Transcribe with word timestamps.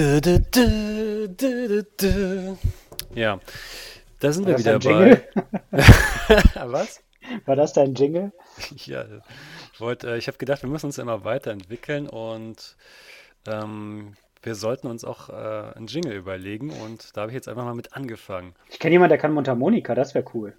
Du, 0.00 0.18
du, 1.28 1.84
du. 1.98 2.58
Ja, 3.14 3.38
da 4.18 4.32
sind 4.32 4.46
War 4.46 4.52
wir 4.52 4.58
wieder 4.58 4.78
bei. 4.78 5.28
Was? 6.64 7.02
War 7.44 7.54
das 7.54 7.74
dein 7.74 7.94
Jingle? 7.94 8.32
Ja, 8.86 9.04
ich 9.74 9.80
wollte, 9.80 10.12
äh, 10.12 10.16
ich 10.16 10.26
habe 10.26 10.38
gedacht, 10.38 10.62
wir 10.62 10.70
müssen 10.70 10.86
uns 10.86 10.96
immer 10.96 11.24
weiterentwickeln 11.24 12.08
und 12.08 12.78
ähm, 13.46 14.16
wir 14.42 14.54
sollten 14.54 14.86
uns 14.86 15.04
auch 15.04 15.28
äh, 15.28 15.74
einen 15.76 15.86
Jingle 15.86 16.14
überlegen 16.16 16.70
und 16.70 17.14
da 17.14 17.20
habe 17.20 17.32
ich 17.32 17.34
jetzt 17.34 17.48
einfach 17.48 17.64
mal 17.64 17.74
mit 17.74 17.92
angefangen. 17.92 18.54
Ich 18.70 18.78
kenne 18.78 18.92
jemanden, 18.92 19.10
der 19.10 19.18
kann 19.18 19.34
Mundharmonika, 19.34 19.94
das 19.94 20.14
wäre 20.14 20.24
cool. 20.32 20.56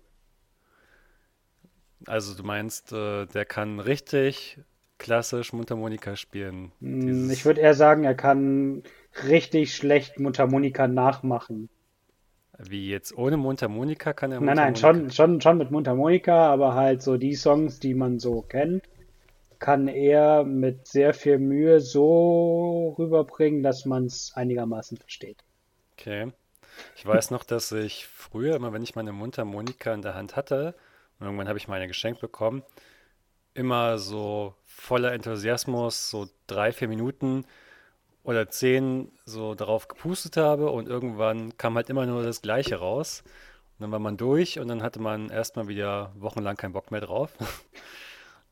Also 2.05 2.35
du 2.35 2.43
meinst, 2.43 2.91
äh, 2.93 3.25
der 3.25 3.45
kann 3.45 3.79
richtig 3.79 4.59
klassisch 4.99 5.51
Mundharmonika 5.51 6.15
spielen. 6.15 6.71
Hm, 6.79 7.31
Ich 7.31 7.43
Dieses, 7.43 7.45
würde 7.45 7.61
eher 7.61 7.73
sagen, 7.73 8.03
er 8.03 8.13
kann 8.15 8.83
richtig 9.27 9.75
schlecht 9.75 10.19
Mundharmonika 10.19 10.87
nachmachen. 10.87 11.69
wie 12.57 12.89
jetzt 12.89 13.17
ohne 13.17 13.37
Mundharmonika 13.37 14.13
kann 14.13 14.31
er 14.31 14.39
Nein, 14.39 14.55
nein, 14.55 14.75
schon, 14.75 15.11
schon, 15.11 15.41
schon 15.41 15.57
mit 15.57 15.71
Mundharmonika, 15.71 16.51
aber 16.51 16.75
halt 16.75 17.01
so 17.01 17.17
die 17.17 17.35
Songs, 17.35 17.79
die 17.79 17.93
man 17.93 18.19
so 18.19 18.41
kennt, 18.41 18.83
kann 19.59 19.87
er 19.87 20.43
mit 20.43 20.87
sehr 20.87 21.13
viel 21.13 21.37
Mühe 21.37 21.79
so 21.79 22.95
rüberbringen, 22.97 23.63
dass 23.63 23.85
man 23.85 24.05
es 24.05 24.31
einigermaßen 24.35 24.97
versteht. 24.97 25.43
Okay. 25.93 26.31
Ich 26.95 27.05
weiß 27.05 27.31
noch, 27.31 27.43
dass 27.43 27.71
ich 27.71 28.07
früher 28.07 28.55
immer, 28.55 28.73
wenn 28.73 28.83
ich 28.83 28.95
meine 28.95 29.11
Mundharmonika 29.11 29.93
in 29.93 30.01
der 30.01 30.15
Hand 30.15 30.35
hatte, 30.35 30.75
und 31.19 31.25
irgendwann 31.25 31.47
habe 31.47 31.59
ich 31.59 31.67
meine 31.67 31.87
geschenkt 31.87 32.21
bekommen, 32.21 32.63
immer 33.53 33.97
so 33.97 34.55
voller 34.65 35.13
Enthusiasmus, 35.13 36.09
so 36.09 36.27
drei, 36.47 36.71
vier 36.71 36.87
Minuten 36.87 37.45
oder 38.23 38.49
zehn 38.49 39.11
so 39.25 39.55
darauf 39.55 39.87
gepustet 39.87 40.37
habe 40.37 40.69
und 40.69 40.87
irgendwann 40.87 41.57
kam 41.57 41.75
halt 41.75 41.89
immer 41.89 42.05
nur 42.05 42.23
das 42.23 42.41
Gleiche 42.41 42.77
raus. 42.77 43.23
Und 43.77 43.83
dann 43.85 43.91
war 43.91 43.99
man 43.99 44.17
durch 44.17 44.59
und 44.59 44.67
dann 44.67 44.83
hatte 44.83 45.01
man 45.01 45.29
erstmal 45.29 45.67
wieder 45.67 46.13
wochenlang 46.15 46.55
keinen 46.55 46.73
Bock 46.73 46.91
mehr 46.91 47.01
drauf. 47.01 47.31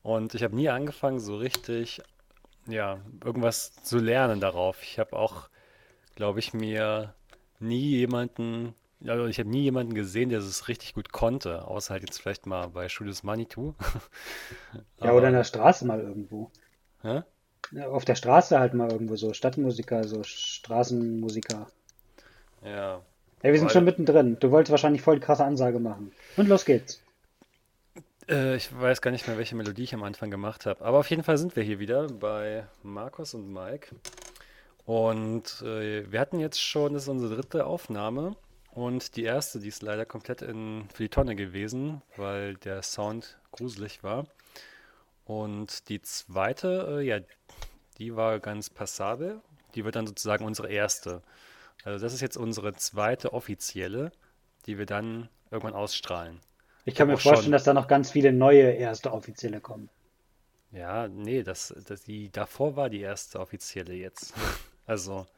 Und 0.02 0.34
ich 0.34 0.42
habe 0.42 0.56
nie 0.56 0.70
angefangen, 0.70 1.20
so 1.20 1.36
richtig, 1.36 2.00
ja, 2.66 3.00
irgendwas 3.22 3.74
zu 3.84 3.98
lernen 3.98 4.40
darauf. 4.40 4.82
Ich 4.82 4.98
habe 4.98 5.14
auch, 5.14 5.50
glaube 6.14 6.38
ich, 6.38 6.54
mir 6.54 7.14
nie 7.58 7.90
jemanden, 7.98 8.74
also 9.06 9.26
ich 9.26 9.38
habe 9.38 9.50
nie 9.50 9.62
jemanden 9.62 9.94
gesehen, 9.94 10.30
der 10.30 10.38
es 10.38 10.68
richtig 10.68 10.94
gut 10.94 11.12
konnte, 11.12 11.68
außer 11.68 11.92
halt 11.92 12.02
jetzt 12.02 12.20
vielleicht 12.20 12.46
mal 12.46 12.68
bei 12.68 12.86
Julius 12.86 13.22
Manitou. 13.22 13.74
Ja, 15.02 15.12
oder 15.12 15.28
in 15.28 15.34
der 15.34 15.44
Straße 15.44 15.86
mal 15.86 16.00
irgendwo. 16.00 16.50
hä? 17.02 17.22
Auf 17.90 18.04
der 18.04 18.16
Straße 18.16 18.58
halt 18.58 18.74
mal 18.74 18.90
irgendwo 18.90 19.16
so 19.16 19.32
Stadtmusiker, 19.32 20.04
so 20.06 20.22
Straßenmusiker. 20.24 21.68
Ja, 22.64 23.00
Ja, 23.42 23.52
wir 23.52 23.58
sind 23.58 23.72
schon 23.72 23.84
mittendrin. 23.84 24.38
Du 24.40 24.50
wolltest 24.50 24.70
wahrscheinlich 24.70 25.02
voll 25.02 25.16
die 25.16 25.24
krasse 25.24 25.44
Ansage 25.44 25.78
machen. 25.80 26.12
Und 26.36 26.48
los 26.48 26.64
geht's. 26.64 27.02
äh, 28.28 28.56
ich 28.56 28.68
weiß 28.78 29.00
gar 29.02 29.10
nicht 29.10 29.26
mehr, 29.26 29.38
welche 29.38 29.56
Melodie 29.56 29.84
ich 29.84 29.94
am 29.94 30.02
Anfang 30.02 30.30
gemacht 30.30 30.66
habe. 30.66 30.84
Aber 30.84 30.98
auf 30.98 31.10
jeden 31.10 31.22
Fall 31.22 31.38
sind 31.38 31.56
wir 31.56 31.62
hier 31.62 31.78
wieder 31.78 32.06
bei 32.08 32.66
Markus 32.82 33.34
und 33.34 33.52
Mike. 33.52 33.94
Und 34.84 35.62
äh, 35.62 36.10
wir 36.10 36.20
hatten 36.20 36.40
jetzt 36.40 36.60
schon, 36.62 36.94
das 36.94 37.04
ist 37.04 37.08
unsere 37.08 37.36
dritte 37.36 37.66
Aufnahme. 37.66 38.36
Und 38.72 39.16
die 39.16 39.24
erste, 39.24 39.58
die 39.60 39.68
ist 39.68 39.82
leider 39.82 40.06
komplett 40.06 40.42
in, 40.42 40.88
für 40.94 41.02
die 41.04 41.08
Tonne 41.08 41.34
gewesen, 41.36 42.02
weil 42.16 42.54
der 42.56 42.82
Sound 42.82 43.38
gruselig 43.52 44.02
war. 44.02 44.26
Und 45.30 45.88
die 45.88 46.02
zweite, 46.02 46.98
äh, 46.98 47.06
ja, 47.06 47.20
die 47.98 48.16
war 48.16 48.40
ganz 48.40 48.68
passabel. 48.68 49.40
Die 49.76 49.84
wird 49.84 49.94
dann 49.94 50.08
sozusagen 50.08 50.44
unsere 50.44 50.68
erste. 50.68 51.22
Also 51.84 52.04
das 52.04 52.12
ist 52.12 52.20
jetzt 52.20 52.36
unsere 52.36 52.74
zweite 52.74 53.32
offizielle, 53.32 54.10
die 54.66 54.76
wir 54.76 54.86
dann 54.86 55.28
irgendwann 55.52 55.74
ausstrahlen. 55.74 56.40
Ich 56.84 56.96
kann 56.96 57.06
mir 57.06 57.16
vorstellen, 57.16 57.44
schon, 57.44 57.52
dass 57.52 57.62
da 57.62 57.74
noch 57.74 57.86
ganz 57.86 58.10
viele 58.10 58.32
neue 58.32 58.72
erste 58.72 59.12
Offizielle 59.12 59.60
kommen. 59.60 59.88
ja, 60.72 61.06
nee, 61.06 61.44
das, 61.44 61.72
das, 61.86 62.02
die 62.02 62.32
davor 62.32 62.74
war 62.74 62.90
die 62.90 63.00
erste 63.00 63.38
offizielle 63.38 63.94
jetzt. 63.94 64.34
Also, 64.86 65.28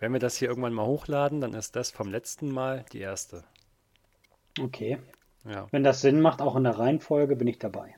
wenn 0.00 0.12
wir 0.12 0.18
das 0.18 0.36
hier 0.36 0.48
irgendwann 0.48 0.72
mal 0.72 0.86
hochladen, 0.86 1.40
dann 1.40 1.54
ist 1.54 1.76
das 1.76 1.92
vom 1.92 2.10
letzten 2.10 2.50
Mal 2.50 2.84
die 2.92 2.98
erste. 2.98 3.44
Okay. 4.58 4.98
Ja. 5.44 5.68
Wenn 5.70 5.84
das 5.84 6.00
Sinn 6.00 6.20
macht, 6.20 6.40
auch 6.40 6.56
in 6.56 6.64
der 6.64 6.76
Reihenfolge, 6.76 7.36
bin 7.36 7.46
ich 7.46 7.60
dabei. 7.60 7.94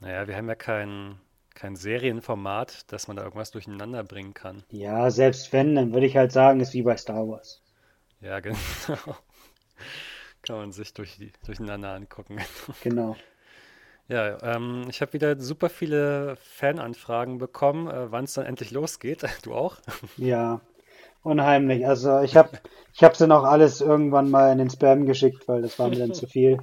Naja, 0.00 0.28
wir 0.28 0.36
haben 0.36 0.48
ja 0.48 0.54
kein, 0.54 1.18
kein 1.54 1.76
Serienformat, 1.76 2.92
dass 2.92 3.08
man 3.08 3.16
da 3.16 3.24
irgendwas 3.24 3.50
durcheinander 3.50 4.04
bringen 4.04 4.34
kann. 4.34 4.62
Ja, 4.70 5.10
selbst 5.10 5.52
wenn, 5.52 5.74
dann 5.74 5.92
würde 5.92 6.06
ich 6.06 6.16
halt 6.16 6.32
sagen, 6.32 6.60
ist 6.60 6.74
wie 6.74 6.82
bei 6.82 6.96
Star 6.96 7.26
Wars. 7.28 7.62
Ja, 8.20 8.40
genau. 8.40 8.56
Kann 10.42 10.56
man 10.56 10.72
sich 10.72 10.94
durch 10.94 11.16
die, 11.16 11.32
durcheinander 11.44 11.92
angucken. 11.92 12.38
Genau. 12.82 13.16
Ja, 14.08 14.40
ähm, 14.54 14.86
ich 14.88 15.00
habe 15.00 15.14
wieder 15.14 15.36
super 15.40 15.68
viele 15.68 16.36
Fananfragen 16.36 17.38
bekommen, 17.38 17.88
äh, 17.88 18.12
wann 18.12 18.24
es 18.24 18.34
dann 18.34 18.46
endlich 18.46 18.70
losgeht. 18.70 19.24
Du 19.42 19.52
auch? 19.54 19.78
Ja, 20.16 20.60
unheimlich. 21.24 21.86
Also 21.86 22.20
ich 22.20 22.36
habe 22.36 22.50
ich 22.94 23.02
hab 23.02 23.16
sie 23.16 23.26
noch 23.26 23.42
alles 23.42 23.80
irgendwann 23.80 24.30
mal 24.30 24.52
in 24.52 24.58
den 24.58 24.70
Spam 24.70 25.06
geschickt, 25.06 25.48
weil 25.48 25.62
das 25.62 25.78
war 25.80 25.88
mir 25.88 25.98
dann 25.98 26.14
zu 26.14 26.28
viel. 26.28 26.58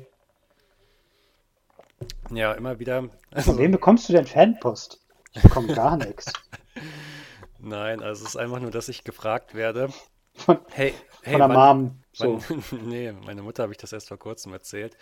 Ja, 2.32 2.54
immer 2.54 2.80
wieder. 2.80 3.10
Von 3.38 3.58
wem 3.58 3.72
Also, 3.72 3.72
bekommst 3.72 4.10
du 4.10 4.14
denn 4.14 4.26
Fanpost? 4.28 5.00
Ich 5.34 5.42
bekomme 5.42 5.70
gar 5.72 5.98
nichts. 5.98 6.42
nein, 7.60 8.02
also 8.02 8.24
es 8.24 8.30
ist 8.32 8.36
einfach 8.38 8.60
nur, 8.60 8.72
dass 8.72 8.90
ich 8.90 9.04
gefragt 9.04 9.54
werde, 9.56 9.90
Von, 10.36 10.60
hey, 10.72 10.94
von 11.24 11.34
hey, 11.34 11.38
der 11.38 11.50
wann, 11.50 11.52
Mom. 11.52 12.04
wann, 12.18 12.40
So. 12.42 12.44
nee, 12.72 13.12
meine 13.12 13.42
Mutter 13.44 13.64
habe 13.64 13.74
ich 13.74 13.78
das 13.78 13.94
erst 13.94 14.08
vor 14.10 14.18
kurzem 14.20 14.54
erzählt. 14.54 14.98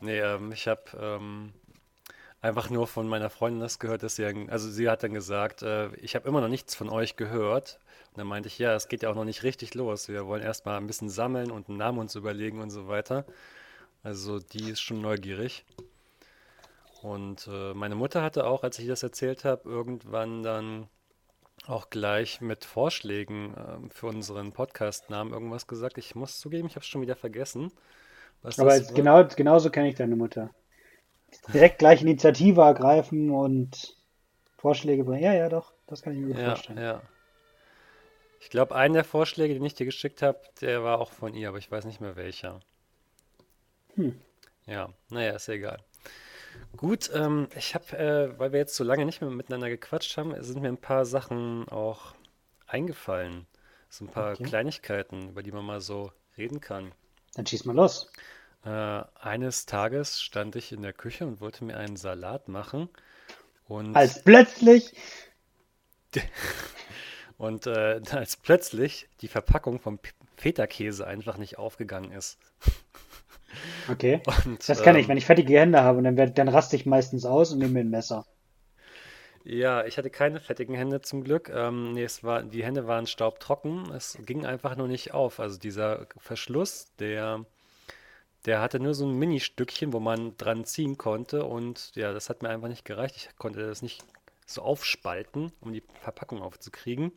Nee, 0.00 0.20
ähm, 0.20 0.52
ich 0.52 0.68
habe 0.68 0.82
ähm, 1.00 1.54
einfach 2.40 2.70
nur 2.70 2.86
von 2.86 3.08
meiner 3.08 3.30
Freundin 3.30 3.60
das 3.60 3.78
gehört, 3.78 4.02
dass 4.02 4.16
sie, 4.16 4.24
also 4.26 4.70
sie 4.70 4.88
hat 4.90 5.02
dann 5.02 5.14
gesagt, 5.14 5.62
äh, 5.62 5.94
ich 5.96 6.14
habe 6.14 6.28
immer 6.28 6.40
noch 6.40 6.48
nichts 6.48 6.74
von 6.74 6.88
euch 6.90 7.16
gehört. 7.16 7.80
Und 8.12 8.18
dann 8.18 8.26
meinte 8.28 8.48
ich, 8.48 8.58
ja, 8.58 8.74
es 8.74 8.88
geht 8.88 9.02
ja 9.02 9.10
auch 9.10 9.14
noch 9.14 9.24
nicht 9.24 9.42
richtig 9.42 9.74
los. 9.74 10.08
Wir 10.08 10.26
wollen 10.26 10.42
erst 10.42 10.66
mal 10.66 10.76
ein 10.78 10.86
bisschen 10.86 11.10
sammeln 11.10 11.50
und 11.50 11.68
einen 11.68 11.78
Namen 11.78 11.98
uns 11.98 12.14
überlegen 12.14 12.60
und 12.60 12.70
so 12.70 12.88
weiter. 12.88 13.26
Also 14.02 14.38
die 14.40 14.70
ist 14.70 14.80
schon 14.80 15.00
neugierig. 15.02 15.64
Und 17.06 17.48
äh, 17.48 17.74
meine 17.74 17.94
Mutter 17.94 18.22
hatte 18.22 18.46
auch, 18.46 18.62
als 18.64 18.78
ich 18.78 18.88
das 18.88 19.02
erzählt 19.02 19.44
habe, 19.44 19.68
irgendwann 19.68 20.42
dann 20.42 20.88
auch 21.66 21.90
gleich 21.90 22.40
mit 22.40 22.64
Vorschlägen 22.64 23.54
ähm, 23.58 23.90
für 23.90 24.06
unseren 24.08 24.52
Podcast-Namen 24.52 25.32
irgendwas 25.32 25.66
gesagt. 25.68 25.98
Ich 25.98 26.14
muss 26.16 26.40
zugeben, 26.40 26.68
ich 26.68 26.74
habe 26.76 26.82
es 26.84 26.88
schon 26.88 27.02
wieder 27.02 27.16
vergessen, 27.16 27.72
was 28.42 28.58
Aber 28.58 28.80
das 28.80 28.92
genau, 28.92 29.24
genauso 29.24 29.70
kenne 29.70 29.88
ich 29.88 29.94
deine 29.96 30.16
Mutter. 30.16 30.50
Direkt 31.52 31.78
gleich 31.78 32.02
Initiative 32.02 32.60
ergreifen 32.62 33.30
und 33.30 33.96
Vorschläge 34.58 35.04
bringen. 35.04 35.22
Ja, 35.22 35.34
ja, 35.34 35.48
doch. 35.48 35.72
Das 35.86 36.02
kann 36.02 36.12
ich 36.14 36.20
mir 36.20 36.28
gut 36.28 36.38
Ja, 36.38 36.42
vorstellen. 36.42 36.80
ja. 36.80 37.02
Ich 38.40 38.48
glaube, 38.48 38.74
einen 38.74 38.94
der 38.94 39.04
Vorschläge, 39.04 39.52
den 39.52 39.64
ich 39.66 39.74
dir 39.74 39.84
geschickt 39.84 40.22
habe, 40.22 40.40
der 40.62 40.82
war 40.82 41.00
auch 41.00 41.12
von 41.12 41.34
ihr, 41.34 41.50
aber 41.50 41.58
ich 41.58 41.70
weiß 41.70 41.84
nicht 41.84 42.00
mehr 42.00 42.16
welcher. 42.16 42.60
Hm. 43.96 44.10
Ja, 44.66 44.92
naja, 45.10 45.32
ist 45.36 45.48
ja 45.48 45.54
egal. 45.54 45.82
Gut, 46.76 47.10
ähm, 47.14 47.48
ich 47.56 47.74
habe, 47.74 47.96
äh, 47.98 48.38
weil 48.38 48.52
wir 48.52 48.58
jetzt 48.60 48.74
so 48.76 48.84
lange 48.84 49.04
nicht 49.04 49.20
mehr 49.20 49.30
miteinander 49.30 49.68
gequatscht 49.68 50.16
haben, 50.16 50.34
sind 50.42 50.60
mir 50.62 50.68
ein 50.68 50.80
paar 50.80 51.04
Sachen 51.04 51.68
auch 51.68 52.14
eingefallen. 52.66 53.46
So 53.88 54.04
ein 54.04 54.10
paar 54.10 54.36
Okay. 54.36 54.36
Kleinigkeiten, 54.36 55.28
über 55.30 55.42
die 55.42 55.52
man 55.52 55.64
mal 55.64 55.80
so 55.80 56.12
reden 56.36 56.60
kann. 56.60 56.92
Dann 57.34 57.46
schieß 57.46 57.64
mal 57.66 57.76
los. 57.76 58.10
Äh, 58.64 58.68
eines 59.18 59.64
Tages 59.64 60.20
stand 60.20 60.56
ich 60.56 60.70
in 60.72 60.82
der 60.82 60.92
Küche 60.92 61.26
und 61.26 61.40
wollte 61.40 61.64
mir 61.64 61.78
einen 61.78 61.96
Salat 61.96 62.48
machen 62.48 62.88
und, 63.68 64.00
Als 64.00 64.22
plötzlich. 64.22 64.92
und 67.38 67.66
äh, 67.66 68.00
als 68.10 68.36
plötzlich 68.36 69.08
die 69.20 69.28
Verpackung 69.28 69.80
vom 69.80 69.98
P- 69.98 70.10
Feta-Käse 70.36 71.06
einfach 71.06 71.38
nicht 71.38 71.58
aufgegangen 71.58 72.12
ist. 72.12 72.38
Okay. 73.88 74.22
Und 74.44 74.68
Das 74.68 74.82
kann 74.82 74.96
ich, 74.96 75.08
wenn 75.08 75.16
ähm, 75.16 75.18
ich 75.18 75.26
fettige 75.26 75.58
Hände 75.58 75.82
habe 75.82 76.02
dann, 76.02 76.16
werd, 76.16 76.38
dann 76.38 76.48
raste 76.48 76.76
ich 76.76 76.86
meistens 76.86 77.24
aus 77.24 77.52
und 77.52 77.58
nehme 77.58 77.74
mir 77.74 77.80
ein 77.80 77.90
Messer. 77.90 78.26
ja, 79.44 79.84
ich 79.86 79.98
hatte 79.98 80.10
keine 80.10 80.40
fettigen 80.40 80.74
Hände 80.74 81.00
zum 81.02 81.24
Glück. 81.24 81.50
Ähm, 81.50 81.92
nee, 81.92 82.04
es 82.04 82.24
war, 82.24 82.42
die 82.42 82.64
Hände 82.64 82.86
waren 82.86 83.06
staubtrocken. 83.06 83.90
Es 83.92 84.18
ging 84.26 84.44
einfach 84.46 84.76
nur 84.76 84.88
nicht 84.88 85.14
auf. 85.14 85.40
Also 85.40 85.58
dieser 85.58 86.06
Verschluss, 86.18 86.92
der, 86.98 87.44
der 88.46 88.60
hatte 88.60 88.80
nur 88.80 88.94
so 88.94 89.06
ein 89.06 89.18
Ministückchen, 89.18 89.92
wo 89.92 90.00
man 90.00 90.36
dran 90.36 90.64
ziehen 90.64 90.98
konnte. 90.98 91.44
Und 91.44 91.94
ja, 91.96 92.12
das 92.12 92.30
hat 92.30 92.42
mir 92.42 92.50
einfach 92.50 92.68
nicht 92.68 92.84
gereicht. 92.84 93.16
Ich 93.16 93.36
konnte 93.38 93.66
das 93.66 93.82
nicht 93.82 94.04
so 94.46 94.62
aufspalten, 94.62 95.52
um 95.60 95.72
die 95.72 95.82
Verpackung 96.02 96.42
aufzukriegen. 96.42 97.12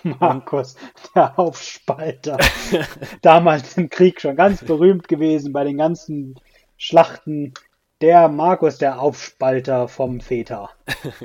Markus, 0.20 0.76
der 1.14 1.38
Aufspalter. 1.38 2.38
Damals 3.22 3.76
im 3.76 3.90
Krieg 3.90 4.20
schon 4.20 4.36
ganz 4.36 4.64
berühmt 4.64 5.08
gewesen 5.08 5.52
bei 5.52 5.64
den 5.64 5.78
ganzen 5.78 6.38
Schlachten. 6.76 7.54
Der 8.00 8.28
Markus, 8.28 8.78
der 8.78 9.00
Aufspalter 9.00 9.88
vom 9.88 10.20
Feta. 10.20 10.70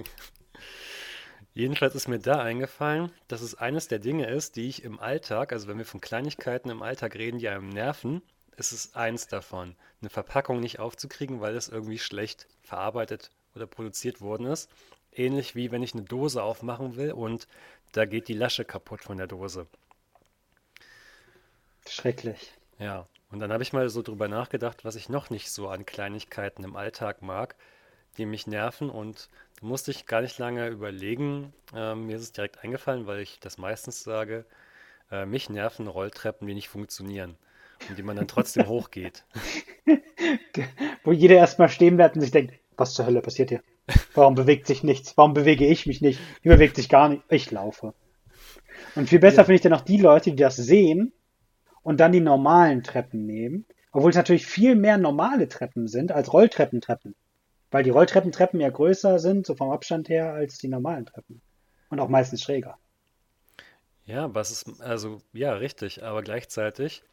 Jedenfalls 1.53 1.93
ist 1.93 2.07
mir 2.07 2.17
da 2.17 2.41
eingefallen, 2.41 3.11
dass 3.27 3.41
es 3.41 3.53
eines 3.53 3.87
der 3.87 3.99
Dinge 3.99 4.27
ist, 4.27 4.55
die 4.55 4.67
ich 4.69 4.83
im 4.83 4.99
Alltag, 4.99 5.53
also 5.53 5.67
wenn 5.67 5.77
wir 5.77 5.85
von 5.85 6.01
Kleinigkeiten 6.01 6.71
im 6.71 6.81
Alltag 6.81 7.13
reden, 7.15 7.37
die 7.37 7.47
einem 7.47 7.69
nerven, 7.69 8.23
ist 8.57 8.71
es 8.71 8.95
eins 8.95 9.27
davon. 9.27 9.75
Eine 10.01 10.09
Verpackung 10.09 10.59
nicht 10.59 10.79
aufzukriegen, 10.79 11.41
weil 11.41 11.55
es 11.55 11.69
irgendwie 11.69 11.99
schlecht 11.99 12.47
verarbeitet 12.61 13.29
oder 13.55 13.67
produziert 13.67 14.19
worden 14.19 14.47
ist. 14.47 14.69
Ähnlich 15.11 15.53
wie 15.53 15.71
wenn 15.71 15.83
ich 15.83 15.93
eine 15.93 16.03
Dose 16.03 16.41
aufmachen 16.41 16.95
will 16.95 17.11
und 17.11 17.47
da 17.93 18.05
geht 18.05 18.27
die 18.27 18.33
Lasche 18.33 18.65
kaputt 18.65 19.01
von 19.01 19.17
der 19.17 19.27
Dose. 19.27 19.67
Schrecklich. 21.87 22.53
Ja, 22.79 23.07
und 23.31 23.39
dann 23.39 23.51
habe 23.53 23.63
ich 23.63 23.73
mal 23.73 23.87
so 23.89 24.01
drüber 24.01 24.27
nachgedacht, 24.27 24.83
was 24.83 24.95
ich 24.95 25.09
noch 25.09 25.29
nicht 25.29 25.51
so 25.51 25.69
an 25.69 25.85
Kleinigkeiten 25.85 26.63
im 26.63 26.75
Alltag 26.75 27.21
mag, 27.21 27.55
die 28.17 28.25
mich 28.25 28.47
nerven. 28.47 28.89
Und 28.89 29.29
da 29.59 29.67
musste 29.67 29.91
ich 29.91 30.05
gar 30.05 30.21
nicht 30.21 30.37
lange 30.37 30.67
überlegen. 30.67 31.53
Ähm, 31.73 32.07
mir 32.07 32.17
ist 32.17 32.23
es 32.23 32.31
direkt 32.31 32.63
eingefallen, 32.63 33.07
weil 33.07 33.19
ich 33.19 33.39
das 33.39 33.57
meistens 33.57 34.03
sage, 34.03 34.45
äh, 35.11 35.25
mich 35.25 35.49
nerven 35.49 35.87
Rolltreppen, 35.87 36.47
die 36.47 36.53
nicht 36.53 36.69
funktionieren 36.69 37.37
und 37.89 37.97
die 37.97 38.03
man 38.03 38.15
dann 38.15 38.27
trotzdem 38.27 38.67
hochgeht. 38.67 39.23
Wo 41.03 41.11
jeder 41.11 41.35
erstmal 41.35 41.69
stehen 41.69 41.97
bleibt 41.97 42.15
und 42.15 42.21
sich 42.21 42.31
denkt, 42.31 42.53
was 42.77 42.93
zur 42.93 43.05
Hölle 43.05 43.21
passiert 43.21 43.49
hier? 43.49 43.61
Warum 44.13 44.35
bewegt 44.35 44.67
sich 44.67 44.83
nichts? 44.83 45.17
Warum 45.17 45.33
bewege 45.33 45.65
ich 45.65 45.85
mich 45.85 46.01
nicht? 46.01 46.19
Hier 46.41 46.53
bewegt 46.53 46.75
sich 46.75 46.89
gar 46.89 47.09
nicht. 47.09 47.23
Ich 47.29 47.51
laufe. 47.51 47.93
Und 48.95 49.09
viel 49.09 49.19
besser 49.19 49.37
Ja. 49.37 49.43
finde 49.43 49.55
ich 49.55 49.61
dann 49.61 49.73
auch 49.73 49.81
die 49.81 49.97
Leute, 49.97 50.31
die 50.31 50.35
das 50.37 50.55
sehen 50.55 51.13
und 51.81 51.99
dann 51.99 52.11
die 52.11 52.21
normalen 52.21 52.83
Treppen 52.83 53.25
nehmen. 53.25 53.65
Obwohl 53.91 54.09
es 54.09 54.15
natürlich 54.15 54.47
viel 54.47 54.75
mehr 54.75 54.97
normale 54.97 55.47
Treppen 55.47 55.87
sind 55.87 56.11
als 56.11 56.33
Rolltreppentreppen. 56.33 57.15
Weil 57.71 57.83
die 57.83 57.89
Rolltreppentreppen 57.89 58.59
ja 58.59 58.69
größer 58.69 59.19
sind, 59.19 59.45
so 59.45 59.55
vom 59.55 59.71
Abstand 59.71 60.09
her, 60.09 60.33
als 60.33 60.57
die 60.57 60.67
normalen 60.67 61.05
Treppen. 61.05 61.41
Und 61.89 61.99
auch 61.99 62.09
meistens 62.09 62.41
schräger. 62.41 62.77
Ja, 64.05 64.33
was 64.33 64.51
ist, 64.51 64.81
also 64.81 65.21
ja, 65.31 65.53
richtig, 65.53 66.03
aber 66.03 66.23
gleichzeitig 66.23 67.03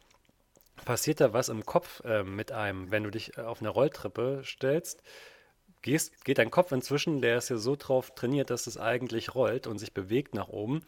passiert 0.83 1.21
da 1.21 1.33
was 1.33 1.49
im 1.49 1.65
Kopf 1.65 2.01
äh, 2.03 2.23
mit 2.23 2.51
einem, 2.51 2.91
wenn 2.91 3.03
du 3.03 3.11
dich 3.11 3.37
äh, 3.37 3.41
auf 3.41 3.61
eine 3.61 3.69
Rolltreppe 3.69 4.41
stellst, 4.43 5.01
gehst, 5.81 6.23
geht 6.25 6.37
dein 6.37 6.51
Kopf 6.51 6.71
inzwischen, 6.71 7.21
der 7.21 7.37
ist 7.37 7.49
ja 7.49 7.57
so 7.57 7.75
drauf 7.75 8.13
trainiert, 8.15 8.49
dass 8.49 8.67
es 8.67 8.77
eigentlich 8.77 9.35
rollt 9.35 9.67
und 9.67 9.79
sich 9.79 9.93
bewegt 9.93 10.35
nach 10.35 10.49
oben, 10.49 10.81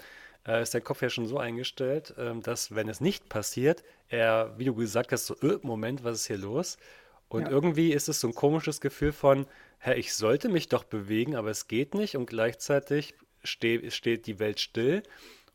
äh, 0.48 0.62
ist 0.62 0.74
dein 0.74 0.84
Kopf 0.84 1.02
ja 1.02 1.10
schon 1.10 1.28
so 1.28 1.38
eingestellt, 1.38 2.14
ähm, 2.18 2.42
dass 2.42 2.76
wenn 2.76 2.90
es 2.90 3.02
nicht 3.02 3.30
passiert, 3.30 3.84
er, 4.10 4.54
wie 4.58 4.66
du 4.66 4.76
gesagt 4.76 5.12
hast, 5.12 5.26
so, 5.26 5.36
äh, 5.42 5.60
Moment, 5.62 6.04
was 6.04 6.20
ist 6.22 6.28
hier 6.28 6.38
los? 6.38 6.78
Und 7.30 7.44
Ja. 7.44 7.50
irgendwie 7.50 7.94
ist 7.94 8.10
es 8.10 8.20
so 8.20 8.28
ein 8.28 8.36
komisches 8.36 8.80
Gefühl 8.82 9.12
von, 9.12 9.48
hä, 9.80 9.96
ich 9.96 10.14
sollte 10.14 10.50
mich 10.50 10.70
doch 10.70 10.84
bewegen, 10.84 11.36
aber 11.36 11.50
es 11.50 11.68
geht 11.68 11.96
nicht 11.96 12.16
und 12.16 12.28
gleichzeitig 12.28 13.16
ste 13.44 13.90
steht 13.92 14.28
die 14.28 14.40
Welt 14.40 14.60
still 14.60 15.04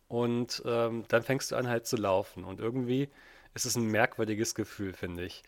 und 0.09 0.63
ähm, 0.67 1.05
dann 1.09 1.23
fängst 1.23 1.53
du 1.53 1.57
an 1.57 1.69
halt 1.69 1.87
zu 1.87 1.97
laufen 1.97 2.45
und 2.45 2.61
irgendwie 2.61 3.09
ist 3.55 3.67
es 3.67 3.77
ein 3.77 3.87
merkwürdiges 3.87 4.55
Gefühl, 4.55 4.93
finde 4.93 5.25
ich. 5.25 5.43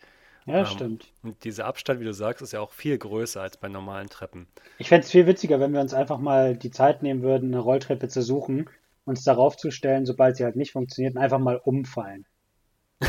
Ja, 0.45 0.59
Ähm, 0.59 0.65
stimmt. 0.65 1.13
und 1.23 1.43
dieser 1.43 1.65
Abstand, 1.65 1.99
wie 1.99 2.05
du 2.05 2.13
sagst, 2.13 2.41
ist 2.41 2.53
ja 2.53 2.61
auch 2.61 2.71
viel 2.71 2.97
größer 2.97 3.41
als 3.41 3.57
bei 3.57 3.67
normalen 3.69 4.09
Treppen. 4.09 4.47
Ich 4.79 4.89
fände 4.89 5.05
es 5.05 5.11
viel 5.11 5.27
witziger, 5.27 5.59
wenn 5.59 5.73
wir 5.73 5.81
uns 5.81 5.93
einfach 5.93 6.17
mal 6.17 6.55
die 6.57 6.71
Zeit 6.71 7.03
nehmen 7.03 7.21
würden, 7.21 7.53
eine 7.53 7.59
Rolltreppe 7.61 8.07
zu 8.07 8.21
suchen, 8.21 8.69
uns 9.05 9.23
darauf 9.23 9.55
zu 9.57 9.71
stellen, 9.71 10.05
sobald 10.05 10.37
sie 10.37 10.43
halt 10.43 10.55
nicht 10.55 10.71
funktioniert, 10.71 11.15
und 11.15 11.21
einfach 11.21 11.39
mal 11.39 11.57
umfallen. 11.63 12.25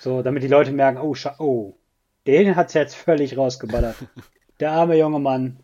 So, 0.00 0.20
damit 0.20 0.42
die 0.42 0.48
Leute 0.48 0.70
merken, 0.70 0.98
oh, 0.98 1.14
oh, 1.38 1.78
den 2.26 2.56
hat's 2.56 2.74
jetzt 2.74 2.94
völlig 2.94 3.38
rausgeballert. 3.38 3.96
Der 4.60 4.70
arme 4.72 4.96
junge 4.96 5.18
Mann, 5.18 5.58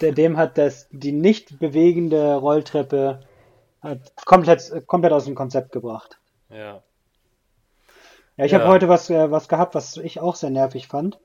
der, 0.00 0.10
dem 0.12 0.36
hat 0.36 0.58
das, 0.58 0.88
die 0.90 1.12
nicht 1.12 1.58
bewegende 1.60 2.34
Rolltreppe 2.34 3.20
hat 3.80 4.12
komplett, 4.24 4.86
komplett 4.86 5.12
aus 5.12 5.26
dem 5.26 5.36
Konzept 5.36 5.70
gebracht. 5.70 6.18
Ja, 6.50 6.82
Ja, 8.36 8.44
ich 8.44 8.54
habe 8.54 8.64
ja, 8.64 8.70
heute 8.70 8.88
was, 8.88 9.10
äh, 9.10 9.30
was 9.30 9.48
gehabt, 9.48 9.74
was 9.74 9.96
ich 9.96 10.20
auch 10.20 10.36
sehr 10.36 10.50
nervig 10.50 10.88
fand. 10.88 11.18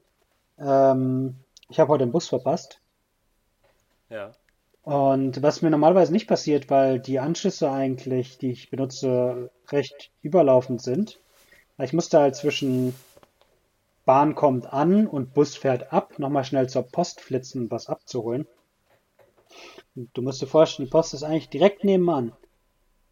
Ähm, 0.59 1.35
ich 1.69 1.79
habe 1.79 1.91
heute 1.91 2.05
den 2.05 2.11
Bus 2.11 2.27
verpasst. 2.27 2.81
ja. 4.09 4.31
Und 4.83 5.43
was 5.43 5.61
mir 5.61 5.69
normalerweise 5.69 6.11
nicht 6.11 6.27
passiert, 6.27 6.69
weil 6.69 6.99
die 6.99 7.19
Anschlüsse 7.19 7.69
eigentlich, 7.69 8.37
die 8.39 8.51
ich 8.51 8.71
benutze, 8.71 9.51
recht 9.71 10.11
überlaufend 10.21 10.81
sind. 10.81 11.19
Ich 11.77 11.93
musste 11.93 12.19
halt 12.19 12.35
zwischen 12.35 12.95
Bahn 14.05 14.33
kommt 14.33 14.73
an 14.73 15.05
und 15.05 15.33
Bus 15.35 15.55
fährt 15.55 15.93
ab, 15.93 16.17
nochmal 16.17 16.43
schnell 16.43 16.67
zur 16.67 16.83
Post 16.83 17.21
flitzen, 17.21 17.63
um 17.63 17.71
was 17.71 17.87
abzuholen. 17.87 18.47
Und 19.95 20.09
du 20.13 20.21
musst 20.23 20.41
dir 20.41 20.47
vorstellen, 20.47 20.87
die 20.87 20.91
Post 20.91 21.13
ist 21.13 21.23
eigentlich 21.23 21.49
direkt 21.49 21.83
nebenan. 21.83 22.33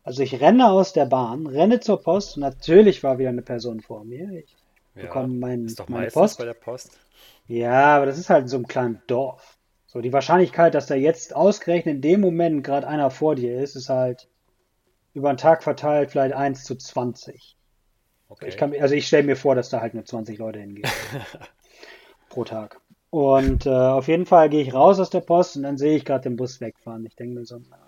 Also 0.08 0.24
ich 0.24 0.42
renne 0.42 0.72
aus 0.72 0.92
der 0.94 1.06
Bahn, 1.06 1.46
renne 1.46 1.80
zur 1.80 2.02
Post 2.02 2.38
und 2.38 2.42
natürlich 2.42 3.04
war 3.04 3.20
wieder 3.20 3.30
eine 3.30 3.44
Person 3.44 3.80
vor 3.82 4.04
mir. 4.06 4.32
Ich 4.32 4.58
Ja, 4.96 5.02
bekomme 5.02 5.28
mein, 5.38 5.66
ist 5.68 5.80
doch 5.80 5.88
meine 5.88 6.08
meistens 6.08 6.36
bei 6.36 6.44
Post. 6.44 6.46
der 6.46 6.56
Post. 6.56 7.00
Ja, 7.48 7.96
aber 7.98 8.06
das 8.06 8.18
ist 8.18 8.30
halt 8.30 8.44
in 8.44 8.48
so 8.48 8.58
einem 8.58 8.68
kleinen 8.68 9.02
Dorf. 9.08 9.58
So, 9.88 10.02
die 10.02 10.14
Wahrscheinlichkeit, 10.14 10.76
dass 10.76 10.88
da 10.88 10.96
jetzt 10.96 11.36
ausgerechnet 11.36 11.96
in 11.96 12.02
dem 12.02 12.22
Moment 12.22 12.64
gerade 12.64 12.88
einer 12.88 13.10
vor 13.12 13.36
dir 13.36 13.62
ist, 13.62 13.76
ist 13.76 13.90
halt 13.90 14.28
über 15.14 15.34
den 15.34 15.38
Tag 15.38 15.64
verteilt 15.64 16.12
vielleicht 16.12 16.36
eins 16.36 16.64
zu 16.66 16.76
20. 16.76 17.58
Ich 18.44 18.58
Okay. 18.58 18.58
kann, 18.58 18.72
mir- 18.72 18.82
also 18.84 18.96
ich 18.96 19.08
stelle 19.08 19.24
mir 19.24 19.38
vor, 19.38 19.56
dass 19.56 19.70
da 19.70 19.82
halt 19.82 19.94
nur 19.96 20.06
20 20.06 20.40
Leute 20.40 20.60
hingehen 20.60 20.96
pro 22.30 22.44
Tag. 22.46 22.80
Und 23.10 23.66
äh, 23.66 23.70
auf 23.70 24.08
jeden 24.08 24.26
Fall 24.26 24.50
gehe 24.50 24.62
ich 24.62 24.74
raus 24.74 25.00
aus 25.00 25.10
der 25.10 25.20
Post 25.22 25.58
und 25.58 25.64
dann 25.64 25.78
sehe 25.78 25.98
ich 25.98 26.06
gerade 26.06 26.24
den 26.24 26.38
Bus 26.38 26.62
wegfahren. 26.62 27.06
Ich 27.06 27.16
denke 27.18 27.36
mir 27.40 27.46
so, 27.46 27.58
nein. 27.60 27.80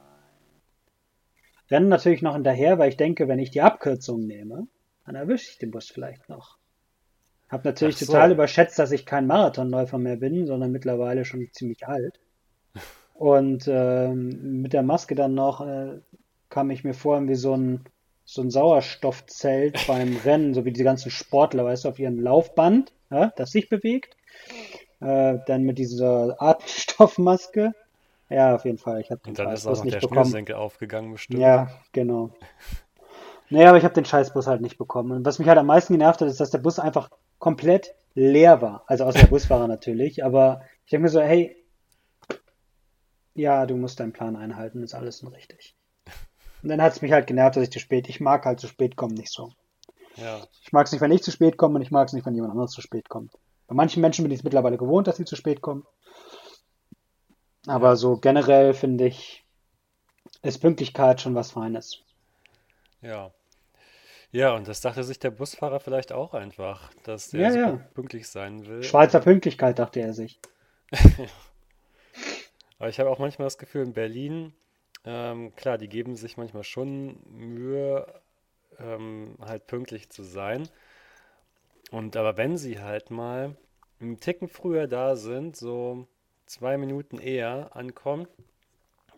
Renne 1.72 1.88
natürlich 1.88 2.22
noch 2.22 2.34
hinterher, 2.34 2.80
weil 2.80 2.90
ich 2.90 2.98
denke, 2.98 3.28
wenn 3.28 3.40
ich 3.40 3.52
die 3.52 3.62
Abkürzung 3.62 4.26
nehme, 4.26 4.68
dann 5.06 5.16
erwische 5.16 5.52
ich 5.52 5.58
den 5.58 5.72
Bus 5.72 5.90
vielleicht 5.90 6.30
noch. 6.30 6.58
Hab 7.50 7.66
natürlich 7.66 7.98
total 7.98 8.30
so. 8.30 8.36
überschätzt, 8.36 8.78
dass 8.78 8.92
ich 8.92 9.06
kein 9.06 9.26
Marathonläufer 9.26 9.98
mehr 9.98 10.18
bin, 10.18 10.46
sondern 10.46 10.72
mittlerweile 10.72 11.26
schon 11.26 11.48
ziemlich 11.52 11.88
alt. 11.88 12.20
Und 13.16 13.68
ähm, 13.68 14.62
mit 14.62 14.74
der 14.74 14.84
Maske 14.84 15.16
dann 15.16 15.34
noch 15.34 15.66
äh, 15.66 16.00
kam 16.50 16.70
ich 16.70 16.84
mir 16.84 16.94
vor 16.94 17.28
wie 17.28 17.36
so 17.36 17.56
ein, 17.56 17.86
so 18.24 18.42
ein 18.42 18.52
Sauerstoffzelt 18.52 19.80
beim 19.88 20.16
Rennen, 20.18 20.54
so 20.54 20.64
wie 20.64 20.72
die 20.72 20.84
ganzen 20.84 21.10
Sportler, 21.10 21.66
weißt 21.66 21.86
du, 21.86 21.90
auf 21.90 22.00
ihrem 22.00 22.20
Laufband, 22.20 22.94
ja, 23.10 23.34
das 23.36 23.52
sich 23.52 23.68
bewegt. 23.68 24.16
Äh, 25.02 25.40
dann 25.48 25.64
mit 25.64 25.78
dieser 25.78 26.42
Atemstoffmaske. 26.42 27.74
Ja, 28.30 28.56
auf 28.56 28.64
jeden 28.66 28.78
Fall, 28.78 29.02
ich 29.02 29.10
habe 29.12 29.22
den 29.22 29.30
Und 29.32 29.40
dann 29.40 29.52
ist 29.52 29.66
auch 29.66 29.76
noch 29.76 29.84
nicht 29.84 29.96
der 29.96 30.02
bekommen. 30.02 30.22
Schnürsenkel 30.26 30.56
aufgegangen, 30.56 31.12
bestimmt. 31.12 31.40
Ja, 31.40 31.70
genau. 31.92 32.32
Naja, 33.52 33.70
aber 33.70 33.80
ich 33.80 33.84
habe 33.84 33.96
den 33.96 34.06
Scheißbus 34.06 34.46
halt 34.46 34.62
nicht 34.62 34.78
bekommen. 34.78 35.12
Und 35.12 35.26
was 35.26 35.40
mich 35.40 35.48
halt 35.48 35.58
am 35.58 35.66
meisten 35.66 35.94
genervt 35.94 36.22
hat, 36.22 36.28
ist, 36.28 36.40
dass 36.40 36.52
der 36.52 36.60
Bus 36.60 36.78
einfach 36.78 37.10
komplett 37.40 37.96
leer 38.14 38.62
war. 38.62 38.84
Also 38.86 39.06
außer 39.06 39.22
der 39.22 39.28
Busfahrer 39.32 39.68
natürlich. 39.68 40.24
Aber 40.24 40.62
ich 40.86 40.92
denke 40.92 41.02
mir 41.06 41.10
so, 41.10 41.20
hey, 41.20 41.56
ja, 43.34 43.66
du 43.66 43.76
musst 43.76 44.00
deinen 44.00 44.14
Plan 44.14 44.36
einhalten, 44.36 44.84
ist 44.84 44.94
alles 44.94 45.20
schon 45.20 45.30
richtig. 45.34 45.76
Und 46.62 46.70
dann 46.70 46.80
hat 46.82 46.94
es 46.94 47.02
mich 47.02 47.12
halt 47.12 47.26
genervt, 47.26 47.56
dass 47.56 47.64
ich 47.64 47.72
zu 47.72 47.80
spät, 47.80 48.08
ich 48.08 48.20
mag 48.20 48.46
halt 48.46 48.60
zu 48.60 48.68
spät 48.68 48.96
kommen 48.96 49.16
nicht 49.16 49.32
so. 49.32 49.52
Ja, 50.16 50.42
Ich 50.62 50.72
mag 50.72 50.86
es 50.86 50.92
nicht, 50.92 51.02
wenn 51.02 51.12
ich 51.12 51.24
zu 51.24 51.32
spät 51.32 51.58
komme 51.58 51.76
und 51.78 51.82
ich 51.82 51.92
mag 51.92 52.08
es 52.08 52.14
nicht, 52.14 52.26
wenn 52.26 52.36
jemand 52.36 52.52
anderes 52.52 52.72
zu 52.72 52.82
spät 52.82 53.08
kommt. 53.10 53.32
Bei 53.68 53.74
manchen 53.74 54.02
Menschen 54.02 54.24
bin 54.24 54.32
ich 54.32 54.40
es 54.40 54.44
mittlerweile 54.44 54.78
gewohnt, 54.78 55.08
dass 55.08 55.16
sie 55.18 55.24
zu 55.26 55.38
spät 55.38 55.62
kommen. 55.62 55.86
Aber 57.68 57.96
so 57.96 58.18
generell 58.18 58.74
finde 58.74 59.08
ich, 59.08 59.46
ist 60.42 60.60
Pünktlichkeit 60.60 61.22
schon 61.22 61.36
was 61.36 61.52
Feines. 61.52 62.04
ja. 63.02 63.32
Ja, 64.32 64.54
und 64.56 64.68
das 64.68 64.82
dachte 64.82 65.04
sich 65.04 65.18
der 65.20 65.32
Busfahrer 65.32 65.80
vielleicht 65.80 66.12
auch 66.12 66.34
einfach, 66.36 66.94
dass 67.04 67.30
der 67.32 67.42
Ja, 67.42 67.52
ja. 67.52 67.78
pünktlich 67.96 68.28
sein 68.28 68.68
will. 68.68 68.84
Schweizer 68.84 69.20
Pünktlichkeit, 69.22 69.80
dachte 69.80 70.02
er 70.02 70.14
sich. 70.14 70.40
aber 72.80 72.90
ich 72.90 73.00
habe 73.00 73.10
auch 73.10 73.20
manchmal 73.20 73.46
das 73.48 73.58
Gefühl, 73.58 73.84
in 73.84 73.94
Berlin, 73.94 74.54
ähm, 75.06 75.56
klar, 75.56 75.78
die 75.78 75.90
geben 75.90 76.16
sich 76.16 76.38
manchmal 76.38 76.64
schon 76.64 77.20
Mühe, 77.26 78.06
ähm, 78.78 79.36
halt 79.42 79.68
pünktlich 79.68 80.10
zu 80.10 80.24
sein. 80.24 80.70
Und 81.92 82.16
aber 82.16 82.38
wenn 82.38 82.58
sie 82.58 82.80
halt 82.80 83.10
mal 83.12 83.56
einen 84.00 84.20
Ticken 84.20 84.48
früher 84.48 84.88
da 84.88 85.16
sind, 85.16 85.56
so 85.56 86.08
zwei 86.50 86.78
Minuten 86.78 87.20
eher 87.20 87.76
ankommen, 87.76 88.28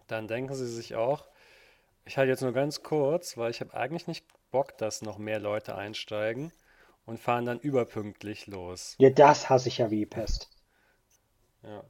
dann 0.08 0.28
denken 0.28 0.54
sie 0.54 0.68
sich 0.68 0.96
auch, 0.96 1.28
ich 2.06 2.18
halte 2.18 2.32
jetzt 2.32 2.42
nur 2.42 2.52
ganz 2.52 2.84
kurz, 2.84 3.38
weil 3.38 3.52
ich 3.52 3.62
habe 3.62 3.74
eigentlich 3.74 4.08
nicht 4.08 4.26
Bock, 4.52 4.78
dass 4.78 5.02
noch 5.02 5.18
mehr 5.18 5.40
Leute 5.40 5.76
einsteigen 5.76 6.52
und 7.06 7.20
fahren 7.20 7.46
dann 7.46 7.60
überpünktlich 7.60 8.48
los. 8.48 8.96
Ja, 9.00 9.10
das 9.10 9.50
hasse 9.50 9.70
ich 9.70 9.78
ja 9.78 9.90
wie 9.92 10.06
Pest. 10.06 10.50
Ja, 11.64 11.84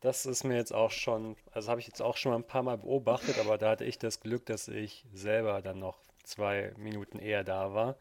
das 0.00 0.26
ist 0.26 0.44
mir 0.44 0.56
jetzt 0.56 0.74
auch 0.74 0.90
schon, 0.90 1.36
also 1.52 1.70
habe 1.70 1.80
ich 1.80 1.86
jetzt 1.86 2.02
auch 2.02 2.16
schon 2.16 2.32
mal 2.32 2.38
ein 2.38 2.46
paar 2.46 2.62
Mal 2.62 2.78
beobachtet, 2.78 3.38
aber 3.38 3.58
da 3.58 3.70
hatte 3.70 3.84
ich 3.84 3.98
das 3.98 4.20
Glück, 4.20 4.46
dass 4.46 4.68
ich 4.68 5.04
selber 5.12 5.62
dann 5.62 5.78
noch 5.78 5.98
zwei 6.24 6.72
Minuten 6.76 7.18
eher 7.18 7.44
da 7.44 7.74
war 7.74 7.96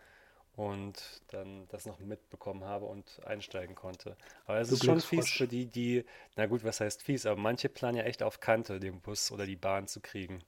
und 0.55 1.21
dann 1.27 1.67
das 1.69 1.85
noch 1.85 2.00
mitbekommen 2.00 2.63
habe 2.65 2.85
und 2.85 3.21
einsteigen 3.25 3.75
konnte. 3.75 4.17
Aber 4.45 4.59
es 4.59 4.69
Du 4.69 4.75
ist 4.75 4.83
schon 4.83 5.01
fies 5.01 5.31
für 5.31 5.47
die, 5.47 5.65
die, 5.67 6.05
na 6.35 6.45
gut, 6.45 6.63
was 6.63 6.79
heißt 6.81 7.01
fies, 7.03 7.25
aber 7.25 7.39
manche 7.39 7.69
planen 7.69 7.97
ja 7.97 8.03
echt 8.03 8.24
auf 8.24 8.39
Kante, 8.39 8.79
den 8.79 9.01
Bus 9.01 9.31
oder 9.31 9.45
die 9.45 9.55
Bahn 9.57 9.88
zu 9.88 10.01
kriegen. 10.01 10.43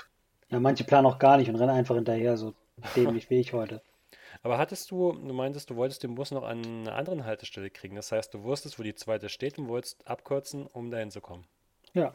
Ja, 0.49 0.59
manche 0.59 0.83
planen 0.83 1.05
auch 1.07 1.19
gar 1.19 1.37
nicht 1.37 1.47
und 1.49 1.55
rennen 1.55 1.69
einfach 1.69 1.95
hinterher, 1.95 2.35
so 2.35 2.53
dämlich 2.95 3.29
wie 3.29 3.39
ich 3.39 3.53
heute. 3.53 3.81
Aber 4.41 4.57
hattest 4.57 4.89
du, 4.91 5.11
du 5.13 5.33
meintest, 5.33 5.69
du 5.69 5.75
wolltest 5.75 6.01
den 6.03 6.15
Bus 6.15 6.31
noch 6.31 6.43
an 6.43 6.63
einer 6.65 6.95
anderen 6.95 7.25
Haltestelle 7.25 7.69
kriegen. 7.69 7.95
Das 7.95 8.11
heißt, 8.11 8.33
du 8.33 8.43
wusstest, 8.43 8.79
wo 8.79 8.83
die 8.83 8.95
zweite 8.95 9.29
steht 9.29 9.57
und 9.59 9.67
wolltest 9.67 10.07
abkürzen, 10.07 10.65
um 10.65 10.89
dahin 10.91 11.11
zu 11.11 11.21
kommen. 11.21 11.45
Ja, 11.93 12.13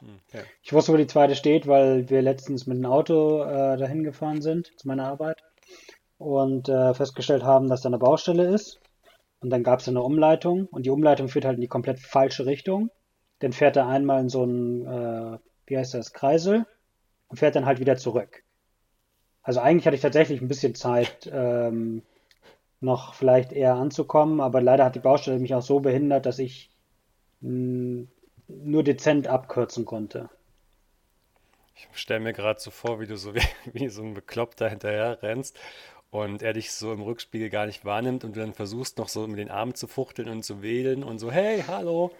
Hm, 0.00 0.20
ja. 0.32 0.46
ich 0.62 0.72
wusste, 0.72 0.92
wo 0.92 0.96
die 0.96 1.06
zweite 1.06 1.36
steht, 1.36 1.66
weil 1.66 2.08
wir 2.10 2.22
letztens 2.22 2.66
mit 2.66 2.78
dem 2.78 2.86
Auto 2.86 3.42
äh, 3.42 3.76
dahin 3.78 4.04
gefahren 4.04 4.42
sind 4.42 4.72
zu 4.78 4.88
meiner 4.88 5.06
Arbeit 5.08 5.42
und 6.20 6.68
äh, 6.68 6.92
festgestellt 6.92 7.42
haben, 7.42 7.68
dass 7.68 7.80
da 7.80 7.88
eine 7.88 7.98
Baustelle 7.98 8.46
ist. 8.46 8.78
Und 9.40 9.48
dann 9.48 9.62
gab 9.62 9.80
es 9.80 9.88
eine 9.88 10.02
Umleitung 10.02 10.66
und 10.66 10.84
die 10.84 10.90
Umleitung 10.90 11.28
führt 11.28 11.46
halt 11.46 11.56
in 11.56 11.62
die 11.62 11.68
komplett 11.68 11.98
falsche 11.98 12.44
Richtung. 12.44 12.90
Dann 13.38 13.54
fährt 13.54 13.76
er 13.76 13.88
einmal 13.88 14.20
in 14.20 14.28
so 14.28 14.42
einen, 14.42 14.86
äh, 14.86 15.38
wie 15.66 15.78
heißt 15.78 15.94
das, 15.94 16.12
Kreisel 16.12 16.66
und 17.28 17.38
fährt 17.38 17.56
dann 17.56 17.64
halt 17.64 17.80
wieder 17.80 17.96
zurück. 17.96 18.44
Also 19.42 19.60
eigentlich 19.60 19.86
hatte 19.86 19.96
ich 19.96 20.02
tatsächlich 20.02 20.42
ein 20.42 20.48
bisschen 20.48 20.74
Zeit, 20.74 21.28
ähm, 21.32 22.02
noch 22.80 23.14
vielleicht 23.14 23.52
eher 23.52 23.74
anzukommen, 23.74 24.42
aber 24.42 24.60
leider 24.60 24.84
hat 24.84 24.94
die 24.94 25.00
Baustelle 25.00 25.38
mich 25.38 25.54
auch 25.54 25.62
so 25.62 25.80
behindert, 25.80 26.26
dass 26.26 26.38
ich 26.38 26.70
mh, 27.40 28.06
nur 28.46 28.84
dezent 28.84 29.26
abkürzen 29.26 29.86
konnte. 29.86 30.28
Ich 31.74 31.88
stelle 31.98 32.20
mir 32.20 32.34
gerade 32.34 32.60
so 32.60 32.70
vor, 32.70 33.00
wie 33.00 33.06
du 33.06 33.16
so 33.16 33.34
wie, 33.34 33.42
wie 33.72 33.88
so 33.88 34.02
ein 34.02 34.12
Bekloppter 34.12 34.68
hinterher 34.68 35.22
rennst 35.22 35.58
und 36.10 36.42
er 36.42 36.52
dich 36.54 36.72
so 36.72 36.92
im 36.92 37.02
Rückspiegel 37.02 37.50
gar 37.50 37.66
nicht 37.66 37.84
wahrnimmt 37.84 38.24
und 38.24 38.36
du 38.36 38.40
dann 38.40 38.54
versuchst 38.54 38.98
noch 38.98 39.08
so 39.08 39.26
mit 39.28 39.38
den 39.38 39.50
Armen 39.50 39.74
zu 39.74 39.86
fuchteln 39.88 40.28
und 40.28 40.44
zu 40.44 40.62
wedeln 40.62 41.02
und 41.04 41.18
so, 41.18 41.30
hey, 41.32 41.64
hallo, 41.66 42.18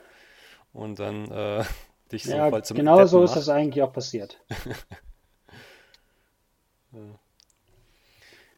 und 0.73 0.99
dann 1.00 1.30
äh, 1.30 1.64
dich 2.12 2.28
so 2.28 2.35
Ja, 2.35 2.42
voll 2.42 2.64
zum 2.64 2.75
genau 2.75 3.04
so 3.04 3.04
Deppen 3.04 3.23
ist 3.23 3.37
das 3.37 3.44
macht. 3.44 3.50
eigentlich 3.50 3.82
auch 3.82 3.92
passiert. 3.92 4.40
Ja, 6.92 7.19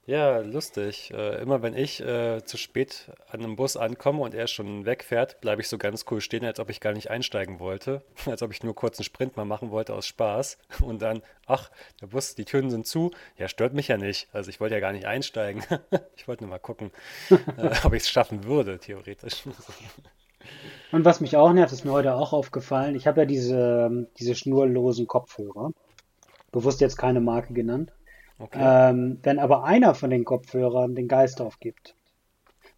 lustig. 0.07 1.13
Äh, 1.13 1.41
immer 1.41 1.63
wenn 1.63 1.77
ich 1.77 2.01
äh, 2.01 2.45
zu 2.45 2.57
spät 2.57 3.13
an 3.31 3.41
einem 3.41 3.55
Bus 3.55 3.77
ankomme 3.77 4.21
und 4.21 4.35
er 4.35 4.49
schon 4.49 4.85
wegfährt, 4.85 5.41
bleibe 5.41 5.63
ich 5.63 5.69
so 5.69 5.79
ganz 5.79 6.05
cool 6.11 6.21
stehen, 6.21 6.45
als 6.45 6.59
ob 6.59 6.71
ich 6.71 6.81
gar 6.81 6.93
nicht 6.93 7.11
einsteigen 7.11 7.61
wollte. 7.61 8.03
Als 8.27 8.43
ob 8.43 8.51
ich 8.51 8.65
nur 8.65 8.75
kurz 8.75 8.99
einen 8.99 9.05
Sprint 9.05 9.37
mal 9.37 9.45
machen 9.45 9.71
wollte 9.71 9.95
aus 9.95 10.07
Spaß. 10.07 10.59
Und 10.83 11.03
dann, 11.03 11.23
ach, 11.47 11.71
der 12.01 12.09
Bus, 12.09 12.35
die 12.35 12.45
Türen 12.45 12.71
sind 12.71 12.87
zu. 12.87 13.13
Ja, 13.39 13.47
stört 13.47 13.75
mich 13.75 13.89
ja 13.89 13.97
nicht. 13.97 14.29
Also 14.33 14.51
ich 14.51 14.59
wollte 14.61 14.75
ja 14.75 14.81
gar 14.81 14.93
nicht 14.93 15.07
einsteigen. 15.07 15.63
Ich 16.17 16.29
wollte 16.29 16.45
nur 16.45 16.51
mal 16.51 16.59
gucken, 16.59 16.91
äh, 17.31 17.71
ob 17.85 17.93
ich 17.95 18.03
es 18.03 18.11
schaffen 18.11 18.45
würde, 18.45 18.79
theoretisch. 18.79 19.43
Und 20.93 21.05
was 21.05 21.21
mich 21.21 21.37
auch 21.37 21.53
nervt, 21.53 21.73
ist 21.73 21.85
mir 21.85 21.93
heute 21.93 22.15
auch 22.15 22.33
aufgefallen. 22.33 22.95
Ich 22.95 23.07
habe 23.07 23.23
ja 23.23 23.27
diese, 23.27 24.09
diese 24.19 24.35
schnurlosen 24.35 25.07
Kopfhörer. 25.07 25.73
Bewusst 26.53 26.81
jetzt 26.81 26.97
keine 26.97 27.21
Marke 27.21 27.55
genannt. 27.55 27.93
Okay. 28.43 28.59
Ähm, 28.61 29.21
wenn 29.23 29.39
aber 29.39 29.63
einer 29.63 29.95
von 29.95 30.11
den 30.11 30.25
Kopfhörern 30.25 30.97
den 30.97 31.07
Geist 31.07 31.41
aufgibt. 31.41 31.95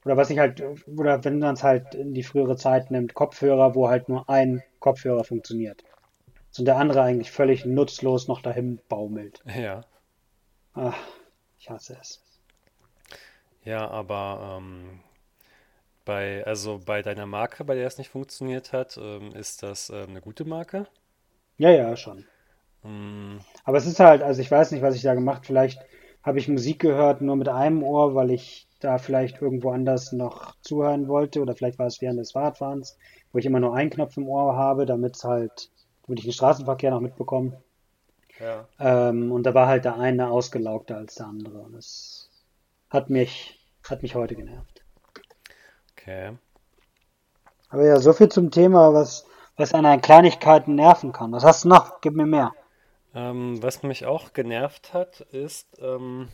Oder 0.04 0.18
was 0.18 0.28
ich 0.28 0.38
halt, 0.38 0.62
oder 0.87 1.25
wenn 1.25 1.38
man 1.38 1.54
es 1.54 1.62
halt 1.62 1.94
in 1.94 2.12
die 2.12 2.23
frühere 2.23 2.56
Zeit 2.56 2.90
nimmt, 2.90 3.14
Kopfhörer, 3.14 3.75
wo 3.75 3.88
halt 3.88 4.11
nur 4.11 4.28
ein 4.28 4.62
Kopfhörer 4.78 5.25
funktioniert. 5.25 5.83
So, 6.50 6.61
und 6.61 6.66
der 6.66 6.76
andere 6.76 7.00
eigentlich 7.00 7.30
völlig 7.30 7.64
nutzlos 7.64 8.28
noch 8.28 8.42
dahin 8.42 8.78
baumelt. 8.88 9.42
Ja. 9.56 9.85
Ach, 10.75 10.99
ich 11.59 11.71
hasse 11.71 11.97
es. 11.99 12.21
Ja, 13.64 13.88
aber 13.88 14.59
ähm, 14.59 15.00
bei, 16.04 16.44
also 16.44 16.80
bei 16.85 17.00
deiner 17.00 17.26
Marke, 17.26 17.64
bei 17.64 17.75
der 17.75 17.87
es 17.87 17.97
nicht 17.97 18.11
funktioniert 18.11 18.73
hat, 18.75 18.99
ähm, 18.99 19.33
ist 19.35 19.62
das 19.62 19.88
ähm, 19.88 20.11
eine 20.11 20.21
gute 20.21 20.44
Marke? 20.44 20.88
Ja, 21.56 21.71
ja, 21.71 21.97
schon. 21.97 22.26
Mm, 22.84 23.38
Aber 23.64 23.78
es 23.78 23.86
ist 23.86 24.00
halt, 24.00 24.22
also 24.22 24.40
ich 24.40 24.50
weiß 24.50 24.70
nicht, 24.70 24.82
was 24.82 24.94
ich 24.94 25.02
da 25.02 25.14
gemacht. 25.14 25.46
Vielleicht 25.46 25.80
habe 26.22 26.38
ich 26.38 26.48
Musik 26.48 26.80
gehört 26.80 27.20
nur 27.20 27.36
mit 27.36 27.48
einem 27.48 27.82
Ohr, 27.82 28.14
weil 28.14 28.30
ich 28.30 28.68
da 28.80 28.98
vielleicht 28.98 29.40
irgendwo 29.40 29.70
anders 29.70 30.12
noch 30.12 30.54
zuhören 30.60 31.08
wollte. 31.08 31.40
Oder 31.40 31.54
vielleicht 31.54 31.78
war 31.78 31.86
es 31.86 32.00
während 32.00 32.18
des 32.20 32.32
Fahrradfahrens, 32.32 32.96
wo 33.32 33.38
ich 33.38 33.46
immer 33.46 33.60
nur 33.60 33.74
einen 33.74 33.90
Knopf 33.90 34.16
im 34.16 34.28
Ohr 34.28 34.56
habe, 34.56 34.86
damit 34.86 35.16
es 35.16 35.24
halt, 35.24 35.70
damit 36.06 36.20
ich 36.20 36.24
den 36.26 36.32
Straßenverkehr 36.32 36.90
noch 36.90 37.00
mitbekomme. 37.00 37.62
ja. 38.38 38.66
Ähm, 38.78 39.32
und 39.32 39.44
da 39.44 39.54
war 39.54 39.66
halt 39.66 39.84
der 39.84 39.98
eine 39.98 40.30
ausgelaugter 40.30 40.96
als 40.96 41.16
der 41.16 41.26
andere. 41.26 41.58
Und 41.58 41.72
das 41.72 42.30
hat 42.90 43.10
mich, 43.10 43.58
hat 43.88 44.02
mich 44.02 44.14
heute 44.14 44.34
genervt. 44.34 44.84
Okay. 45.92 46.36
Aber 47.70 47.84
ja, 47.84 47.98
so 47.98 48.12
viel 48.12 48.28
zum 48.28 48.50
Thema, 48.50 48.92
was, 48.92 49.26
was 49.56 49.72
an 49.74 50.00
Kleinigkeiten 50.00 50.74
nerven 50.74 51.12
kann. 51.12 51.32
Was 51.32 51.44
hast 51.44 51.64
du 51.64 51.68
noch? 51.68 52.00
Gib 52.00 52.14
mir 52.14 52.26
mehr. 52.26 52.52
Ähm, 53.14 53.62
was 53.62 53.83
mich 53.83 54.06
auch 54.06 54.33
genervt 54.33 54.92
hat, 54.92 55.21
ist, 55.21 55.78
ähm, 55.80 56.28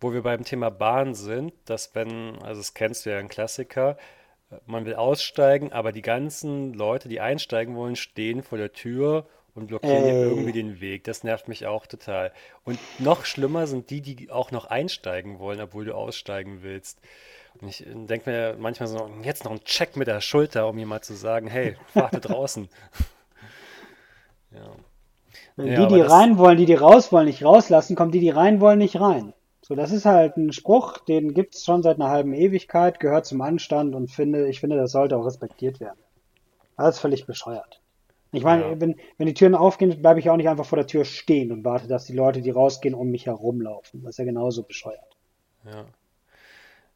wo 0.00 0.12
wir 0.12 0.22
beim 0.22 0.44
Thema 0.44 0.70
Bahn 0.70 1.14
sind, 1.14 1.52
dass 1.64 1.94
wenn, 1.94 2.40
also 2.42 2.60
das 2.60 2.74
kennst 2.74 3.04
du 3.04 3.10
ja, 3.10 3.18
ein 3.18 3.28
Klassiker, 3.28 3.96
äh, 4.50 4.56
man 4.66 4.84
will 4.84 4.94
aussteigen, 4.94 5.72
aber 5.72 5.92
die 5.92 6.02
ganzen 6.02 6.72
Leute, 6.74 7.08
die 7.08 7.20
einsteigen 7.20 7.74
wollen, 7.74 7.96
stehen 7.96 8.42
vor 8.42 8.58
der 8.58 8.72
Tür 8.72 9.26
und 9.54 9.66
blockieren 9.66 10.04
dir 10.04 10.14
irgendwie 10.14 10.52
den 10.52 10.80
Weg. 10.80 11.04
Das 11.04 11.24
nervt 11.24 11.48
mich 11.48 11.66
auch 11.66 11.86
total. 11.86 12.32
Und 12.64 12.78
noch 12.98 13.24
schlimmer 13.24 13.66
sind 13.66 13.90
die, 13.90 14.00
die 14.00 14.30
auch 14.30 14.50
noch 14.50 14.66
einsteigen 14.66 15.38
wollen, 15.38 15.60
obwohl 15.60 15.84
du 15.84 15.94
aussteigen 15.94 16.62
willst. 16.62 17.00
Und 17.60 17.68
ich 17.68 17.84
denke 17.86 18.30
mir 18.30 18.56
manchmal 18.58 18.86
so, 18.86 19.10
jetzt 19.22 19.44
noch 19.44 19.52
ein 19.52 19.62
Check 19.64 19.96
mit 19.96 20.08
der 20.08 20.22
Schulter, 20.22 20.68
um 20.68 20.78
jemand 20.78 21.04
zu 21.04 21.14
sagen, 21.14 21.48
hey, 21.48 21.76
warte 21.94 22.20
draußen. 22.20 22.68
Ja. 24.54 24.70
Wenn 25.56 25.66
Ja, 25.68 25.86
die, 25.86 25.94
die 25.94 26.00
das, 26.00 26.10
rein 26.10 26.38
wollen, 26.38 26.56
die, 26.56 26.66
die 26.66 26.74
raus 26.74 27.12
wollen, 27.12 27.26
nicht 27.26 27.44
rauslassen, 27.44 27.96
kommen 27.96 28.12
die, 28.12 28.20
die 28.20 28.30
rein 28.30 28.60
wollen, 28.60 28.78
nicht 28.78 29.00
rein. 29.00 29.32
So, 29.60 29.74
das 29.74 29.92
ist 29.92 30.06
halt 30.06 30.36
ein 30.36 30.52
Spruch, 30.52 30.98
den 30.98 31.34
gibt's 31.34 31.64
schon 31.64 31.82
seit 31.82 31.96
einer 31.96 32.08
halben 32.08 32.34
Ewigkeit, 32.34 32.98
gehört 32.98 33.26
zum 33.26 33.40
Anstand 33.42 33.94
und 33.94 34.10
finde, 34.10 34.48
ich 34.48 34.60
finde, 34.60 34.76
das 34.76 34.92
sollte 34.92 35.16
auch 35.16 35.24
respektiert 35.24 35.78
werden. 35.80 35.98
Alles 36.76 36.98
völlig 36.98 37.26
bescheuert. 37.26 37.80
Ich 38.32 38.42
ja. 38.42 38.48
meine, 38.48 38.80
wenn, 38.80 38.96
wenn 39.18 39.26
die 39.26 39.34
Türen 39.34 39.54
aufgehen, 39.54 40.00
bleibe 40.00 40.18
ich 40.18 40.30
auch 40.30 40.36
nicht 40.36 40.48
einfach 40.48 40.64
vor 40.64 40.78
der 40.78 40.86
Tür 40.86 41.04
stehen 41.04 41.52
und 41.52 41.64
warte, 41.64 41.86
dass 41.86 42.06
die 42.06 42.14
Leute, 42.14 42.40
die 42.40 42.50
rausgehen, 42.50 42.94
um 42.94 43.10
mich 43.10 43.26
herumlaufen. 43.26 44.02
Das 44.02 44.10
ist 44.10 44.18
ja 44.18 44.24
genauso 44.24 44.62
bescheuert. 44.62 45.16
Ja. 45.64 45.84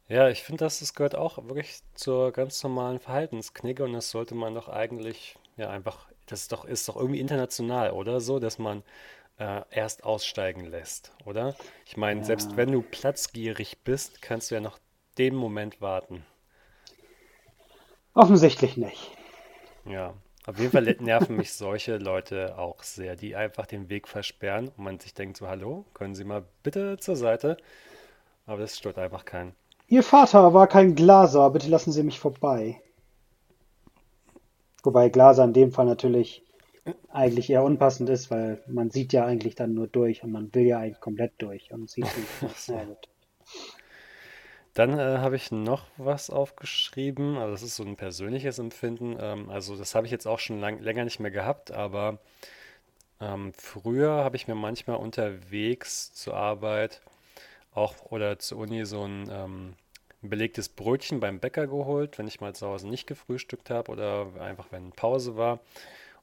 Ja, 0.09 0.29
ich 0.29 0.43
finde, 0.43 0.63
das, 0.63 0.79
das 0.79 0.93
gehört 0.93 1.15
auch 1.15 1.37
wirklich 1.49 1.79
zur 1.93 2.31
ganz 2.31 2.63
normalen 2.63 2.99
Verhaltensknigge 2.99 3.83
und 3.83 3.93
das 3.93 4.09
sollte 4.09 4.35
man 4.35 4.53
doch 4.53 4.69
eigentlich, 4.69 5.35
ja, 5.57 5.69
einfach, 5.69 6.07
das 6.27 6.41
ist 6.43 6.51
doch, 6.53 6.65
ist 6.65 6.87
doch 6.89 6.95
irgendwie 6.97 7.19
international, 7.19 7.91
oder 7.91 8.21
so, 8.21 8.39
dass 8.39 8.59
man 8.59 8.83
äh, 9.39 9.63
erst 9.71 10.03
aussteigen 10.05 10.65
lässt, 10.65 11.13
oder? 11.25 11.57
Ich 11.85 11.97
meine, 11.97 12.23
selbst 12.23 12.55
Ja, 12.55 12.57
wenn 12.57 12.71
du 12.71 12.83
platzgierig 12.83 13.83
bist, 13.85 14.21
kannst 14.21 14.51
du 14.51 14.55
ja 14.57 14.61
noch 14.61 14.79
den 15.17 15.35
Moment 15.35 15.81
warten. 15.81 16.25
offensichtlich 18.13 18.75
nicht. 18.75 19.15
Ja, 19.85 20.13
auf 20.45 20.59
jeden 20.59 20.71
Fall 20.71 20.83
nerven 20.99 21.35
mich 21.37 21.53
solche 21.53 21.97
Leute 21.97 22.57
auch 22.59 22.83
sehr, 22.83 23.15
die 23.15 23.35
einfach 23.35 23.65
den 23.65 23.89
Weg 23.89 24.07
versperren 24.07 24.67
und 24.69 24.77
man 24.79 24.99
sich 24.99 25.13
denkt 25.15 25.37
so, 25.37 25.47
hallo, 25.47 25.85
können 25.93 26.13
Sie 26.15 26.23
mal 26.23 26.45
bitte 26.63 26.97
zur 26.99 27.15
Seite? 27.15 27.57
Aber 28.47 28.59
das 28.61 28.77
stört 28.77 28.97
einfach 28.99 29.25
keinen. 29.25 29.55
Ihr 29.89 30.01
Vater 30.01 30.53
war 30.53 30.67
kein 30.67 30.95
Glaser, 30.95 31.49
bitte 31.49 31.67
lassen 31.67 31.91
Sie 31.91 32.01
mich 32.03 32.21
vorbei. 32.21 32.81
Wobei 34.83 35.09
Glaser 35.09 35.43
in 35.43 35.53
dem 35.53 35.71
Fall 35.71 35.85
natürlich 35.85 36.43
eigentlich 37.11 37.49
eher 37.49 37.63
unpassend 37.63 38.09
ist, 38.09 38.31
weil 38.31 38.63
man 38.67 38.89
sieht 38.91 39.11
ja 39.13 39.25
eigentlich 39.25 39.55
dann 39.55 39.73
nur 39.73 39.87
durch 39.87 40.23
und 40.23 40.31
man 40.31 40.53
will 40.53 40.63
ja 40.63 40.79
eigentlich 40.79 41.01
komplett 41.01 41.33
durch 41.39 41.71
und 41.71 41.89
sieht 41.89 42.05
nicht. 42.41 42.67
Ja, 42.67 42.83
gut. 42.85 43.09
Dann 44.73 44.99
äh, 44.99 45.17
habe 45.17 45.35
ich 45.35 45.51
noch 45.51 45.85
was 45.97 46.29
aufgeschrieben, 46.29 47.37
also 47.37 47.51
das 47.51 47.63
ist 47.63 47.77
so 47.77 47.83
ein 47.83 47.95
persönliches 47.95 48.59
Empfinden. 48.59 49.17
Ähm, 49.19 49.49
also 49.49 49.75
das 49.75 49.95
habe 49.95 50.05
ich 50.05 50.11
jetzt 50.11 50.27
auch 50.27 50.37
schon 50.37 50.59
lang, 50.59 50.79
länger 50.81 51.03
nicht 51.03 51.19
mehr 51.19 51.31
gehabt, 51.31 51.71
aber 51.71 52.19
ähm, 53.19 53.53
früher 53.57 54.23
habe 54.23 54.35
ich 54.35 54.47
mir 54.47 54.53
manchmal 54.53 54.97
unterwegs 54.97 56.13
zur 56.13 56.35
Arbeit 56.35 57.01
auch 57.73 57.95
oder 58.11 58.37
zur 58.37 58.59
Uni 58.59 58.85
so 58.85 59.03
ein, 59.03 59.27
ähm, 59.31 59.73
ein 60.27 60.29
belegtes 60.29 60.69
Brötchen 60.69 61.19
beim 61.19 61.39
Bäcker 61.39 61.67
geholt, 61.67 62.17
wenn 62.17 62.27
ich 62.27 62.41
mal 62.41 62.53
zu 62.53 62.67
Hause 62.67 62.87
nicht 62.87 63.07
gefrühstückt 63.07 63.69
habe 63.69 63.91
oder 63.91 64.27
einfach 64.39 64.67
wenn 64.71 64.91
Pause 64.91 65.37
war. 65.37 65.59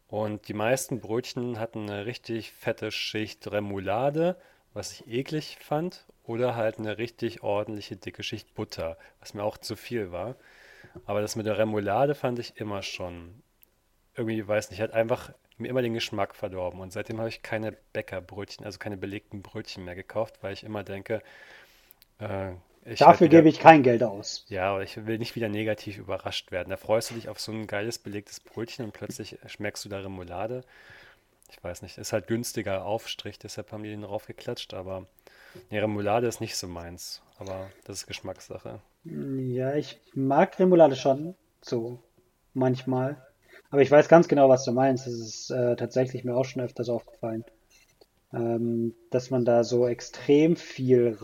Und 0.08 0.49
die 0.49 0.54
meisten 0.54 1.00
Brötchen 1.00 1.58
hatten 1.58 1.88
eine 1.88 2.06
richtig 2.06 2.52
fette 2.52 2.92
Schicht 2.92 3.50
Remoulade, 3.50 4.37
was 4.75 4.92
ich 4.92 5.08
eklig 5.08 5.56
fand, 5.61 6.04
oder 6.25 6.54
halt 6.54 6.78
eine 6.78 6.99
richtig 6.99 7.42
ordentliche 7.42 7.96
dicke 7.96 8.23
Schicht 8.23 8.54
Butter, 8.54 8.99
was 9.20 9.34
mir 9.34 9.42
auch 9.42 9.58
zu 9.58 9.76
viel 9.76 10.12
war. 10.12 10.37
Aber 11.06 11.20
das 11.20 11.37
mit 11.37 11.46
der 11.46 11.58
Remoulade 11.58 12.14
fand 12.14 12.38
ich 12.38 12.58
immer 12.58 12.82
schon, 12.82 13.42
irgendwie, 14.14 14.46
weiß 14.46 14.70
nicht, 14.70 14.80
hat 14.80 14.92
einfach 14.92 15.32
mir 15.56 15.68
immer 15.68 15.82
den 15.82 15.94
Geschmack 15.94 16.34
verdorben. 16.34 16.80
Und 16.80 16.92
seitdem 16.92 17.18
habe 17.18 17.28
ich 17.28 17.42
keine 17.42 17.73
Bäckerbrötchen, 17.73 18.66
also 18.66 18.78
keine 18.78 18.96
belegten 18.96 19.42
Brötchen 19.42 19.84
mehr 19.84 19.94
gekauft, 19.94 20.42
weil 20.42 20.52
ich 20.52 20.64
immer 20.64 20.84
denke, 20.84 21.23
äh, 22.18 22.52
Ich 22.86 22.98
Dafür 22.98 23.30
werd 23.30 23.32
wieder, 23.32 23.42
gebe 23.42 23.48
ich 23.48 23.58
kein 23.58 23.82
Geld 23.82 24.02
aus. 24.02 24.44
ja, 24.48 24.70
aber 24.72 24.82
ich 24.82 25.06
will 25.06 25.18
nicht 25.18 25.36
wieder 25.36 25.48
negativ 25.48 25.98
überrascht 25.98 26.52
werden. 26.52 26.70
Da 26.70 26.76
freust 26.76 27.10
du 27.10 27.14
dich 27.14 27.28
auf 27.28 27.40
so 27.40 27.52
ein 27.52 27.66
geiles 27.66 27.98
belegtes 27.98 28.40
Brötchen 28.40 28.84
und 28.84 28.92
plötzlich 28.92 29.38
schmeckst 29.46 29.84
du 29.84 29.88
da 29.88 29.98
Remoulade. 30.00 30.64
Ich 31.50 31.62
weiß 31.62 31.82
nicht, 31.82 31.98
ist 31.98 32.12
halt 32.12 32.26
günstiger 32.26 32.84
Aufstrich, 32.84 33.38
deshalb 33.38 33.72
haben 33.72 33.82
die 33.84 33.90
den 33.90 34.02
draufgeklatscht, 34.02 34.74
aber 34.74 35.06
nee, 35.70 35.78
Remoulade 35.78 36.26
ist 36.26 36.40
nicht 36.40 36.56
so 36.56 36.66
meins. 36.68 37.22
Aber 37.38 37.70
das 37.84 37.98
ist 37.98 38.06
Geschmackssache. 38.06 38.80
Ja, 39.04 39.74
ich 39.74 40.00
mag 40.14 40.58
Remoulade 40.58 40.96
schon, 40.96 41.34
so 41.60 41.98
manchmal. 42.52 43.16
Aber 43.70 43.82
ich 43.82 43.90
weiß 43.90 44.08
ganz 44.08 44.28
genau, 44.28 44.48
was 44.48 44.64
du 44.64 44.72
meinst. 44.72 45.06
Das 45.06 45.14
ist 45.14 45.50
äh, 45.50 45.76
tatsächlich 45.76 46.24
mir 46.24 46.36
auch 46.36 46.44
schon 46.44 46.62
öfters 46.62 46.88
aufgefallen, 46.88 47.44
ähm, 48.32 48.94
dass 49.10 49.30
man 49.30 49.44
da 49.44 49.64
so 49.64 49.86
extrem 49.88 50.56
viel 50.56 51.16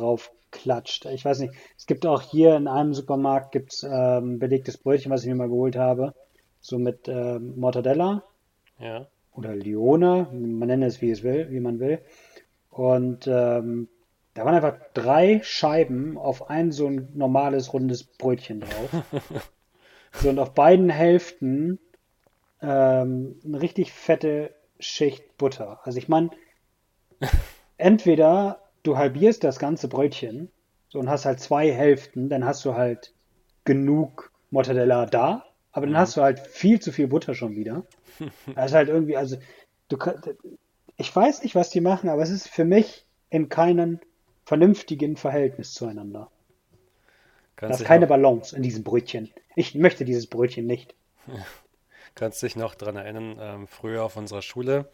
raufklatscht. 0.51 1.07
Ich 1.07 1.25
weiß 1.25 1.41
nicht, 1.41 1.55
es 1.77 1.87
gibt 1.87 2.07
auch 2.07 2.23
hier 2.23 2.57
in 2.57 2.69
einem 2.69 2.95
Supermarkt 2.95 3.53
gibt's 3.53 3.83
ähm, 3.89 4.39
belegtes 4.39 4.79
Brötchen, 4.79 5.11
was 5.11 5.23
ich 5.23 5.29
mir 5.29 5.35
mal 5.35 5.49
geholt 5.49 5.77
habe, 5.77 6.15
so 6.61 6.79
mit 6.79 7.09
ähm, 7.09 7.55
Mortadella 7.59 8.23
Ja. 8.79 9.07
oder 9.35 9.55
Lione, 9.55 10.29
man 10.33 10.69
nenne 10.69 10.87
es 10.87 11.01
wie 11.01 11.11
es 11.11 11.23
will, 11.23 11.51
wie 11.51 11.61
man 11.61 11.81
will. 11.81 12.01
Und 12.71 13.27
ähm, 13.27 13.89
da 14.35 14.45
waren 14.45 14.55
einfach 14.55 14.79
drei 14.95 15.41
Scheiben 15.43 16.17
auf 16.17 16.51
ein 16.51 16.71
so 16.73 16.87
ein 16.87 17.11
normales 17.15 17.73
rundes 17.73 18.05
Brötchen 18.05 18.61
drauf. 18.61 18.91
So, 20.13 20.29
und 20.29 20.41
auf 20.41 20.55
beiden 20.55 20.91
Hälften 20.91 21.79
ähm, 22.61 23.39
eine 23.45 23.63
richtig 23.63 23.93
fette 23.93 24.53
Schicht 24.81 25.39
Butter. 25.39 25.79
Also 25.85 25.99
ich 25.99 26.09
meine, 26.09 26.31
entweder 27.77 28.61
du 28.83 28.97
halbierst 28.97 29.45
das 29.45 29.59
ganze 29.59 29.89
Brötchen 29.89 30.51
so 30.89 30.99
und 30.99 31.09
hast 31.11 31.25
halt 31.25 31.41
zwei 31.41 31.73
Hälften, 31.73 32.29
dann 32.29 32.45
hast 32.45 32.65
du 32.65 32.75
halt 32.75 33.15
genug 33.65 34.33
Mortadella 34.51 35.07
da, 35.07 35.45
aber 35.73 35.87
dann 35.87 35.97
Mhm. 35.97 35.99
hast 35.99 36.17
du 36.17 36.23
halt 36.23 36.41
viel 36.41 36.81
zu 36.81 36.93
viel 36.93 37.09
Butter 37.09 37.35
schon 37.35 37.57
wieder. 37.57 37.85
Das 38.55 38.67
ist 38.73 38.75
halt 38.77 38.89
irgendwie, 38.91 39.17
also 39.17 39.37
du 39.89 39.99
ich 40.97 41.15
weiß 41.15 41.43
nicht, 41.43 41.57
was 41.57 41.71
die 41.71 41.81
machen, 41.81 42.09
aber 42.09 42.23
es 42.23 42.31
ist 42.31 42.49
für 42.49 42.65
mich 42.65 43.07
in 43.29 43.49
keinem 43.49 43.99
vernünftigen 44.45 45.17
Verhältnis 45.17 45.75
zueinander. 45.75 46.31
Da 47.65 47.73
Kannst 47.73 47.79
ist 47.79 47.81
dich 47.81 47.89
keine 47.89 48.07
noch, 48.07 48.07
Balance 48.07 48.55
in 48.55 48.63
diesem 48.63 48.85
Brötchen. 48.85 49.33
Ich 49.57 49.75
möchte 49.75 50.05
dieses 50.05 50.27
Brötchen 50.27 50.67
nicht. 50.67 50.95
kannst 52.15 52.43
dich 52.43 52.57
noch 52.57 52.75
dran 52.75 52.97
erinnern, 52.97 53.37
ähm, 53.41 53.67
früher 53.67 54.05
auf 54.05 54.17
unserer 54.17 54.43
Schule, 54.43 54.91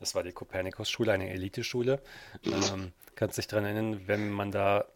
das 0.00 0.14
war 0.14 0.22
die 0.22 0.32
Kopernikus-Schule, 0.32 1.12
eine 1.12 1.30
Eliteschule, 1.30 2.00
ähm, 2.44 2.92
kannst 3.14 3.38
dich 3.38 3.46
dran 3.46 3.64
erinnern, 3.64 4.00
wenn 4.06 4.30
man 4.30 4.50
da 4.50 4.86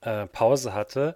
äh, 0.00 0.26
Pause 0.26 0.74
hatte 0.74 1.14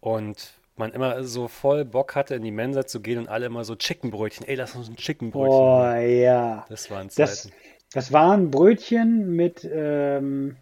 und 0.00 0.54
man 0.76 0.92
immer 0.92 1.24
so 1.24 1.48
voll 1.48 1.84
Bock 1.84 2.14
hatte, 2.14 2.34
in 2.34 2.42
die 2.42 2.50
Mensa 2.50 2.86
zu 2.86 3.00
gehen 3.00 3.18
und 3.18 3.28
alle 3.28 3.46
immer 3.46 3.64
so 3.64 3.76
Chickenbrötchen, 3.76 4.46
ey, 4.46 4.54
lass 4.56 4.74
uns 4.76 4.88
ein 4.88 4.96
Chickenbrötchen 4.96 5.48
Oh 5.58 5.94
ja. 5.94 6.66
Das 6.68 6.90
waren 6.90 7.10
Das, 7.16 7.42
Zeiten. 7.42 7.54
das 7.92 8.12
waren 8.12 8.50
Brötchen 8.50 9.34
mit, 9.34 9.68
ähm, 9.70 10.56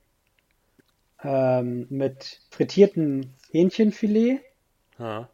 ähm, 1.23 1.87
mit 1.91 2.41
frittiertem 2.51 3.35
Hähnchenfilet, 3.51 4.41
Ja. 4.99 5.29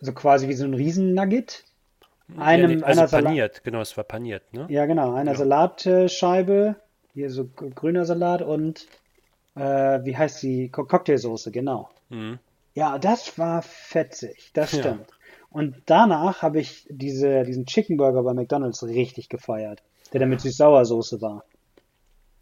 also 0.00 0.12
quasi 0.12 0.48
wie 0.48 0.54
so 0.54 0.64
ein 0.64 0.74
Riesennugget, 0.74 1.64
Ja, 2.28 2.34
nee, 2.36 2.42
einem, 2.42 2.84
also 2.84 3.00
einer 3.00 3.08
Salat, 3.08 3.24
paniert, 3.26 3.64
genau, 3.64 3.80
es 3.80 3.96
war 3.96 4.04
paniert, 4.04 4.52
ne? 4.52 4.66
ja 4.68 4.86
genau, 4.86 5.12
einer 5.14 5.32
Genau. 5.34 5.44
Salatscheibe, 5.44 6.76
hier 7.12 7.30
so 7.30 7.46
grüner 7.46 8.06
Salat 8.06 8.40
und 8.42 8.86
äh, 9.56 10.00
wie 10.04 10.16
heißt 10.16 10.42
die? 10.42 10.70
Co 10.70 10.84
Cocktailsoße, 10.84 11.50
genau. 11.50 11.90
Mhm. 12.08 12.38
Ja, 12.74 12.98
das 12.98 13.38
war 13.38 13.62
fetzig, 13.62 14.50
das 14.54 14.72
Ja. 14.72 14.78
stimmt. 14.80 15.06
Und 15.50 15.76
danach 15.86 16.42
habe 16.42 16.58
ich 16.58 16.86
diese, 16.90 17.44
diesen 17.44 17.66
Chicken 17.66 17.96
Burger 17.96 18.22
bei 18.24 18.34
McDonald's 18.34 18.82
richtig 18.82 19.28
gefeiert, 19.28 19.82
der 20.12 20.18
dann 20.20 20.30
mit 20.30 20.40
Süß-Sauersoße 20.40 21.20
war. 21.20 21.44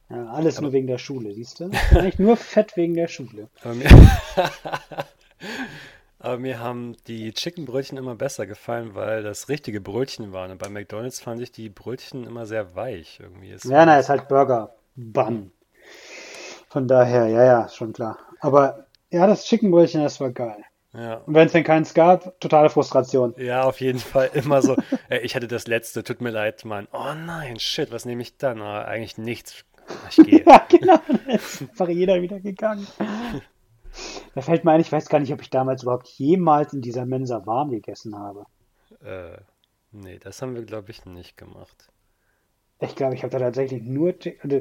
Ja, 0.09 0.27
alles 0.29 0.57
Aber, 0.57 0.63
nur 0.67 0.73
wegen 0.73 0.87
der 0.87 0.97
Schule, 0.99 1.35
siehst 1.35 1.61
du? 1.61 1.71
Eigentlich 1.91 2.19
nur 2.19 2.37
Fett 2.39 2.77
wegen 2.77 2.95
der 2.95 3.09
Schule. 3.09 3.49
aber 6.23 6.39
mir, 6.39 6.61
haben 6.61 6.97
die 7.07 7.33
Chickenbrötchen 7.33 7.99
immer 7.99 8.15
besser 8.15 8.47
gefallen, 8.47 8.95
weil 8.95 9.23
das 9.23 9.49
richtige 9.49 9.81
Brötchen 9.81 10.33
waren. 10.33 10.51
Und 10.53 10.59
bei 10.59 10.69
McDonald's 10.69 11.21
fand 11.21 11.41
ich 11.41 11.53
die 11.53 11.69
Brötchen 11.69 12.25
immer 12.25 12.47
sehr 12.47 12.75
weich 12.75 13.19
irgendwie. 13.21 13.51
Es 13.51 13.65
Ja, 13.65 13.85
na, 13.85 13.99
ist 13.99 14.09
halt 14.09 14.29
Burger 14.29 14.75
Bun. 14.95 15.53
Von 16.69 16.89
daher, 16.89 17.27
ja, 17.27 17.45
ja, 17.45 17.69
schon 17.69 17.93
klar. 17.93 18.19
Aber 18.41 18.87
ja, 19.11 19.27
das 19.27 19.45
Chickenbrötchen, 19.45 20.03
das 20.03 20.21
war 20.21 20.31
geil. 20.31 20.65
Ja. 20.95 21.17
Und 21.27 21.35
wenn 21.35 21.47
es 21.47 21.53
denn 21.53 21.65
keins 21.65 21.95
gab, 21.95 22.39
totale 22.41 22.71
Frustration. 22.71 23.35
Ja, 23.39 23.63
auf 23.65 23.81
jeden 23.81 23.99
Fall 23.99 24.31
immer 24.35 24.63
so. 24.63 24.77
Ey, 25.09 25.21
ich 25.21 25.35
hatte 25.35 25.49
das 25.49 25.67
letzte, 25.67 26.05
tut 26.05 26.21
mir 26.21 26.31
leid, 26.31 26.65
Mann. 26.65 26.87
Oh 26.93 27.15
nein, 27.15 27.59
shit, 27.59 27.91
was 27.91 28.05
nehme 28.05 28.23
ich 28.23 28.37
dann? 28.37 28.61
Ah, 28.61 28.83
eigentlich 28.85 29.19
nichts. 29.19 29.65
Ich 30.11 30.17
gehe. 30.17 30.45
Ja, 30.47 30.67
genau. 30.69 30.99
Ist 31.29 31.63
einfach 31.63 31.89
jeder 31.89 32.21
wieder 32.21 32.41
gegangen. 32.41 32.87
Da 34.35 34.41
fällt 34.41 34.65
mir 34.65 34.73
ein, 34.73 34.81
ich 34.81 34.91
weiß 34.93 35.09
gar 35.09 35.19
nicht, 35.21 35.33
ob 35.33 35.41
ich 35.43 35.51
damals 35.51 35.83
überhaupt 35.83 36.09
jemals 36.09 36.73
in 36.73 36.81
dieser 36.83 37.05
Mensa 37.07 37.45
warm 37.47 37.71
gegessen 37.71 38.19
habe. 38.19 38.47
Äh, 39.05 39.39
nee, 39.93 40.19
das 40.19 40.41
haben 40.43 40.55
wir, 40.55 40.63
glaube 40.65 40.91
ich, 40.91 41.05
nicht 41.05 41.37
gemacht. 41.37 41.89
Ich 42.81 42.97
glaube, 42.97 43.15
ich 43.15 43.23
habe 43.23 43.31
da 43.31 43.39
tatsächlich 43.39 43.83
nur, 43.83 44.15
also, 44.43 44.61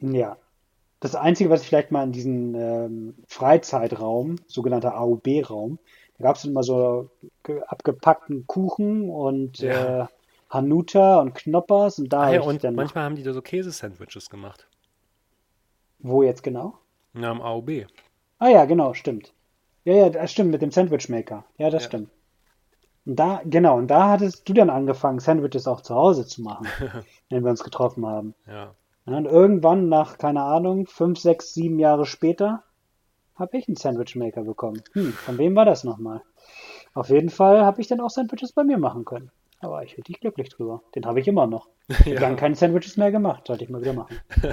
ja, 0.00 0.36
das 1.00 1.14
Einzige, 1.14 1.50
was 1.50 1.62
ich 1.62 1.68
vielleicht 1.68 1.90
mal 1.90 2.04
in 2.04 2.12
diesem 2.12 2.54
ähm, 2.54 3.14
Freizeitraum, 3.26 4.36
sogenannter 4.46 4.98
AUB-Raum, 4.98 5.78
da 6.18 6.24
gab 6.24 6.36
es 6.36 6.44
immer 6.44 6.62
so 6.62 7.10
ge- 7.42 7.62
abgepackten 7.66 8.46
Kuchen 8.46 9.08
und 9.10 9.58
Ja. 9.60 10.02
äh, 10.02 10.06
Hanuta 10.50 11.20
und 11.20 11.34
Knoppers 11.34 11.98
und 11.98 12.12
da 12.12 12.26
habe 12.26 12.34
ja, 12.36 12.40
und 12.42 12.62
dann, 12.64 12.74
manchmal 12.74 13.04
haben 13.04 13.16
die 13.16 13.22
da 13.22 13.32
so 13.32 13.42
Käsesandwiches 13.42 14.30
gemacht. 14.30 14.68
wo 15.98 16.22
jetzt 16.22 16.42
genau? 16.42 16.78
Na, 17.12 17.30
am 17.30 17.40
AOB. 17.42 17.86
Ah 18.38 18.48
ja, 18.48 18.64
genau, 18.64 18.94
stimmt. 18.94 19.32
Ja, 19.84 19.94
ja, 19.94 20.10
das 20.10 20.32
stimmt, 20.32 20.50
mit 20.50 20.62
dem 20.62 20.70
Sandwichmaker. 20.70 21.44
Ja, 21.58 21.70
das 21.70 21.84
Ja. 21.84 21.88
stimmt. 21.88 22.10
Und 23.06 23.16
da, 23.16 23.40
genau, 23.44 23.76
und 23.78 23.86
da 23.88 24.08
hattest 24.10 24.48
du 24.48 24.52
dann 24.52 24.68
angefangen, 24.68 25.20
Sandwiches 25.20 25.68
auch 25.68 25.80
zu 25.80 25.94
Hause 25.94 26.26
zu 26.26 26.42
machen, 26.42 26.66
wenn 27.30 27.44
wir 27.44 27.50
uns 27.50 27.62
getroffen 27.62 28.04
haben. 28.04 28.34
Ja. 28.46 28.74
Und 29.04 29.26
irgendwann 29.26 29.88
nach, 29.88 30.18
keine 30.18 30.42
Ahnung, 30.42 30.86
fünf, 30.86 31.20
sechs, 31.20 31.54
sieben 31.54 31.78
Jahre 31.78 32.04
später, 32.06 32.64
habe 33.36 33.56
ich 33.58 33.68
einen 33.68 33.76
Sandwichmaker 33.76 34.42
bekommen. 34.42 34.82
Hm, 34.94 35.12
von 35.12 35.38
wem 35.38 35.54
war 35.54 35.64
das 35.64 35.84
nochmal? 35.84 36.22
Auf 36.94 37.10
jeden 37.10 37.28
Fall 37.30 37.64
habe 37.64 37.80
ich 37.80 37.86
dann 37.86 38.00
auch 38.00 38.10
Sandwiches 38.10 38.52
bei 38.52 38.64
mir 38.64 38.78
machen 38.78 39.04
können. 39.04 39.30
Da 39.60 39.70
war 39.70 39.84
ich 39.84 39.96
richtig 39.96 40.20
glücklich 40.20 40.48
drüber. 40.48 40.82
Den 40.94 41.06
habe 41.06 41.20
ich 41.20 41.28
immer 41.28 41.46
noch. 41.46 41.68
Ich 41.88 41.98
habe 42.06 42.14
lange 42.16 42.34
Ja. 42.34 42.40
keine 42.40 42.54
Sandwiches 42.56 42.96
mehr 42.96 43.12
gemacht, 43.12 43.46
sollte 43.46 43.62
ich 43.64 43.70
mal 43.70 43.80
wieder 43.80 43.92
machen. 43.92 44.18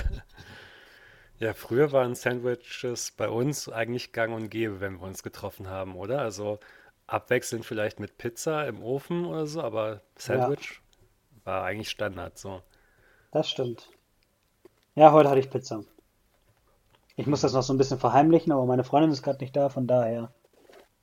Ja, 1.44 1.54
früher 1.54 1.92
waren 1.92 2.16
Sandwiches 2.16 3.12
bei 3.12 3.30
uns 3.30 3.70
eigentlich 3.70 4.14
gang 4.14 4.34
und 4.34 4.50
gäbe, 4.50 4.80
wenn 4.82 4.96
wir 5.00 5.04
uns 5.06 5.22
getroffen 5.22 5.70
haben, 5.70 5.96
oder? 5.96 6.20
Also 6.22 6.60
abwechselnd 7.08 7.66
vielleicht 7.66 8.00
mit 8.00 8.18
Pizza 8.18 8.68
im 8.68 8.82
Ofen 8.82 9.26
oder 9.26 9.46
so, 9.46 9.62
aber 9.62 10.02
Ja, 10.28 10.54
Sandwich 10.56 10.82
war 11.46 11.64
eigentlich 11.66 11.90
Standard 11.90 12.38
so. 12.38 12.64
das 13.32 13.50
stimmt. 13.50 13.90
Ja, 14.96 15.12
heute 15.12 15.30
hatte 15.30 15.40
ich 15.40 15.52
Pizza. 15.52 15.84
Ich 17.16 17.26
muss 17.26 17.42
das 17.42 17.54
noch 17.54 17.64
so 17.64 17.74
ein 17.74 17.80
bisschen 17.80 17.98
verheimlichen, 17.98 18.52
aber 18.52 18.68
meine 18.68 18.84
Freundin 18.84 19.10
ist 19.10 19.24
gerade 19.24 19.40
nicht 19.44 19.56
da, 19.56 19.70
von 19.70 19.88
daher 19.88 20.32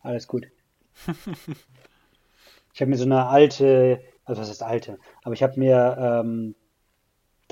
alles 0.02 0.28
gut. 0.28 0.48
Ich 2.72 2.80
habe 2.80 2.90
mir 2.90 2.96
so 2.96 3.04
eine 3.04 3.26
alte, 3.26 4.00
also 4.24 4.40
was 4.40 4.48
heißt 4.48 4.62
alte, 4.62 4.98
aber 5.22 5.34
ich 5.34 5.42
habe 5.42 5.58
mir 5.58 5.96
ähm, 5.98 6.54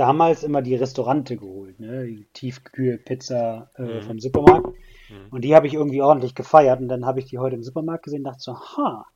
damals 0.00 0.42
immer 0.44 0.62
die 0.62 0.74
Restaurante 0.76 1.36
geholt, 1.36 1.80
ne? 1.80 2.06
Die 2.06 2.26
Tiefkühlpizza 2.32 3.70
äh, 3.76 3.82
Mhm. 3.82 4.02
vom 4.02 4.20
Supermarkt. 4.20 4.76
Mhm. 5.08 5.28
Und 5.30 5.42
die 5.42 5.54
habe 5.54 5.66
ich 5.66 5.74
irgendwie 5.74 6.02
ordentlich 6.02 6.34
gefeiert. 6.34 6.80
Und 6.80 6.88
dann 6.88 7.06
habe 7.06 7.20
ich 7.20 7.26
die 7.26 7.38
heute 7.38 7.56
im 7.56 7.62
Supermarkt 7.64 8.04
gesehen 8.04 8.20
und 8.20 8.24
dachte 8.24 8.40
so, 8.42 8.58
ha, 8.60 9.06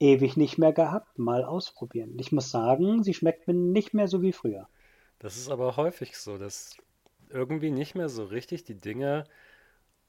ewig 0.00 0.36
nicht 0.36 0.58
mehr 0.58 0.72
gehabt, 0.72 1.18
mal 1.18 1.44
ausprobieren. 1.44 2.18
Ich 2.18 2.32
muss 2.32 2.50
sagen, 2.50 3.02
sie 3.02 3.14
schmeckt 3.14 3.46
mir 3.46 3.54
nicht 3.54 3.94
mehr 3.94 4.08
so 4.08 4.22
wie 4.22 4.32
früher. 4.32 4.68
Das 5.18 5.36
ist 5.36 5.48
aber 5.50 5.76
häufig 5.76 6.16
so, 6.16 6.38
dass 6.38 6.76
irgendwie 7.30 7.70
nicht 7.70 7.94
mehr 7.94 8.08
so 8.08 8.24
richtig 8.24 8.64
die 8.64 8.78
Dinge 8.78 9.24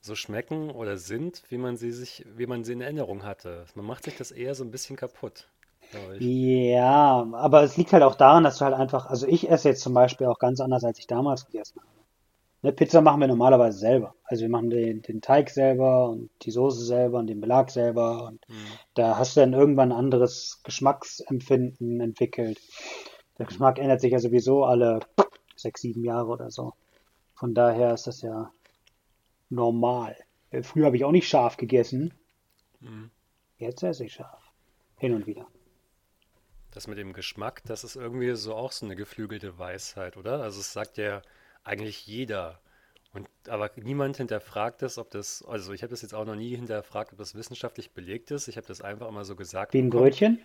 so 0.01 0.15
schmecken 0.15 0.69
oder 0.71 0.97
sind, 0.97 1.43
wie 1.49 1.57
man 1.57 1.77
sie 1.77 1.91
sich, 1.91 2.25
wie 2.35 2.47
man 2.47 2.63
sie 2.63 2.73
in 2.73 2.81
Erinnerung 2.81 3.23
hatte. 3.23 3.65
Man 3.75 3.85
macht 3.85 4.03
sich 4.03 4.17
das 4.17 4.31
eher 4.31 4.55
so 4.55 4.63
ein 4.63 4.71
bisschen 4.71 4.95
kaputt, 4.97 5.49
glaube 5.93 6.17
ich. 6.17 6.21
Ja, 6.25 7.27
aber 7.33 7.63
es 7.63 7.77
liegt 7.77 7.93
halt 7.93 8.03
auch 8.03 8.15
daran, 8.15 8.43
dass 8.43 8.57
du 8.57 8.65
halt 8.65 8.73
einfach, 8.75 9.05
also 9.07 9.27
ich 9.27 9.49
esse 9.49 9.69
jetzt 9.69 9.81
zum 9.81 9.93
Beispiel 9.93 10.27
auch 10.27 10.39
ganz 10.39 10.59
anders, 10.59 10.83
als 10.83 10.99
ich 10.99 11.07
damals 11.07 11.45
gegessen 11.45 11.79
habe. 11.79 11.89
Ne, 12.63 12.71
Pizza 12.71 13.01
machen 13.01 13.19
wir 13.19 13.27
normalerweise 13.27 13.77
selber. 13.77 14.15
Also 14.23 14.43
wir 14.43 14.49
machen 14.49 14.69
den, 14.69 15.01
den 15.01 15.21
Teig 15.21 15.49
selber 15.49 16.09
und 16.09 16.29
die 16.43 16.51
Soße 16.51 16.83
selber 16.85 17.19
und 17.19 17.27
den 17.27 17.41
Belag 17.41 17.69
selber 17.69 18.25
und 18.27 18.39
Mhm. 18.47 18.55
da 18.93 19.17
hast 19.17 19.35
du 19.35 19.41
dann 19.41 19.53
irgendwann 19.53 19.91
ein 19.91 19.97
anderes 19.97 20.61
Geschmacksempfinden 20.63 21.99
entwickelt. 21.99 22.59
Der 23.37 23.47
Geschmack 23.47 23.79
ändert 23.79 23.99
sich 24.01 24.11
ja 24.13 24.19
sowieso 24.19 24.63
alle 24.63 25.01
sechs, 25.55 25.81
sieben 25.81 26.03
Jahre 26.05 26.27
oder 26.27 26.51
so. 26.51 26.73
Von 27.35 27.53
daher 27.53 27.93
ist 27.93 28.07
das 28.07 28.21
ja 28.21 28.51
normal. 29.49 30.15
Äh, 30.51 30.63
Früher 30.63 30.85
habe 30.85 30.95
ich 30.95 31.03
auch 31.03 31.11
nicht 31.11 31.27
scharf 31.27 31.57
gegessen. 31.57 32.13
Mhm. 32.79 33.11
Jetzt 33.57 33.83
esse 33.83 34.05
ich 34.05 34.13
scharf. 34.13 34.41
Hin 34.97 35.13
und 35.13 35.27
wieder. 35.27 35.47
Das 36.73 36.87
mit 36.87 36.97
dem 36.97 37.13
Geschmack, 37.13 37.61
das 37.65 37.83
ist 37.83 37.95
irgendwie 37.95 38.35
so 38.35 38.55
auch 38.55 38.71
so 38.71 38.85
eine 38.85 38.95
geflügelte 38.95 39.59
Weisheit, 39.59 40.17
oder? 40.17 40.41
Also 40.41 40.59
es 40.59 40.73
sagt 40.73 40.97
ja 40.97 41.21
eigentlich 41.63 42.07
jeder. 42.07 42.59
Und 43.13 43.29
aber 43.47 43.69
niemand 43.75 44.17
hinterfragt 44.17 44.81
es, 44.81 44.97
ob 44.97 45.11
das, 45.11 45.43
also 45.45 45.71
ich 45.73 45.83
habe 45.83 45.91
das 45.91 46.01
jetzt 46.01 46.15
auch 46.15 46.25
noch 46.25 46.35
nie 46.35 46.55
hinterfragt, 46.55 47.11
ob 47.13 47.19
das 47.19 47.35
wissenschaftlich 47.35 47.91
belegt 47.91 48.31
ist. 48.31 48.47
Ich 48.47 48.57
habe 48.57 48.65
das 48.67 48.81
einfach 48.81 49.07
immer 49.07 49.23
so 49.23 49.35
gesagt 49.35 49.73
Wie 49.73 49.79
ein 49.79 49.91
bekommen. 49.91 50.09
Brötchen? 50.09 50.39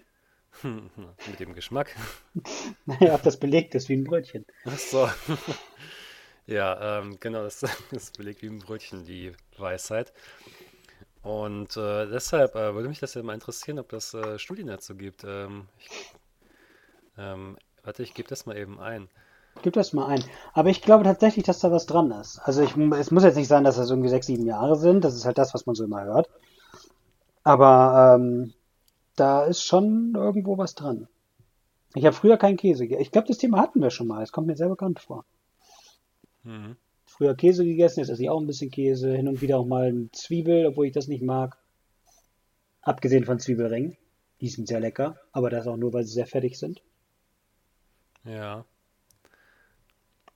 Mit 1.26 1.40
dem 1.40 1.54
Geschmack. 1.54 1.94
Naja, 2.86 3.14
ob 3.14 3.22
das 3.22 3.38
belegt 3.38 3.74
ist 3.74 3.88
wie 3.88 3.94
ein 3.94 4.04
Brötchen. 4.04 4.44
Ach 4.64 4.78
so. 4.78 5.08
Ja, 6.46 7.00
ähm, 7.00 7.18
genau, 7.20 7.42
das, 7.42 7.62
das 7.90 8.10
belegt 8.12 8.40
wie 8.40 8.46
ein 8.46 8.58
Brötchen, 8.60 9.04
die 9.04 9.32
Weisheit. 9.58 10.14
Und 11.22 11.76
äh, 11.76 12.06
deshalb 12.06 12.54
äh, 12.54 12.74
würde 12.74 12.88
mich 12.88 13.00
das 13.00 13.14
ja 13.14 13.22
mal 13.22 13.34
interessieren, 13.34 13.78
ob 13.78 13.88
das 13.88 14.14
äh, 14.14 14.38
Studien 14.38 14.68
dazu 14.68 14.94
gibt. 14.94 15.24
Ähm, 15.24 15.68
ich, 15.78 16.12
ähm, 17.18 17.56
warte, 17.82 18.02
ich 18.02 18.14
gebe 18.14 18.28
das 18.28 18.46
mal 18.46 18.56
eben 18.56 18.78
ein. 18.78 19.08
Gib 19.62 19.74
das 19.74 19.92
mal 19.92 20.06
ein. 20.06 20.22
Aber 20.52 20.70
ich 20.70 20.82
glaube 20.82 21.04
tatsächlich, 21.04 21.44
dass 21.44 21.58
da 21.58 21.72
was 21.72 21.86
dran 21.86 22.10
ist. 22.12 22.38
Also 22.38 22.62
ich, 22.62 22.76
es 22.76 23.10
muss 23.10 23.24
jetzt 23.24 23.36
nicht 23.36 23.48
sein, 23.48 23.64
dass 23.64 23.76
das 23.76 23.90
irgendwie 23.90 24.08
sechs, 24.08 24.26
sieben 24.26 24.46
Jahre 24.46 24.76
sind. 24.76 25.04
Das 25.04 25.14
ist 25.14 25.24
halt 25.24 25.38
das, 25.38 25.52
was 25.54 25.66
man 25.66 25.74
so 25.74 25.84
immer 25.84 26.04
hört. 26.04 26.28
Aber 27.42 28.16
ähm, 28.16 28.52
da 29.16 29.44
ist 29.44 29.64
schon 29.64 30.14
irgendwo 30.14 30.58
was 30.58 30.74
dran. 30.74 31.08
Ich 31.94 32.04
habe 32.04 32.14
früher 32.14 32.36
keinen 32.36 32.56
Käse. 32.56 32.84
Ich 32.84 33.10
glaube, 33.10 33.28
das 33.28 33.38
Thema 33.38 33.58
hatten 33.58 33.80
wir 33.80 33.90
schon 33.90 34.06
mal. 34.06 34.22
Es 34.22 34.32
kommt 34.32 34.46
mir 34.46 34.56
sehr 34.56 34.68
bekannt 34.68 35.00
vor. 35.00 35.24
Mhm. 36.44 36.76
Früher 37.18 37.34
Käse 37.34 37.64
gegessen, 37.64 37.98
jetzt 37.98 38.10
esse 38.10 38.22
ich 38.22 38.30
auch 38.30 38.40
ein 38.40 38.46
bisschen 38.46 38.70
Käse. 38.70 39.12
Hin 39.12 39.26
und 39.26 39.42
wieder 39.42 39.58
auch 39.58 39.66
mal 39.66 39.88
eine 39.88 40.08
Zwiebel, 40.12 40.66
obwohl 40.66 40.86
ich 40.86 40.92
das 40.92 41.08
nicht 41.08 41.20
mag. 41.24 41.58
Abgesehen 42.80 43.24
von 43.24 43.40
Zwiebelringen. 43.40 43.96
Die 44.40 44.48
sind 44.48 44.68
sehr 44.68 44.78
lecker, 44.78 45.18
aber 45.32 45.50
das 45.50 45.66
auch 45.66 45.76
nur, 45.76 45.92
weil 45.92 46.04
sie 46.04 46.12
sehr 46.12 46.28
fettig 46.28 46.56
sind. 46.60 46.80
Ja. 48.22 48.64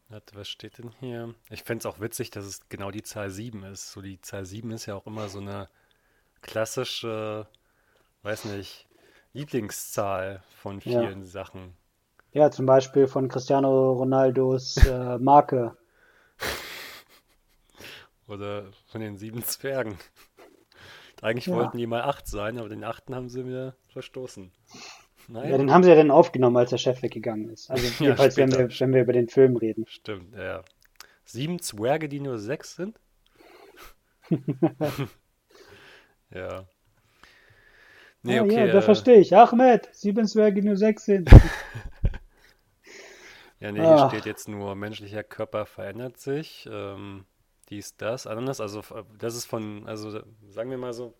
Warte, 0.09 0.35
was 0.35 0.49
steht 0.49 0.79
denn 0.79 0.91
hier? 0.99 1.33
Ich 1.51 1.63
fände 1.63 1.83
es 1.83 1.87
auch 1.87 2.01
witzig, 2.01 2.33
dass 2.33 2.45
es 2.45 2.69
genau 2.69 2.91
die 2.91 3.05
Zahl 3.05 3.31
7 3.31 3.63
ist. 3.63 3.93
So 3.93 4.03
die 4.03 4.21
Zahl 4.21 4.45
7 4.45 4.73
ist 4.73 4.87
ja 4.87 4.97
auch 4.97 5.07
immer 5.07 5.29
so 5.29 5.39
eine 5.39 5.69
klassische, 6.41 7.47
weiß 8.25 8.47
nicht, 8.47 8.89
Lieblingszahl 9.35 10.43
von 10.61 10.81
Ja. 10.81 11.01
vielen 11.01 11.27
Sachen. 11.27 11.75
Ja, 12.33 12.51
zum 12.51 12.67
Beispiel 12.67 13.07
von 13.07 13.29
Cristiano 13.29 13.93
Ronaldos 13.93 14.79
äh, 14.79 15.19
Marke. 15.19 15.77
Oder 18.29 18.71
von 18.87 19.01
den 19.01 19.17
sieben 19.17 19.43
Zwergen. 19.45 19.99
Eigentlich 21.21 21.47
Ja. 21.47 21.55
wollten 21.55 21.79
die 21.79 21.87
mal 21.87 22.03
acht 22.03 22.27
sein, 22.27 22.59
aber 22.59 22.69
den 22.69 22.85
achten 22.85 23.15
haben 23.15 23.29
sie 23.29 23.47
wieder 23.47 23.77
verstoßen. 23.89 24.51
Ja, 24.73 24.81
Naja, 25.29 25.57
den 25.59 25.71
haben 25.73 25.85
sie 25.85 25.91
ja 25.91 25.97
dann 25.97 26.11
aufgenommen, 26.11 26.57
als 26.57 26.71
der 26.71 26.79
Chef 26.79 27.03
weggegangen 27.03 27.49
ist. 27.51 27.71
Also 27.71 27.87
Ja, 28.01 28.17
jedenfalls, 28.17 28.37
wenn 28.37 28.51
später. 28.51 28.69
wir, 28.69 28.81
wenn 28.81 28.95
wir 28.95 29.03
über 29.03 29.13
den 29.13 29.29
Film 29.29 29.57
reden. 29.57 29.87
stimmt, 29.87 30.35
ja. 30.35 30.65
Sieben 31.25 31.61
Zwerge, 31.61 32.09
die 32.09 32.21
nur 32.21 32.39
sechs 32.39 32.75
sind? 32.77 32.99
Ja. 36.31 36.67
Nee, 38.23 38.39
Ah 38.39 38.43
okay. 38.45 38.67
ja, 38.67 38.67
da 38.69 38.79
Äh, 38.79 38.83
verstehe 38.83 39.19
ich. 39.21 39.37
Ahmed, 39.37 39.89
sieben 39.93 40.27
Zwerge 40.27 40.63
nur 40.63 40.77
sechs 40.77 41.05
sind. 41.05 41.31
ja, 43.61 43.73
nee, 43.73 43.87
hier 43.87 43.99
Ah. 43.99 44.09
steht 44.09 44.27
jetzt 44.27 44.49
nur, 44.49 44.75
menschlicher 44.75 45.23
Körper 45.23 45.67
verändert 45.67 46.19
sich. 46.19 46.69
Ähm, 46.71 47.25
dies, 47.73 47.97
das, 47.99 48.29
Ananas. 48.29 48.61
Also, 48.63 48.81
f- 48.81 48.95
das 49.19 49.37
ist 49.37 49.47
von, 49.47 49.89
also 49.89 50.11
sagen 50.49 50.71
wir 50.71 50.79
mal 50.79 50.95
so, 50.95 51.15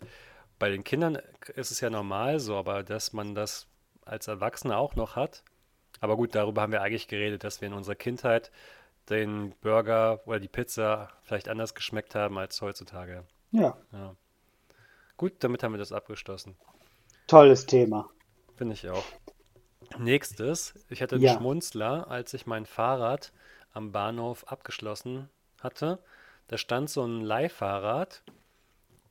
bei 0.59 0.69
den 0.71 0.83
Kindern 0.83 1.17
ist 1.55 1.71
es 1.71 1.81
ja 1.81 1.89
normal 1.89 2.39
so, 2.39 2.57
aber 2.57 2.83
dass 2.83 3.13
man 3.13 3.35
das 3.35 3.67
als 4.05 4.27
Erwachsener 4.27 4.77
auch 4.77 4.95
noch 4.95 5.15
hat. 5.17 5.43
Aber 6.01 6.17
gut, 6.17 6.35
darüber 6.35 6.61
haben 6.63 6.73
wir 6.73 6.81
eigentlich 6.83 7.07
geredet, 7.09 7.43
dass 7.43 7.61
wir 7.61 7.67
in 7.69 7.73
unserer 7.75 7.95
Kindheit 7.95 8.51
den 9.09 9.55
Burger 9.61 10.21
oder 10.27 10.39
die 10.41 10.49
Pizza 10.49 11.09
vielleicht 11.23 11.49
anders 11.49 11.75
geschmeckt 11.75 12.15
haben 12.15 12.37
als 12.39 12.61
heutzutage. 12.61 13.25
Ja, 13.51 13.77
Ja. 13.93 14.15
Gut, 15.17 15.43
damit 15.43 15.63
haben 15.63 15.73
wir 15.73 15.79
das 15.79 15.91
abgeschlossen. 15.91 16.55
tolles 17.27 17.65
Thema. 17.65 18.09
Finde 18.55 18.73
ich 18.73 18.89
auch. 18.89 19.13
Nächstes, 19.97 20.75
ich 20.89 21.01
hatte 21.01 21.15
einen 21.17 21.25
Ja, 21.25 21.27
Schmunzler, 21.27 22.07
als 22.09 22.33
ich 22.33 22.47
mein 22.47 22.65
Fahrrad 22.65 23.33
am 23.73 23.91
Bahnhof 23.91 24.45
abgeschlossen 24.47 25.29
hatte. 25.61 25.99
Da 26.47 26.57
stand 26.57 26.89
so 26.89 27.03
ein 27.03 27.21
Leihfahrrad 27.21 28.23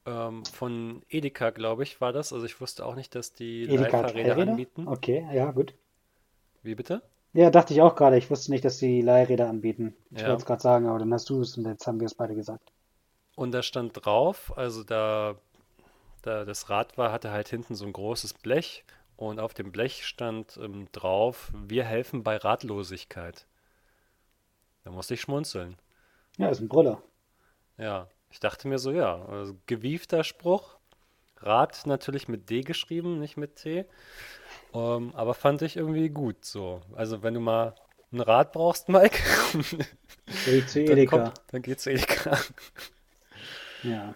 ähm, 0.06 0.44
von 0.46 1.02
Edeka, 1.08 1.50
glaube 1.50 1.82
ich, 1.84 2.00
war 2.00 2.12
das. 2.12 2.32
Also 2.32 2.46
ich 2.46 2.60
wusste 2.60 2.84
auch 2.86 2.94
nicht, 2.94 3.14
dass 3.14 3.32
die 3.34 3.64
Edeka 3.64 4.00
Leihfahrräder 4.00 4.36
Leihräder? 4.36 4.52
anbieten. 4.52 4.88
Okay, 4.88 5.26
ja, 5.32 5.50
gut. 5.50 5.74
Wie 6.64 6.74
bitte? 6.74 7.02
Ja, 7.34 7.50
dachte 7.50 7.74
ich 7.74 7.82
auch 7.82 7.94
gerade. 7.94 8.16
Ich 8.16 8.30
wusste 8.30 8.50
nicht, 8.50 8.64
dass 8.64 8.78
sie 8.78 9.02
Leihräder 9.02 9.46
anbieten. 9.50 9.94
Ich 10.14 10.26
wollte 10.26 10.30
Ja. 10.30 10.34
es 10.40 10.46
gerade 10.46 10.62
sagen, 10.62 10.86
aber 10.86 10.98
dann 10.98 11.12
hast 11.12 11.28
du 11.28 11.42
es 11.42 11.58
und 11.58 11.66
jetzt 11.66 11.86
haben 11.86 12.00
wir 12.00 12.06
es 12.06 12.14
beide 12.14 12.34
gesagt. 12.34 12.72
Und 13.34 13.52
da 13.52 13.62
stand 13.62 13.92
drauf, 14.06 14.56
also 14.56 14.84
da, 14.84 15.36
da 16.22 16.44
das 16.44 16.70
Rad 16.70 16.98
war, 16.98 17.12
hatte 17.12 17.30
halt 17.32 17.48
hinten 17.48 17.74
so 17.76 17.86
ein 17.86 17.92
großes 17.94 18.34
Blech 18.34 18.84
und 19.16 19.40
auf 19.40 19.54
dem 19.54 19.72
Blech 19.72 20.06
stand 20.06 20.58
ähm, 20.62 20.88
drauf, 20.92 21.52
wir 21.54 21.84
helfen 21.84 22.22
bei 22.24 22.36
Ratlosigkeit. 22.36 23.46
Da 24.84 24.92
musste 24.92 25.14
ich 25.14 25.20
schmunzeln. 25.20 25.76
Ja, 26.38 26.48
ist 26.50 26.60
ein 26.60 26.68
Brüller. 26.68 27.02
Ja, 27.78 28.08
ich 28.30 28.40
dachte 28.40 28.68
mir 28.68 28.78
so, 28.78 28.90
ja, 28.90 29.24
also 29.26 29.54
gewiefter 29.66 30.24
Spruch. 30.24 30.78
Rat 31.38 31.86
natürlich 31.86 32.28
mit 32.28 32.50
D 32.50 32.60
geschrieben, 32.60 33.18
nicht 33.18 33.36
mit 33.36 33.56
T. 33.56 33.84
Ähm, 34.74 35.12
aber 35.14 35.34
fand 35.34 35.62
ich 35.62 35.76
irgendwie 35.76 36.08
gut 36.08 36.44
so. 36.44 36.80
Also 36.94 37.22
wenn 37.22 37.34
du 37.34 37.40
mal 37.40 37.74
ein 38.12 38.20
Rad 38.20 38.52
brauchst, 38.52 38.88
Mike, 38.88 39.18
dann 40.74 41.06
kommt, 41.06 41.32
dann 41.50 41.62
geh 41.62 41.76
zu 41.76 41.90
Edeka. 41.90 42.38
Ja. 43.84 44.14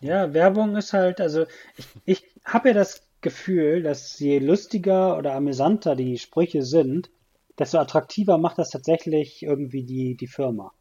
Ja, 0.00 0.32
Werbung 0.32 0.74
ist 0.76 0.94
halt, 0.94 1.20
also 1.20 1.44
ich, 1.76 1.86
ich 2.06 2.24
habe 2.46 2.68
ja 2.68 2.74
das 2.74 3.02
Gefühl, 3.20 3.82
dass 3.82 4.18
je 4.18 4.38
lustiger 4.38 5.18
oder 5.18 5.34
amüsanter 5.34 5.96
die 5.96 6.16
Sprüche 6.16 6.62
sind, 6.62 7.10
desto 7.58 7.78
attraktiver 7.78 8.38
macht 8.38 8.58
das 8.58 8.70
tatsächlich 8.70 9.42
irgendwie 9.42 9.82
die, 9.82 10.14
die 10.14 10.26
Firma. 10.26 10.72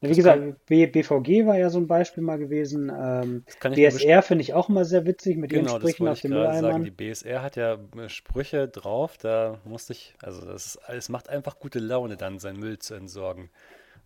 Wie 0.00 0.08
Das 0.08 0.16
gesagt, 0.16 0.66
BVG 0.66 1.46
war 1.46 1.58
ja 1.58 1.68
so 1.68 1.78
ein 1.78 1.86
Beispiel 1.86 2.22
mal 2.22 2.38
gewesen. 2.38 2.90
Ähm, 2.90 3.44
das 3.60 3.74
BSR 3.74 4.22
finde 4.22 4.42
ich 4.42 4.54
auch 4.54 4.68
mal 4.68 4.84
sehr 4.86 5.04
witzig 5.04 5.36
mit 5.36 5.52
ihren 5.52 5.64
Genau, 5.64 5.74
das 5.78 5.82
Sprüchen 5.82 6.06
wollte 6.06 6.12
auf 6.12 6.18
ich 6.18 6.22
den 6.22 6.30
gerade 6.30 6.58
sagen. 6.58 6.84
Die. 6.84 6.90
BSR 6.90 7.42
hat 7.42 7.56
ja 7.56 7.74
äh, 7.96 8.08
Sprüche 8.08 8.66
drauf, 8.68 9.18
da 9.18 9.58
musste 9.64 9.92
ich, 9.92 10.14
also 10.22 10.44
das 10.46 10.66
ist, 10.66 10.78
es 10.88 11.08
macht 11.10 11.28
einfach 11.28 11.58
gute 11.58 11.80
Laune 11.80 12.16
dann, 12.16 12.38
seinen 12.38 12.58
Müll 12.60 12.78
zu 12.78 12.94
entsorgen. 12.94 13.50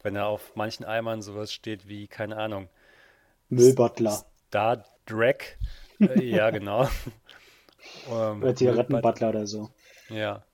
Wenn 0.02 0.14
da 0.14 0.26
auf 0.26 0.52
manchen 0.56 0.84
Eimern 0.84 1.22
sowas 1.22 1.52
steht 1.52 1.88
wie, 1.88 2.08
keine 2.08 2.36
Ahnung, 2.38 2.68
Müllbottler 3.48 4.18
Star 4.48 4.84
Drag, 5.06 5.36
äh, 6.06 6.22
ja 6.22 6.50
genau, 6.50 6.88
ähm, 8.06 8.42
oder 8.42 8.54
Müllbad, 8.58 8.58
Zigarettenbottler 8.58 9.28
oder 9.30 9.46
so. 9.46 9.70
ja, 10.08 10.44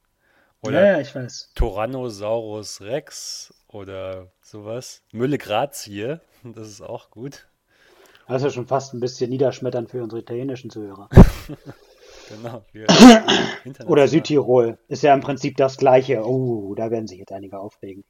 Ja, 0.66 0.70
oder 0.70 0.86
ja, 0.86 1.00
ich 1.00 1.14
weiß. 1.14 1.54
Tyrannosaurus 1.54 2.80
Rex 2.82 3.54
oder 3.72 4.32
sowas. 4.40 5.02
Mülle 5.12 5.38
Grazie, 5.38 6.18
das 6.44 6.68
ist 6.68 6.82
auch 6.82 7.10
gut. 7.10 7.48
Das 8.28 8.42
ist 8.42 8.44
ja 8.44 8.50
schon 8.50 8.66
fast 8.66 8.94
ein 8.94 9.00
bisschen 9.00 9.30
niederschmetternd 9.30 9.90
für 9.90 10.02
unsere 10.02 10.22
italienischen 10.22 10.70
Zuhörer. 10.70 11.08
Genau, 12.30 12.64
Oder. 13.86 14.06
Südtirol. 14.06 14.78
Ist 14.86 15.02
ja 15.02 15.12
im 15.14 15.20
Prinzip 15.20 15.56
das 15.56 15.76
Gleiche. 15.76 16.24
Oh, 16.24 16.74
da 16.76 16.90
werden 16.92 17.08
sich 17.08 17.18
jetzt 17.18 17.32
einige 17.32 17.58
aufregen. 17.58 18.04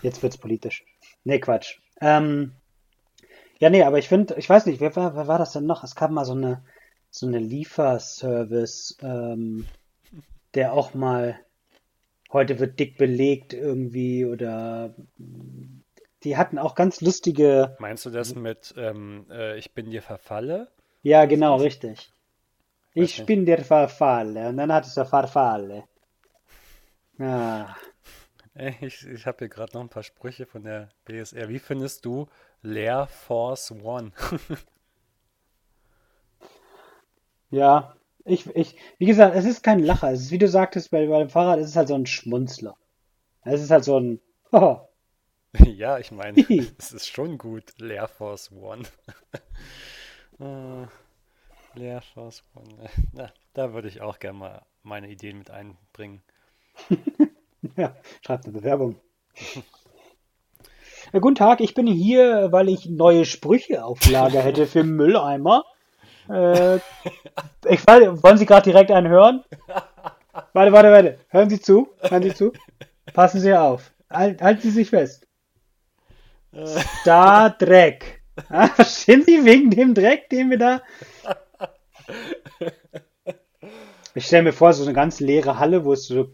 Jetzt 0.00 0.22
wird's 0.22 0.38
politisch. 0.38 0.84
Nee, 1.24 1.40
Quatsch. 1.40 1.78
Ähm, 2.00 2.52
ja, 3.58 3.68
nee, 3.68 3.82
aber 3.82 3.98
ich 3.98 4.08
finde, 4.08 4.34
ich 4.36 4.48
weiß 4.48 4.66
nicht, 4.66 4.80
wer 4.80 4.96
war, 4.96 5.14
wer 5.14 5.28
war 5.28 5.38
das 5.38 5.52
denn 5.52 5.66
noch? 5.66 5.84
Es 5.84 5.94
gab 5.94 6.10
mal 6.10 6.24
so 6.24 6.32
eine, 6.32 6.62
so 7.10 7.26
eine 7.26 7.38
Lieferservice, 7.38 8.96
ähm, 9.02 9.66
der 10.54 10.72
auch 10.72 10.94
mal, 10.94 11.38
heute 12.36 12.58
wird 12.60 12.78
dick 12.78 12.96
belegt 12.98 13.52
irgendwie 13.54 14.24
oder 14.26 14.94
die 16.24 16.36
hatten 16.36 16.58
auch 16.58 16.74
ganz 16.74 17.00
lustige, 17.00 17.78
Meinst 17.78 18.04
du 18.04 18.10
das 18.10 18.34
mit 18.34 18.74
ähm, 18.76 19.26
äh, 19.30 19.56
Ich 19.58 19.72
bin 19.72 19.90
dir 19.90 20.02
verfalle? 20.02 20.70
ja, 21.02 21.24
genau, 21.24 21.56
richtig. 21.56 22.12
Ich 22.94 23.18
nicht. 23.18 23.26
bin 23.26 23.46
der 23.46 23.64
Farfalle 23.64 24.48
und 24.48 24.56
dann 24.56 24.72
hat 24.72 24.86
es 24.86 24.94
der 24.94 25.06
Farfalle. 25.06 25.84
Ja. 27.18 27.76
Ey, 28.54 28.74
ich 28.80 29.06
ich 29.06 29.26
habe 29.26 29.38
hier 29.38 29.48
gerade 29.48 29.72
noch 29.74 29.82
ein 29.82 29.88
paar 29.88 30.02
Sprüche 30.02 30.46
von 30.46 30.64
der 30.64 30.88
BSR. 31.04 31.48
Wie 31.48 31.58
findest 31.60 32.04
du 32.04 32.26
Leer 32.62 33.06
Force 33.06 33.70
One? 33.70 34.12
Ja, 37.50 37.96
ich, 38.26 38.46
ich, 38.54 38.76
wie 38.98 39.06
gesagt, 39.06 39.34
es 39.36 39.44
ist 39.44 39.62
kein 39.62 39.78
Lacher. 39.78 40.12
Es 40.12 40.20
ist, 40.20 40.30
wie 40.30 40.38
du 40.38 40.48
sagtest, 40.48 40.90
bei, 40.90 41.06
bei 41.06 41.18
dem 41.18 41.30
Fahrrad 41.30 41.58
ist 41.58 41.70
es 41.70 41.76
halt 41.76 41.88
so 41.88 41.94
ein 41.94 42.06
Schmunzler. 42.06 42.76
Es 43.42 43.62
ist 43.62 43.70
halt 43.70 43.84
so 43.84 43.98
ein, 43.98 44.20
oh, 44.52 44.80
Ja, 45.64 45.98
ich 45.98 46.10
meine, 46.12 46.38
es 46.78 46.92
ist 46.92 47.06
schon 47.06 47.38
gut. 47.38 47.64
Leer 47.78 48.08
Force 48.08 48.52
One. 48.52 48.82
Äh, 50.38 50.86
Leer 51.78 52.02
Force 52.02 52.44
One. 52.54 52.90
Na, 53.14 53.32
da 53.54 53.72
würde 53.72 53.88
ich 53.88 54.02
auch 54.02 54.18
gerne 54.18 54.38
mal 54.38 54.62
meine 54.82 55.08
Ideen 55.08 55.38
mit 55.38 55.50
einbringen. 55.50 56.22
Ja, 57.74 57.96
schreibt 58.20 58.44
eine 58.44 58.52
Bewerbung. 58.52 59.00
Ja, 61.10 61.20
guten 61.20 61.36
Tag, 61.36 61.62
ich 61.62 61.72
bin 61.72 61.86
hier, 61.86 62.52
weil 62.52 62.68
ich 62.68 62.84
neue 62.84 63.24
Sprüche 63.24 63.82
auf 63.82 64.06
Lager 64.10 64.42
hätte 64.42 64.66
für 64.66 64.84
Mülleimer. 64.84 65.64
Äh, 66.28 66.76
ich 67.68 67.86
weiß, 67.86 68.22
wollen 68.22 68.38
Sie 68.38 68.46
gerade 68.46 68.70
direkt 68.70 68.90
einen 68.90 69.08
hören? 69.08 69.44
Warte, 70.52 70.72
warte, 70.72 70.90
warte. 70.90 71.18
Hören 71.28 71.50
Sie 71.50 71.60
zu. 71.60 71.88
Hören 72.00 72.22
Sie 72.22 72.34
zu. 72.34 72.52
Passen 73.14 73.40
Sie 73.40 73.54
auf. 73.54 73.90
Halt, 74.10 74.42
halten 74.42 74.62
Sie 74.62 74.70
sich 74.70 74.90
fest. 74.90 75.26
Star 77.00 77.50
Dreck. 77.50 78.22
Ah, 78.48 78.68
verstehen 78.68 79.22
Sie 79.22 79.44
wegen 79.44 79.70
dem 79.70 79.94
Dreck, 79.94 80.28
den 80.30 80.50
wir 80.50 80.58
da. 80.58 80.82
Ich 84.14 84.26
stelle 84.26 84.44
mir 84.44 84.52
vor, 84.52 84.72
so 84.72 84.84
eine 84.84 84.92
ganz 84.92 85.20
leere 85.20 85.58
Halle, 85.58 85.84
wo 85.84 85.92
es 85.92 86.06
so 86.06 86.30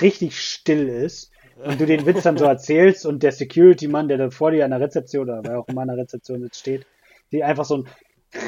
richtig 0.00 0.40
still 0.40 0.88
ist 0.88 1.30
und 1.64 1.80
du 1.80 1.86
den 1.86 2.06
Witz 2.06 2.22
dann 2.22 2.38
so 2.38 2.44
erzählst 2.44 3.06
und 3.06 3.22
der 3.22 3.32
Security-Mann, 3.32 4.08
der 4.08 4.18
da 4.18 4.30
vor 4.30 4.50
dir 4.50 4.64
an 4.64 4.70
der 4.70 4.80
Rezeption 4.80 5.28
oder 5.28 5.42
wer 5.44 5.58
auch 5.60 5.68
immer 5.68 5.82
an 5.82 5.88
der 5.88 5.98
Rezeption 5.98 6.42
jetzt 6.42 6.58
steht, 6.58 6.86
die 7.32 7.42
einfach 7.42 7.64
so 7.64 7.74
einen 7.76 7.88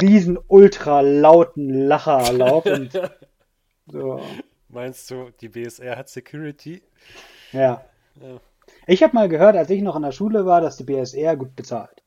riesen 0.00 0.38
ultra 0.48 1.00
lauten 1.00 1.68
Lacher 1.70 2.18
erlaubt 2.20 2.66
und 2.68 2.92
so. 3.86 4.20
Meinst 4.68 5.10
du, 5.10 5.30
die 5.40 5.48
BSR 5.48 5.96
hat 5.96 6.08
Security? 6.08 6.82
Ja. 7.52 7.84
Ja. 8.20 8.40
Ich 8.86 9.02
habe 9.02 9.14
mal 9.14 9.28
gehört, 9.28 9.56
als 9.56 9.70
ich 9.70 9.80
noch 9.80 9.96
in 9.96 10.02
der 10.02 10.12
Schule 10.12 10.44
war, 10.44 10.60
dass 10.60 10.76
die 10.76 10.84
BSR 10.84 11.36
gut 11.36 11.56
bezahlt. 11.56 12.02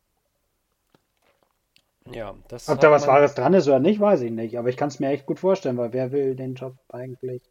Ja, 2.12 2.36
das 2.50 2.68
Ob 2.70 2.80
da 2.80 2.92
was 2.92 3.06
man- 3.06 3.16
Wahres 3.16 3.36
dran 3.36 3.54
ist 3.54 3.68
oder 3.68 3.80
nicht, 3.80 4.00
weiß 4.00 4.22
ich 4.22 4.32
nicht. 4.32 4.58
Aber 4.58 4.70
ich 4.70 4.78
kann 4.78 4.90
es 4.90 5.00
mir 5.00 5.10
echt 5.10 5.26
gut 5.26 5.40
vorstellen, 5.40 5.78
weil 5.78 5.94
wer 5.94 6.12
will 6.12 6.36
den 6.36 6.56
Job 6.56 6.76
eigentlich 6.90 7.42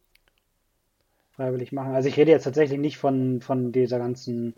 freiwillig 1.32 1.72
machen? 1.72 1.94
Also 1.94 2.08
ich 2.08 2.16
rede 2.16 2.30
jetzt 2.30 2.44
tatsächlich 2.44 2.78
nicht 2.78 2.98
von, 2.98 3.40
von 3.40 3.72
dieser 3.72 3.98
ganzen 3.98 4.54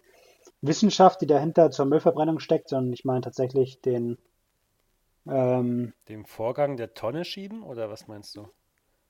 Wissenschaft, 0.60 1.20
die 1.20 1.26
dahinter 1.26 1.70
zur 1.70 1.86
Müllverbrennung 1.86 2.40
steckt, 2.40 2.68
sondern 2.68 2.92
ich 2.92 3.04
meine 3.04 3.20
tatsächlich 3.20 3.80
den, 3.80 4.18
ähm, 5.26 5.92
dem 6.08 6.24
Vorgang 6.26 6.76
der 6.76 6.94
Tonne 6.94 7.24
schieben 7.24 7.64
oder 7.64 7.90
was 7.90 8.06
meinst 8.06 8.36
du? 8.36 8.48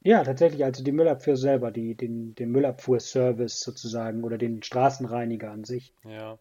ja, 0.05 0.23
tatsächlich 0.25 0.65
also 0.65 0.85
die 0.85 0.93
Müllabfuhr 0.93 1.37
selber, 1.37 1.71
die, 1.71 1.95
den, 1.97 2.35
den 2.35 2.51
Müllabfuhrservice 2.51 3.61
sozusagen 3.61 4.23
oder 4.25 4.39
den 4.39 4.63
Straßenreiniger 4.63 5.51
an 5.51 5.65
sich. 5.65 5.95
Ja. 6.05 6.39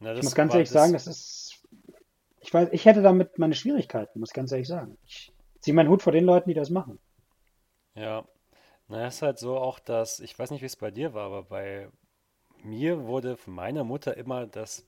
Na, 0.00 0.14
Ich 0.14 0.22
muss 0.22 0.34
ganz 0.34 0.54
ehrlich 0.54 0.70
sagen, 0.70 0.92
das 0.92 1.06
ist, 1.06 1.62
ich 2.40 2.52
weiß, 2.54 2.70
ich 2.72 2.86
hätte 2.86 3.02
damit 3.02 3.38
meine 3.38 3.54
Schwierigkeiten, 3.54 4.20
muss 4.20 4.32
ganz 4.32 4.52
ehrlich 4.52 4.68
sagen. 4.68 4.98
Ich 5.06 5.32
ziehe 5.60 5.74
meinen 5.74 5.90
Hut 5.90 6.02
vor 6.02 6.12
den 6.12 6.24
Leuten, 6.24 6.50
die 6.50 6.54
das 6.54 6.70
machen. 6.70 6.98
Ja. 7.94 8.24
Na, 8.88 9.06
es 9.06 9.16
ist 9.16 9.22
halt 9.22 9.38
so 9.38 9.58
auch, 9.58 9.78
dass, 9.80 10.20
ich 10.20 10.38
weiß 10.38 10.50
nicht, 10.52 10.62
wie 10.62 10.66
es 10.66 10.76
bei 10.76 10.90
dir 10.90 11.14
war, 11.14 11.26
aber 11.26 11.44
bei 11.44 11.90
mir 12.64 13.06
wurde 13.06 13.36
von 13.38 13.54
meiner 13.54 13.84
Mutter 13.84 14.16
immer 14.18 14.46
das 14.48 14.86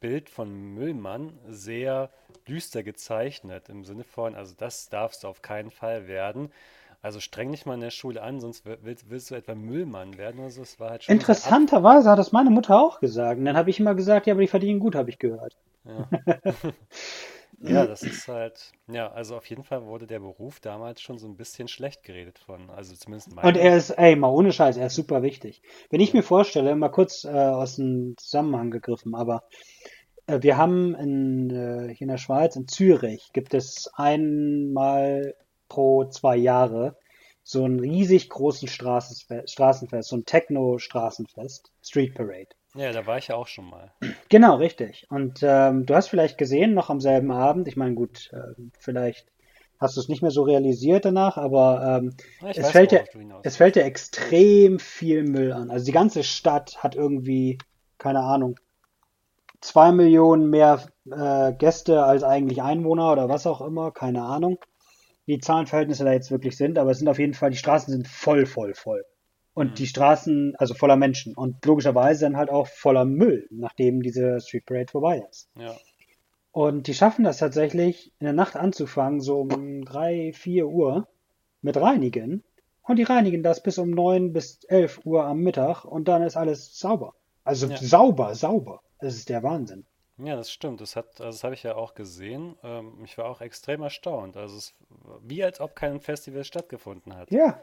Bild 0.00 0.30
von 0.30 0.50
Müllmann 0.74 1.38
sehr 1.48 2.10
düster 2.48 2.82
gezeichnet, 2.82 3.68
im 3.68 3.84
Sinne 3.84 4.04
von, 4.04 4.34
also 4.34 4.54
das 4.56 4.88
darfst 4.88 5.24
du 5.24 5.28
auf 5.28 5.42
keinen 5.42 5.70
Fall 5.70 6.08
werden. 6.08 6.50
Also 7.02 7.20
streng 7.20 7.52
dich 7.52 7.64
mal 7.64 7.74
in 7.74 7.80
der 7.80 7.90
Schule 7.90 8.20
an, 8.22 8.40
sonst 8.40 8.66
wi- 8.66 8.76
willst, 8.82 9.08
willst 9.08 9.30
du 9.30 9.34
etwa 9.34 9.54
Müllmann 9.54 10.18
werden 10.18 10.40
oder 10.40 10.50
so. 10.50 10.62
Es 10.62 10.78
war 10.78 10.90
halt 10.90 11.04
schon. 11.04 11.14
Interessanterweise 11.14 12.10
hat 12.10 12.18
das 12.18 12.32
meine 12.32 12.50
Mutter 12.50 12.78
auch 12.78 13.00
gesagt. 13.00 13.38
Und 13.38 13.46
dann 13.46 13.56
habe 13.56 13.70
ich 13.70 13.80
immer 13.80 13.94
gesagt, 13.94 14.26
ja, 14.26 14.34
aber 14.34 14.42
die 14.42 14.48
verdienen 14.48 14.80
gut, 14.80 14.94
habe 14.94 15.08
ich 15.10 15.18
gehört. 15.18 15.56
Ja. 15.84 16.08
Ja, 17.62 17.86
das 17.86 18.02
ist 18.02 18.26
halt, 18.26 18.72
ja, 18.88 19.12
also 19.12 19.36
auf 19.36 19.44
jeden 19.46 19.64
Fall 19.64 19.84
wurde 19.84 20.06
der 20.06 20.20
Beruf 20.20 20.60
damals 20.60 21.02
schon 21.02 21.18
so 21.18 21.28
ein 21.28 21.36
bisschen 21.36 21.68
schlecht 21.68 22.02
geredet 22.02 22.38
von, 22.38 22.70
also 22.70 22.94
zumindest 22.94 23.28
Und 23.28 23.34
meine. 23.36 23.58
er 23.58 23.76
ist, 23.76 23.90
ey, 23.90 24.16
mal 24.16 24.28
ohne 24.28 24.52
Scheiß, 24.52 24.78
er 24.78 24.86
ist 24.86 24.94
super 24.94 25.22
wichtig. 25.22 25.62
Wenn 25.90 26.00
ich 26.00 26.14
mir 26.14 26.22
vorstelle, 26.22 26.74
mal 26.74 26.88
kurz 26.88 27.24
äh, 27.24 27.28
aus 27.28 27.76
dem 27.76 28.16
Zusammenhang 28.16 28.70
gegriffen, 28.70 29.14
aber 29.14 29.44
äh, 30.26 30.42
wir 30.42 30.56
haben 30.56 30.94
in, 30.94 31.50
äh, 31.50 31.94
hier 31.94 32.06
in 32.06 32.08
der 32.08 32.18
Schweiz, 32.18 32.56
in 32.56 32.66
Zürich, 32.66 33.30
gibt 33.34 33.52
es 33.52 33.90
einmal 33.94 35.34
pro 35.68 36.06
zwei 36.06 36.36
Jahre 36.36 36.96
so 37.42 37.64
einen 37.64 37.80
riesig 37.80 38.30
großen 38.30 38.68
Straßenfest, 38.68 39.52
Straßenfest, 39.52 40.08
so 40.08 40.16
ein 40.16 40.24
Techno-Straßenfest, 40.24 41.70
Street 41.82 42.14
Parade. 42.14 42.48
Ja, 42.74 42.92
da 42.92 43.06
war 43.06 43.18
ich 43.18 43.28
ja 43.28 43.34
auch 43.36 43.48
schon 43.48 43.68
mal. 43.68 43.92
Genau, 44.28 44.56
richtig. 44.56 45.06
Und 45.10 45.40
ähm, 45.42 45.86
du 45.86 45.94
hast 45.94 46.08
vielleicht 46.08 46.38
gesehen, 46.38 46.74
noch 46.74 46.88
am 46.88 47.00
selben 47.00 47.32
Abend, 47.32 47.66
ich 47.66 47.76
meine, 47.76 47.94
gut, 47.94 48.30
ähm, 48.32 48.70
vielleicht 48.78 49.26
hast 49.80 49.96
du 49.96 50.00
es 50.00 50.08
nicht 50.08 50.22
mehr 50.22 50.30
so 50.30 50.42
realisiert 50.42 51.04
danach, 51.04 51.36
aber 51.36 52.00
ähm, 52.02 52.14
es 52.54 52.70
fällt 52.70 52.92
ja, 52.92 53.00
hinaus 53.10 53.40
es 53.44 53.56
fällt 53.56 53.76
ja 53.76 53.82
extrem 53.82 54.78
viel 54.78 55.24
Müll 55.24 55.52
an. 55.52 55.70
Also 55.70 55.86
die 55.86 55.92
ganze 55.92 56.22
Stadt 56.22 56.82
hat 56.82 56.94
irgendwie, 56.94 57.58
keine 57.98 58.20
Ahnung, 58.20 58.60
zwei 59.60 59.90
Millionen 59.90 60.50
mehr 60.50 60.86
äh, 61.10 61.52
Gäste 61.54 62.04
als 62.04 62.22
eigentlich 62.22 62.62
Einwohner 62.62 63.10
oder 63.10 63.28
was 63.28 63.46
auch 63.46 63.60
immer, 63.62 63.90
keine 63.90 64.22
Ahnung, 64.22 64.58
wie 65.24 65.34
die 65.34 65.40
Zahlenverhältnisse 65.40 66.04
da 66.04 66.12
jetzt 66.12 66.30
wirklich 66.30 66.56
sind, 66.56 66.78
aber 66.78 66.90
es 66.90 66.98
sind 66.98 67.08
auf 67.08 67.18
jeden 67.18 67.34
Fall, 67.34 67.50
die 67.50 67.56
Straßen 67.56 67.92
sind 67.92 68.06
voll, 68.06 68.46
voll, 68.46 68.74
voll. 68.74 69.04
Und 69.54 69.78
die 69.78 69.82
Mhm. 69.84 69.88
Straßen, 69.88 70.54
also 70.56 70.74
voller 70.74 70.96
Menschen 70.96 71.34
und 71.34 71.64
logischerweise 71.64 72.24
dann 72.26 72.36
halt 72.36 72.50
auch 72.50 72.66
voller 72.68 73.04
Müll, 73.04 73.46
nachdem 73.50 74.02
diese 74.02 74.40
Street 74.40 74.64
Parade 74.66 74.90
vorbei 74.90 75.22
ist. 75.30 75.48
Ja, 75.56 75.76
Und 76.52 76.86
die 76.86 76.94
schaffen 76.94 77.24
das 77.24 77.38
tatsächlich, 77.38 78.12
in 78.18 78.24
der 78.24 78.32
Nacht 78.32 78.56
anzufangen, 78.56 79.20
so 79.20 79.40
um 79.40 79.84
3, 79.84 80.32
4 80.32 80.66
Uhr 80.68 81.08
mit 81.62 81.76
Reinigen. 81.76 82.42
Und 82.82 82.96
die 82.96 83.04
reinigen 83.04 83.42
das 83.42 83.62
bis 83.62 83.78
um 83.78 83.90
9 83.90 84.32
bis 84.32 84.64
11 84.64 85.00
Uhr 85.04 85.24
am 85.24 85.38
Mittag 85.40 85.84
und 85.84 86.08
dann 86.08 86.22
ist 86.22 86.36
alles 86.36 86.76
sauber. 86.78 87.14
Also 87.44 87.66
ja, 87.68 87.76
sauber, 87.76 88.34
sauber. 88.34 88.80
Das 89.00 89.14
ist 89.14 89.28
der 89.28 89.42
Wahnsinn. 89.42 89.84
ja, 90.18 90.36
das 90.36 90.50
stimmt. 90.50 90.80
Das 90.80 90.96
hat, 90.96 91.20
also 91.20 91.36
das 91.36 91.44
habe 91.44 91.54
ich 91.54 91.62
ja 91.62 91.74
auch 91.76 91.94
gesehen. 91.94 92.56
Ähm, 92.62 92.98
ich 93.04 93.16
war 93.16 93.26
auch 93.26 93.40
extrem 93.40 93.82
erstaunt. 93.82 94.36
Also 94.36 94.56
es 94.56 94.74
wie 95.22 95.42
als 95.44 95.60
ob 95.60 95.74
kein 95.76 96.00
Festival 96.00 96.44
stattgefunden 96.44 97.14
hat. 97.16 97.30
Ja, 97.30 97.60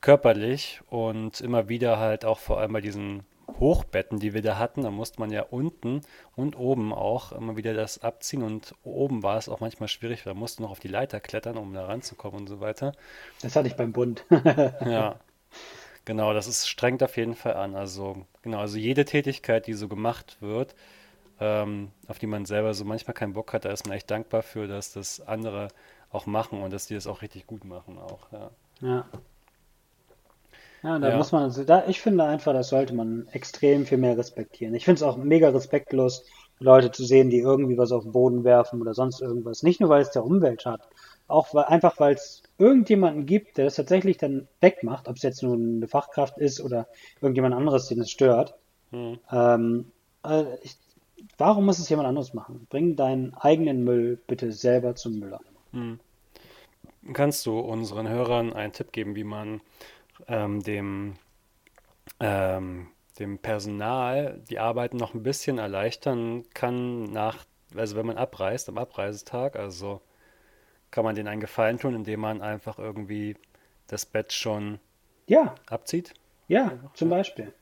körperlich 0.00 0.80
und 0.90 1.40
immer 1.40 1.68
wieder 1.68 1.98
halt 1.98 2.24
auch 2.24 2.38
vor 2.38 2.58
allem 2.58 2.72
bei 2.72 2.80
diesen 2.80 3.24
Hochbetten, 3.60 4.18
die 4.18 4.34
wir 4.34 4.42
da 4.42 4.58
hatten, 4.58 4.82
da 4.82 4.90
musste 4.90 5.20
man 5.20 5.30
ja 5.30 5.42
unten 5.42 6.00
und 6.36 6.56
oben 6.56 6.92
auch 6.92 7.32
immer 7.32 7.56
wieder 7.56 7.74
das 7.74 8.02
abziehen 8.02 8.42
und 8.42 8.74
oben 8.82 9.22
war 9.22 9.38
es 9.38 9.48
auch 9.48 9.60
manchmal 9.60 9.88
schwierig, 9.88 10.22
da 10.24 10.34
musste 10.34 10.62
noch 10.62 10.70
auf 10.70 10.80
die 10.80 10.88
Leiter 10.88 11.20
klettern, 11.20 11.56
um 11.56 11.72
da 11.74 11.86
ranzukommen 11.86 12.40
und 12.40 12.46
so 12.48 12.60
weiter. 12.60 12.92
Das 13.42 13.56
hatte 13.56 13.68
ich 13.68 13.76
beim 13.76 13.92
Bund. 13.92 14.24
Ja, 14.30 15.20
genau, 16.04 16.32
das 16.32 16.46
ist 16.46 16.68
strengt 16.68 17.02
auf 17.02 17.16
jeden 17.16 17.34
Fall 17.34 17.54
an. 17.54 17.76
Also 17.76 18.26
genau, 18.42 18.58
also 18.60 18.78
jede 18.78 19.04
Tätigkeit, 19.04 19.66
die 19.66 19.74
so 19.74 19.88
gemacht 19.88 20.38
wird, 20.40 20.74
ähm, 21.42 21.90
auf 22.08 22.18
die 22.18 22.26
man 22.28 22.46
selber 22.46 22.74
so 22.74 22.84
manchmal 22.84 23.14
keinen 23.14 23.32
Bock 23.34 23.52
hat, 23.52 23.64
da 23.64 23.70
ist 23.70 23.86
man 23.86 23.96
echt 23.96 24.10
dankbar 24.10 24.42
für, 24.42 24.68
dass 24.68 24.92
das 24.92 25.20
andere 25.20 25.68
auch 26.10 26.26
machen 26.26 26.62
und 26.62 26.72
dass 26.72 26.86
die 26.86 26.94
das 26.94 27.06
auch 27.06 27.22
richtig 27.22 27.46
gut 27.46 27.64
machen 27.64 27.98
auch, 27.98 28.30
ja. 28.32 28.50
Ja. 28.80 29.06
Ja, 30.82 30.98
da 30.98 31.10
Ja. 31.10 31.16
muss 31.16 31.30
man, 31.32 31.44
also 31.44 31.64
da, 31.64 31.86
ich 31.86 32.00
finde 32.00 32.24
einfach, 32.24 32.52
das 32.52 32.68
sollte 32.68 32.94
man 32.94 33.28
extrem 33.32 33.86
viel 33.86 33.98
mehr 33.98 34.18
respektieren. 34.18 34.74
Ich 34.74 34.84
finde 34.84 34.96
es 34.96 35.02
auch 35.02 35.16
mega 35.16 35.48
respektlos, 35.50 36.24
Leute 36.58 36.90
zu 36.92 37.04
sehen, 37.04 37.30
die 37.30 37.38
irgendwie 37.38 37.78
was 37.78 37.92
auf 37.92 38.02
den 38.04 38.12
Boden 38.12 38.44
werfen 38.44 38.80
oder 38.80 38.94
sonst 38.94 39.20
irgendwas. 39.20 39.62
Nicht 39.62 39.80
nur, 39.80 39.90
weil 39.90 40.02
es 40.02 40.10
der 40.10 40.24
Umwelt 40.24 40.62
schadet, 40.62 40.86
auch 41.28 41.54
weil, 41.54 41.64
einfach, 41.64 41.98
weil 41.98 42.14
es 42.14 42.42
irgendjemanden 42.58 43.26
gibt, 43.26 43.58
der 43.58 43.64
das 43.64 43.74
tatsächlich 43.76 44.16
dann 44.18 44.48
wegmacht, 44.60 45.08
ob 45.08 45.16
es 45.16 45.22
jetzt 45.22 45.42
nur 45.42 45.54
eine 45.54 45.88
Fachkraft 45.88 46.38
ist 46.38 46.60
oder 46.60 46.86
irgendjemand 47.20 47.54
anderes, 47.54 47.88
den 47.88 48.00
es 48.00 48.10
stört. 48.10 48.54
Hm. 48.90 49.18
Ähm, 49.30 49.92
äh, 50.24 50.44
ich, 50.62 50.76
warum 51.38 51.66
muss 51.66 51.78
es 51.78 51.88
jemand 51.88 52.08
anderes 52.08 52.34
machen? 52.34 52.66
Bring 52.70 52.96
deinen 52.96 53.34
eigenen 53.34 53.84
Müll 53.84 54.22
bitte 54.26 54.52
selber 54.52 54.94
zum 54.94 55.18
Mülleimer. 55.18 55.44
Hm. 55.72 55.98
Kannst 57.12 57.46
du 57.46 57.58
unseren 57.60 58.08
Hörern 58.08 58.52
einen 58.52 58.72
Tipp 58.72 58.90
geben, 58.92 59.14
wie 59.16 59.22
man 59.24 59.60
ähm, 60.28 60.62
dem, 60.62 61.16
ähm, 62.20 62.88
dem 63.18 63.38
Personal 63.38 64.40
die 64.48 64.58
Arbeit 64.58 64.94
noch 64.94 65.14
ein 65.14 65.22
bisschen 65.22 65.58
erleichtern 65.58 66.44
kann 66.54 67.04
nach, 67.04 67.44
also 67.76 67.96
wenn 67.96 68.06
man 68.06 68.16
abreist, 68.16 68.68
am 68.68 68.78
Abreisetag, 68.78 69.56
also 69.56 70.00
kann 70.92 71.04
man 71.04 71.14
denen 71.16 71.28
einen 71.28 71.40
Gefallen 71.42 71.78
tun, 71.78 71.94
indem 71.94 72.20
man 72.20 72.42
einfach 72.42 72.78
irgendwie 72.78 73.36
das 73.88 74.06
Bett 74.06 74.32
schon 74.32 74.80
Ja, 75.26 75.54
abzieht? 75.68 76.14
Ja, 76.46 76.78
zum. 76.94 77.08
Beispiel. 77.10 77.52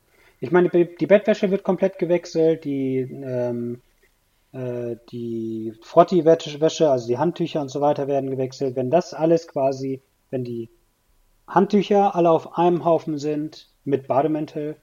Ich 0.40 0.50
meine, 0.50 0.70
die 0.70 1.06
Bettwäsche 1.06 1.50
wird 1.50 1.64
komplett 1.64 1.98
gewechselt, 1.98 2.64
die, 2.64 2.98
ähm, 2.98 3.82
äh, 4.52 4.96
die 5.12 5.74
Frotti-Wäsche, 5.82 6.90
also 6.90 7.06
die 7.06 7.18
Handtücher 7.18 7.60
und 7.60 7.68
so 7.68 7.80
weiter 7.82 8.08
werden 8.08 8.30
gewechselt. 8.30 8.74
Wenn 8.74 8.90
das 8.90 9.12
alles 9.12 9.46
quasi, 9.46 10.02
wenn 10.30 10.44
die 10.44 10.70
Handtücher 11.46 12.14
alle 12.14 12.30
auf 12.30 12.56
einem 12.56 12.84
Haufen 12.84 13.18
sind 13.18 13.68
mit 13.84 14.08
Bademäntel 14.08 14.76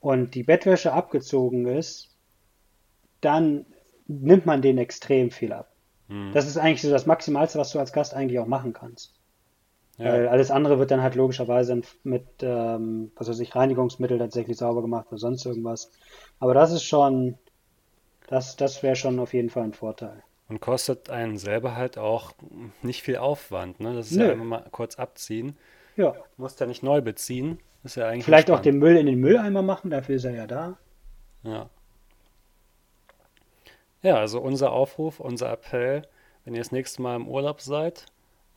und 0.00 0.34
die 0.34 0.44
Bettwäsche 0.44 0.92
abgezogen 0.92 1.66
ist, 1.66 2.14
dann 3.20 3.66
nimmt 4.06 4.46
man 4.46 4.62
denen 4.62 4.78
extrem 4.78 5.30
viel 5.30 5.52
ab. 5.52 5.72
Hm. 6.08 6.30
Das 6.32 6.46
ist 6.46 6.56
eigentlich 6.56 6.82
so 6.82 6.90
das 6.90 7.06
Maximalste, 7.06 7.58
was 7.58 7.72
du 7.72 7.78
als 7.78 7.92
Gast 7.92 8.14
eigentlich 8.14 8.38
auch 8.38 8.46
machen 8.46 8.74
kannst. 8.74 9.14
Weil 10.02 10.28
Ja, 10.28 10.28
alles 10.28 10.50
andere 10.50 10.78
wird 10.78 10.90
dann 10.90 11.02
halt 11.02 11.14
logischerweise 11.16 11.80
mit, 12.04 12.26
ähm, 12.42 13.12
was 13.16 13.28
weiß 13.28 13.40
ich, 13.40 13.54
Reinigungsmittel 13.56 14.18
tatsächlich 14.18 14.56
sauber 14.58 14.82
gemacht 14.82 15.08
oder 15.08 15.18
sonst 15.18 15.46
irgendwas. 15.46 15.90
Aber 16.38 16.54
das 16.54 16.72
ist 16.72 16.84
schon, 16.84 17.38
das, 18.28 18.56
das 18.56 18.82
wäre 18.82 18.96
schon 18.96 19.18
auf 19.20 19.34
jeden 19.34 19.50
Fall 19.50 19.64
ein 19.64 19.74
Vorteil. 19.74 20.24
und 20.48 20.60
kostet 20.60 21.10
einen 21.10 21.38
selber 21.38 21.76
halt 21.76 21.98
auch 21.98 22.32
nicht 22.82 23.02
viel 23.02 23.16
Aufwand, 23.18 23.80
ne? 23.80 23.94
Das 23.94 24.08
ist 24.10 24.16
ja 24.16 24.24
Nö, 24.24 24.28
einfach 24.28 24.44
mal 24.44 24.66
kurz 24.70 24.96
abziehen. 24.98 25.56
ja. 25.96 26.14
Musst 26.38 26.60
ja 26.60 26.66
nicht 26.66 26.82
neu 26.84 27.00
beziehen. 27.02 27.60
Ist 27.84 27.96
ja 27.96 28.08
eigentlich 28.08 28.24
Vielleicht 28.24 28.50
auch 28.50 28.58
den 28.58 28.78
Müll 28.78 28.96
in 28.96 29.06
den 29.06 29.20
Mülleimer 29.20 29.62
machen, 29.62 29.90
dafür 29.90 30.16
ist 30.16 30.24
er 30.24 30.32
ja 30.32 30.46
da. 30.48 30.78
Ja. 31.44 31.70
Ja, 34.02 34.16
also 34.18 34.40
unser 34.40 34.72
Aufruf, 34.72 35.18
unser 35.20 35.50
Appell, 35.50 36.02
wenn 36.44 36.54
ihr 36.54 36.60
das 36.60 36.72
nächste 36.72 37.02
Mal 37.02 37.16
im 37.16 37.26
Urlaub 37.28 37.60
seid 37.60 38.06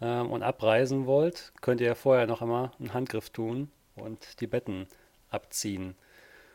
ähm, 0.02 0.32
und 0.32 0.44
abreisen 0.44 1.06
wollt, 1.06 1.54
könnt 1.62 1.82
ihr 1.82 1.88
ja 1.88 1.96
vorher 1.96 2.28
noch 2.28 2.42
einmal 2.42 2.72
einen 2.80 2.94
Handgriff 2.94 3.30
tun 3.30 3.72
und 3.96 4.42
die 4.42 4.48
Betten 4.48 4.88
abziehen 5.30 5.96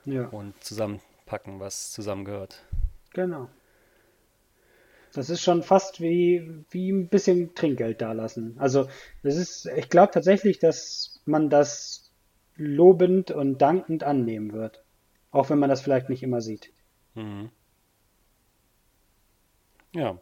Ja, 0.05 0.33
und 0.33 0.63
zusammenpacken, 0.65 1.61
was 1.61 1.93
zusammengehört. 1.93 2.63
genau. 3.15 3.51
Das 5.15 5.31
ist 5.31 5.43
schon 5.43 5.63
fast 5.63 6.01
wie, 6.01 6.65
wie 6.71 6.91
ein 6.91 7.09
bisschen 7.09 7.55
Trinkgeld 7.55 8.01
dalassen. 8.01 8.57
Also, 8.59 8.89
das 9.23 9.37
ist, 9.37 9.67
ich 9.77 9.89
glaube 9.89 10.13
tatsächlich, 10.13 10.59
dass 10.59 11.21
man 11.25 11.51
das 11.51 12.11
lobend 12.57 13.31
und 13.31 13.59
dankend 13.63 14.03
annehmen 14.05 14.53
wird. 14.53 14.85
Auch 15.31 15.51
wenn 15.51 15.59
man 15.59 15.71
das 15.71 15.83
vielleicht 15.83 16.09
nicht 16.09 16.23
immer 16.23 16.41
sieht. 16.41 16.73
Mhm. 17.15 17.51
Ja, 19.93 20.19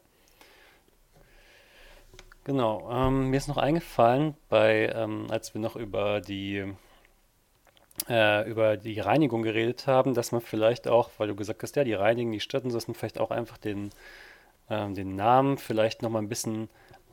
genau. 2.45 2.89
Ähm, 2.91 3.31
mir 3.31 3.37
ist 3.37 3.49
noch 3.49 3.57
eingefallen, 3.57 4.35
bei, 4.49 4.93
ähm, 4.95 5.27
als 5.31 5.55
wir 5.55 5.61
noch 5.61 5.77
über 5.77 6.21
die 6.21 6.75
äh, 8.09 8.49
über 8.49 8.77
die 8.77 8.99
Reinigung 9.01 9.43
geredet 9.43 9.87
haben, 9.87 10.15
dass 10.15 10.33
man 10.33 10.41
vielleicht 10.41 10.89
auch, 10.89 11.11
weil 11.19 11.29
du 11.29 11.35
gesagt 11.35 11.63
hast, 11.63 11.77
ja, 11.77 11.85
die 11.85 11.95
reinigen 11.95 12.33
die 12.33 12.41
Städte, 12.41 12.69
dass 12.69 12.89
man 12.89 12.95
vielleicht 12.95 13.19
auch 13.19 13.31
einfach 13.31 13.59
den, 13.59 13.91
ähm, 14.71 14.95
den 14.95 15.17
Namen 15.17 15.59
vielleicht 15.59 16.03
noch 16.03 16.11
mal 16.11 16.21
ein 16.21 16.29
bisschen 16.29 16.69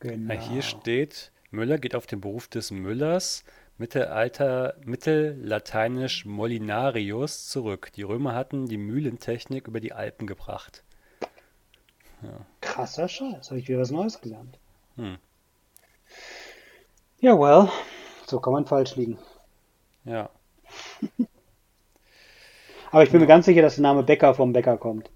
Ah, 0.00 0.32
hier 0.32 0.38
Genau. 0.38 0.60
steht, 0.62 1.32
Müller 1.50 1.78
geht 1.78 1.94
auf 1.94 2.06
den 2.06 2.20
Beruf 2.20 2.48
des 2.48 2.70
Müllers 2.70 3.44
Mittelalter, 3.78 4.74
mittellateinisch 4.84 6.24
molinarius 6.24 7.48
zurück. 7.48 7.92
Die 7.94 8.02
Römer 8.02 8.34
hatten 8.34 8.66
die 8.66 8.76
Mühlentechnik 8.76 9.68
über 9.68 9.78
die 9.78 9.92
Alpen 9.92 10.26
gebracht. 10.26 10.82
Krasser 12.60 13.08
Scheiß, 13.08 13.50
habe 13.50 13.60
ich 13.60 13.68
wieder 13.68 13.78
was 13.78 13.92
Neues 13.92 14.20
gelernt. 14.20 14.58
Hm. 14.96 15.18
Ja, 17.20 17.38
well, 17.38 17.68
so 18.26 18.40
kann 18.40 18.52
man 18.52 18.66
falsch 18.66 18.96
liegen. 18.96 19.16
Ja. 20.04 20.30
Aber 22.90 23.04
ich 23.04 23.12
bin 23.12 23.20
mir 23.20 23.28
ganz 23.28 23.46
sicher, 23.46 23.62
dass 23.62 23.76
der 23.76 23.82
Name 23.82 24.02
Bäcker 24.02 24.34
vom 24.34 24.52
Bäcker 24.52 24.76
kommt. 24.76 25.10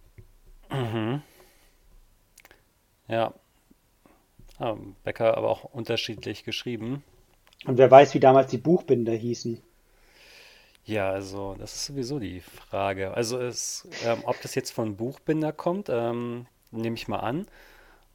Ja. 3.09 3.35
Ah, 4.62 4.76
Bäcker 5.02 5.36
aber 5.36 5.48
auch 5.50 5.64
unterschiedlich 5.64 6.44
geschrieben. 6.44 7.02
Und 7.66 7.78
wer 7.78 7.90
weiß, 7.90 8.14
wie 8.14 8.20
damals 8.20 8.50
die 8.50 8.58
Buchbinder 8.58 9.12
hießen. 9.12 9.60
Ja, 10.84 11.10
also 11.10 11.54
das 11.58 11.74
ist 11.74 11.86
sowieso 11.86 12.18
die 12.20 12.40
Frage. 12.40 13.12
Also 13.14 13.40
es, 13.40 13.88
ähm, 14.04 14.18
ob 14.24 14.40
das 14.42 14.54
jetzt 14.54 14.70
von 14.72 14.96
Buchbinder 14.96 15.52
kommt, 15.52 15.88
ähm, 15.88 16.46
nehme 16.70 16.94
ich 16.94 17.08
mal 17.08 17.18
an. 17.20 17.46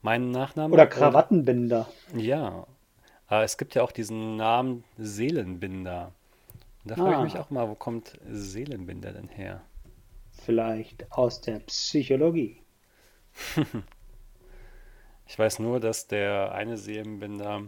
Mein 0.01 0.31
Nachname. 0.31 0.73
Oder 0.73 0.87
Krawattenbinder. 0.87 1.87
Ja. 2.15 2.65
Aber 3.27 3.43
es 3.43 3.57
gibt 3.57 3.75
ja 3.75 3.83
auch 3.83 3.91
diesen 3.91 4.37
Namen 4.37 4.85
Seelenbinder. 4.97 6.13
Und 6.83 6.91
da 6.91 6.95
frage 6.95 7.09
ich 7.11 7.17
Ah. 7.17 7.23
mich 7.23 7.37
auch 7.37 7.49
mal, 7.49 7.67
wo 7.67 7.75
kommt 7.75 8.17
Seelenbinder 8.29 9.11
denn 9.11 9.27
her? 9.27 9.61
Vielleicht 10.45 11.11
aus 11.11 11.41
der 11.41 11.59
Psychologie. 11.59 12.61
Ich 15.27 15.37
weiß 15.37 15.59
nur, 15.59 15.79
dass 15.79 16.07
der 16.07 16.53
eine 16.53 16.77
Seelenbinder 16.77 17.63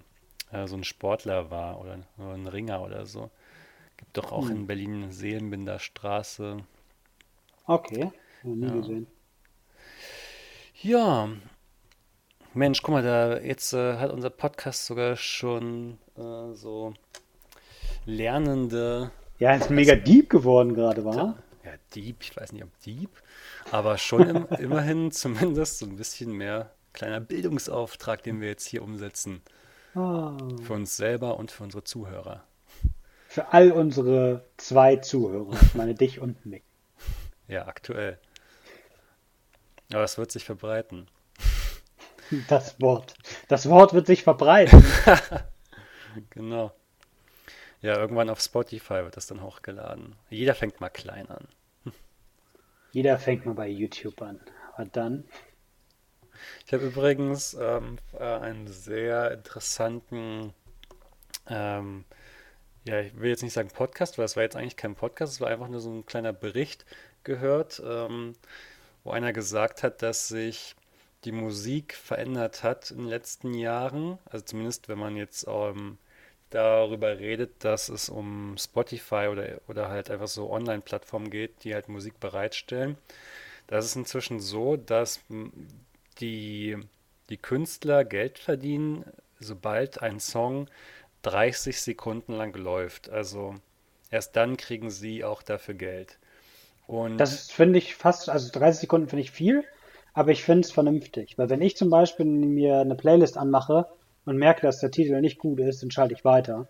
äh, 0.52 0.68
so 0.68 0.76
ein 0.76 0.84
Sportler 0.84 1.52
war 1.52 1.80
oder 1.82 2.00
nur 2.18 2.34
ein 2.34 2.48
Ringer 2.48 2.82
oder 2.82 3.06
so. 3.06 3.30
Gibt 3.98 4.18
doch 4.18 4.32
auch 4.32 4.52
in 4.52 4.68
Berlin 4.68 5.12
Seelenbinderstraße. 5.12 6.66
Okay, 7.70 8.12
nie 8.44 8.70
Ja. 8.70 8.72
gesehen. 8.72 9.08
Ja, 10.82 11.30
Mensch, 12.54 12.82
guck 12.84 12.94
mal, 12.94 13.02
da 13.04 13.40
jetzt 13.40 13.74
äh, 13.74 13.98
hat 13.98 14.12
unser 14.12 14.30
Podcast 14.30 14.86
sogar 14.86 15.16
schon 15.16 15.98
äh, 16.16 16.54
so 16.54 16.94
lernende, 18.06 19.12
Ja, 19.40 19.56
ist 19.56 19.72
mega 19.72 19.96
deep 19.96 20.30
geworden 20.30 20.76
gerade, 20.76 21.04
war? 21.04 21.38
ja, 21.64 21.72
Dieb, 21.94 22.18
ich 22.22 22.36
weiß 22.36 22.52
nicht, 22.54 22.64
ob 22.64 22.80
Dieb, 22.82 23.10
aber 23.72 23.98
schon 23.98 24.26
im, 24.26 24.48
immerhin 24.58 25.12
zumindest 25.12 25.80
so 25.80 25.86
ein 25.86 25.96
bisschen 25.98 26.32
mehr 26.34 26.72
kleiner 26.94 27.20
Bildungsauftrag, 27.20 28.24
den 28.24 28.42
wir 28.42 28.48
jetzt 28.48 28.68
hier 28.68 28.84
umsetzen. 28.84 29.42
Ah. 29.96 30.38
Für 30.64 30.74
uns 30.74 30.98
selber 30.98 31.38
und 31.38 31.52
für 31.52 31.64
unsere 31.64 31.84
Zuhörer. 31.84 32.44
Für 33.28 33.54
all 33.54 33.72
unsere 33.72 34.46
zwei 34.58 34.96
Zuhörer, 34.98 35.54
ich 35.62 35.74
meine 35.76 35.96
dich 35.96 36.20
und 36.20 36.46
mich. 36.46 36.64
Ja, 37.48 37.68
aktuell. 37.68 38.20
Aber 39.92 40.04
es 40.04 40.18
wird 40.18 40.32
sich 40.32 40.46
verbreiten. 40.46 41.08
Das 42.48 42.80
Wort. 42.80 43.16
Das 43.48 43.68
Wort 43.70 43.94
wird 43.94 44.06
sich 44.06 44.22
verbreiten. 44.24 44.84
Genau. 46.32 46.72
Ja, 47.82 47.98
irgendwann 47.98 48.30
auf 48.30 48.42
Spotify 48.42 49.04
wird 49.04 49.16
das 49.16 49.28
dann 49.28 49.42
hochgeladen. 49.42 50.16
Jeder 50.30 50.54
fängt 50.54 50.82
mal 50.82 50.90
klein 50.90 51.30
an. 51.30 51.48
Jeder 52.92 53.18
fängt 53.20 53.46
mal 53.46 53.54
bei 53.54 53.68
YouTube 53.68 54.22
an. 54.22 54.40
Aber 54.74 54.86
dann, 54.86 55.26
Ich 56.66 56.74
habe 56.74 56.86
übrigens 56.86 57.56
ähm, 57.60 57.98
äh, 58.14 58.24
einen 58.24 58.68
sehr 58.68 59.32
interessanten, 59.32 60.54
ähm, 61.48 62.06
ja, 62.86 63.02
ich 63.02 63.20
will 63.20 63.30
jetzt 63.30 63.44
nicht 63.44 63.54
sagen 63.54 63.70
Podcast, 63.70 64.18
weil 64.18 64.26
es 64.26 64.36
war 64.36 64.44
jetzt 64.44 64.56
eigentlich 64.56 64.78
kein 64.78 64.96
Podcast, 64.96 65.34
es 65.34 65.42
war 65.42 65.50
einfach 65.50 65.68
nur 65.68 65.80
so 65.80 65.92
ein 65.92 66.06
kleiner 66.06 66.34
Bericht 66.34 66.86
gehört, 67.24 67.82
ähm, 67.86 68.34
wo 69.04 69.12
einer 69.12 69.34
gesagt 69.34 69.84
hat, 69.84 70.02
dass 70.02 70.28
sich 70.28 70.76
die 71.26 71.32
Musik 71.32 71.94
verändert 71.96 72.64
hat 72.64 72.92
in 72.92 73.00
den 73.00 73.08
letzten 73.08 73.54
Jahren. 73.54 74.20
Also 74.26 74.46
zumindest, 74.46 74.88
wenn 74.88 75.00
man 75.00 75.18
jetzt 75.18 75.46
ähm, 75.48 75.98
darüber 76.50 77.20
redet, 77.20 77.64
dass 77.64 77.90
es 77.90 78.10
um 78.10 78.56
Spotify 78.58 79.28
oder, 79.32 79.62
oder 79.68 79.90
halt 79.90 80.10
einfach 80.10 80.28
so 80.28 80.50
Online-Plattformen 80.50 81.30
geht, 81.30 81.64
die 81.64 81.74
halt 81.74 81.90
Musik 81.90 82.20
bereitstellen. 82.20 82.98
Das 83.68 83.86
ist 83.86 83.96
inzwischen 83.96 84.40
so, 84.40 84.78
dass 84.78 85.20
die, 86.20 86.78
die 87.30 87.38
Künstler 87.38 88.06
Geld 88.06 88.40
verdienen, 88.40 89.06
sobald 89.40 90.02
ein 90.02 90.20
Song 90.20 90.68
30 91.24 91.82
Sekunden 91.82 92.34
lang 92.34 92.56
läuft. 92.56 93.10
Also 93.10 93.56
erst 94.12 94.36
dann 94.36 94.58
kriegen 94.58 94.90
sie 94.90 95.24
auch 95.24 95.42
dafür 95.42 95.76
Geld. 95.76 96.18
Und 96.88 97.18
das 97.18 97.52
finde 97.52 97.78
ich 97.80 97.96
fast, 97.96 98.30
also 98.30 98.52
30 98.52 98.82
Sekunden 98.82 99.10
finde 99.10 99.22
ich 99.22 99.32
viel, 99.32 99.64
aber 100.14 100.32
ich 100.32 100.44
finde 100.44 100.62
es 100.62 100.72
vernünftig. 100.72 101.38
Weil 101.38 101.50
wenn 101.50 101.62
ich 101.62 101.78
zum 101.78 101.90
Beispiel 101.90 102.26
mir 102.26 102.80
eine 102.80 102.96
Playlist 102.96 103.38
anmache 103.38 103.88
und 104.26 104.38
merke, 104.38 104.62
dass 104.62 104.80
der 104.80 104.92
Titel 104.92 105.20
nicht 105.22 105.40
gut 105.40 105.60
ist, 105.60 105.84
dann 105.84 105.92
schalte 105.92 106.14
ich 106.16 106.26
weiter. 106.26 106.68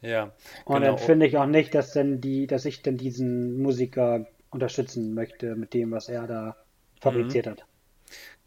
ja, 0.00 0.32
Und 0.64 0.82
genau. 0.82 0.86
dann 0.86 0.98
finde 0.98 1.26
ich 1.26 1.36
auch 1.36 1.46
nicht, 1.46 1.74
dass 1.74 1.92
denn 1.92 2.20
die, 2.20 2.46
dass 2.46 2.64
ich 2.64 2.82
denn 2.82 2.96
diesen 2.96 3.60
Musiker 3.60 4.26
unterstützen 4.50 5.14
möchte 5.14 5.56
mit 5.56 5.74
dem, 5.74 5.90
was 5.90 6.08
er 6.08 6.26
da 6.26 6.56
fabriziert 7.00 7.46
hat. 7.46 7.67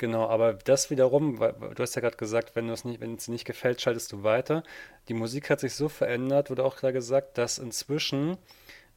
Genau, 0.01 0.25
aber 0.27 0.53
das 0.53 0.89
wiederum, 0.89 1.37
weil 1.39 1.53
du 1.75 1.83
hast 1.83 1.93
ja 1.93 2.01
gerade 2.01 2.17
gesagt, 2.17 2.55
wenn 2.55 2.67
es 2.69 2.85
nicht, 2.85 3.27
nicht 3.27 3.45
gefällt, 3.45 3.81
schaltest 3.81 4.11
du 4.11 4.23
weiter. 4.23 4.63
Die 5.09 5.13
Musik 5.13 5.51
hat 5.51 5.59
sich 5.59 5.75
so 5.75 5.89
verändert, 5.89 6.49
wurde 6.49 6.63
auch 6.65 6.75
klar 6.77 6.91
gesagt, 6.91 7.37
dass 7.37 7.59
inzwischen 7.59 8.37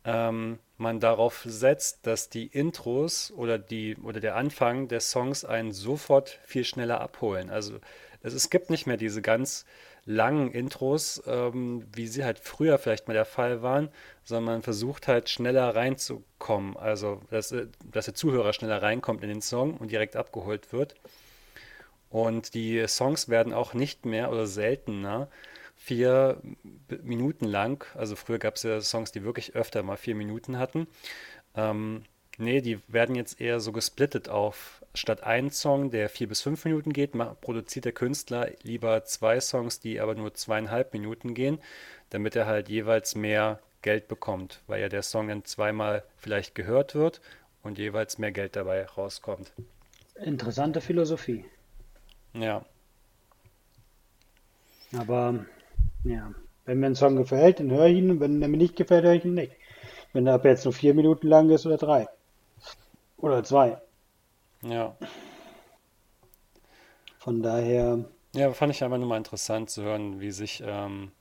ähm, 0.06 0.58
man 0.78 1.00
darauf 1.00 1.42
setzt, 1.46 2.06
dass 2.06 2.30
die 2.30 2.46
Intros 2.46 3.30
oder 3.36 3.58
die 3.58 3.96
oder 3.96 4.18
der 4.20 4.36
Anfang 4.36 4.88
der 4.88 5.00
Songs 5.00 5.44
einen 5.44 5.72
sofort 5.72 6.40
viel 6.46 6.64
schneller 6.64 7.02
abholen. 7.02 7.50
Also 7.50 7.80
es, 8.22 8.32
es 8.32 8.48
gibt 8.48 8.70
nicht 8.70 8.86
mehr 8.86 8.96
diese 8.96 9.20
ganz 9.20 9.66
langen 10.06 10.50
Intros, 10.50 11.22
ähm, 11.26 11.86
wie 11.92 12.06
sie 12.06 12.24
halt 12.24 12.38
früher 12.38 12.78
vielleicht 12.78 13.08
mal 13.08 13.14
der 13.14 13.24
Fall 13.24 13.62
waren, 13.62 13.88
sondern 14.22 14.54
man 14.56 14.62
versucht 14.62 15.08
halt 15.08 15.28
schneller 15.28 15.74
reinzukommen. 15.74 16.76
Also 16.76 17.22
dass, 17.30 17.52
äh, 17.52 17.68
dass 17.90 18.06
der 18.06 18.14
Zuhörer 18.14 18.52
schneller 18.52 18.82
reinkommt 18.82 19.22
in 19.22 19.28
den 19.28 19.42
Song 19.42 19.76
und 19.76 19.90
direkt 19.90 20.16
abgeholt 20.16 20.72
wird. 20.72 20.94
Und 22.10 22.54
die 22.54 22.86
Songs 22.86 23.28
werden 23.28 23.52
auch 23.52 23.74
nicht 23.74 24.06
mehr 24.06 24.30
oder 24.30 24.46
seltener 24.46 25.28
vier 25.76 26.40
Minuten 27.02 27.44
lang. 27.44 27.84
Also 27.94 28.14
früher 28.14 28.38
gab 28.38 28.54
es 28.54 28.62
ja 28.62 28.80
Songs, 28.80 29.10
die 29.10 29.24
wirklich 29.24 29.54
öfter 29.56 29.82
mal 29.82 29.96
vier 29.96 30.14
Minuten 30.14 30.58
hatten. 30.58 30.86
Ähm, 31.56 32.04
nee, 32.38 32.60
die 32.60 32.78
werden 32.88 33.14
jetzt 33.14 33.40
eher 33.40 33.60
so 33.60 33.72
gesplittet 33.72 34.28
auf 34.28 34.82
statt 34.94 35.24
ein 35.24 35.50
Song, 35.50 35.90
der 35.90 36.08
vier 36.08 36.28
bis 36.28 36.42
fünf 36.42 36.64
Minuten 36.64 36.92
geht, 36.92 37.12
produziert 37.40 37.84
der 37.84 37.92
Künstler 37.92 38.48
lieber 38.62 39.04
zwei 39.04 39.40
Songs, 39.40 39.80
die 39.80 40.00
aber 40.00 40.14
nur 40.14 40.34
zweieinhalb 40.34 40.92
Minuten 40.92 41.34
gehen, 41.34 41.58
damit 42.10 42.36
er 42.36 42.46
halt 42.46 42.68
jeweils 42.68 43.14
mehr 43.16 43.58
Geld 43.82 44.06
bekommt, 44.08 44.60
weil 44.66 44.80
ja 44.80 44.88
der 44.88 45.02
Song 45.02 45.28
dann 45.28 45.44
zweimal 45.44 46.04
vielleicht 46.16 46.54
gehört 46.54 46.94
wird 46.94 47.20
und 47.62 47.78
jeweils 47.78 48.18
mehr 48.18 48.30
Geld 48.32 48.56
dabei 48.56 48.86
rauskommt. 48.86 49.52
Interessante 50.14 50.80
Philosophie. 50.80 51.44
Ja, 52.34 52.64
Aber 54.96 55.44
ja, 56.04 56.32
wenn 56.64 56.80
mir 56.80 56.86
ein 56.86 56.94
Song 56.94 57.16
gefällt, 57.16 57.60
dann 57.60 57.70
höre 57.70 57.86
ich 57.86 57.98
ihn 57.98 58.20
wenn 58.20 58.42
er 58.42 58.48
mir 58.48 58.56
nicht 58.56 58.76
gefällt, 58.76 59.04
höre 59.04 59.14
ich 59.14 59.24
ihn 59.24 59.34
nicht. 59.34 59.52
Wenn 60.12 60.26
er 60.26 60.34
ab 60.34 60.44
jetzt 60.44 60.64
nur 60.64 60.72
vier 60.72 60.94
Minuten 60.94 61.26
lang 61.26 61.50
ist 61.50 61.66
oder 61.66 61.76
drei. 61.76 62.06
Oder 63.24 63.42
zwei. 63.42 63.80
ja. 64.62 64.96
Von 67.18 67.42
daher, 67.42 68.04
Ja, 68.34 68.52
fand 68.52 68.70
ich 68.72 68.82
einfach 68.84 68.98
nur 68.98 69.06
mal 69.08 69.16
interessant 69.16 69.70
zu 69.70 69.82
hören, 69.82 70.20
wie 70.20 70.30
sich, 70.30 70.62
ähm, 70.66 71.12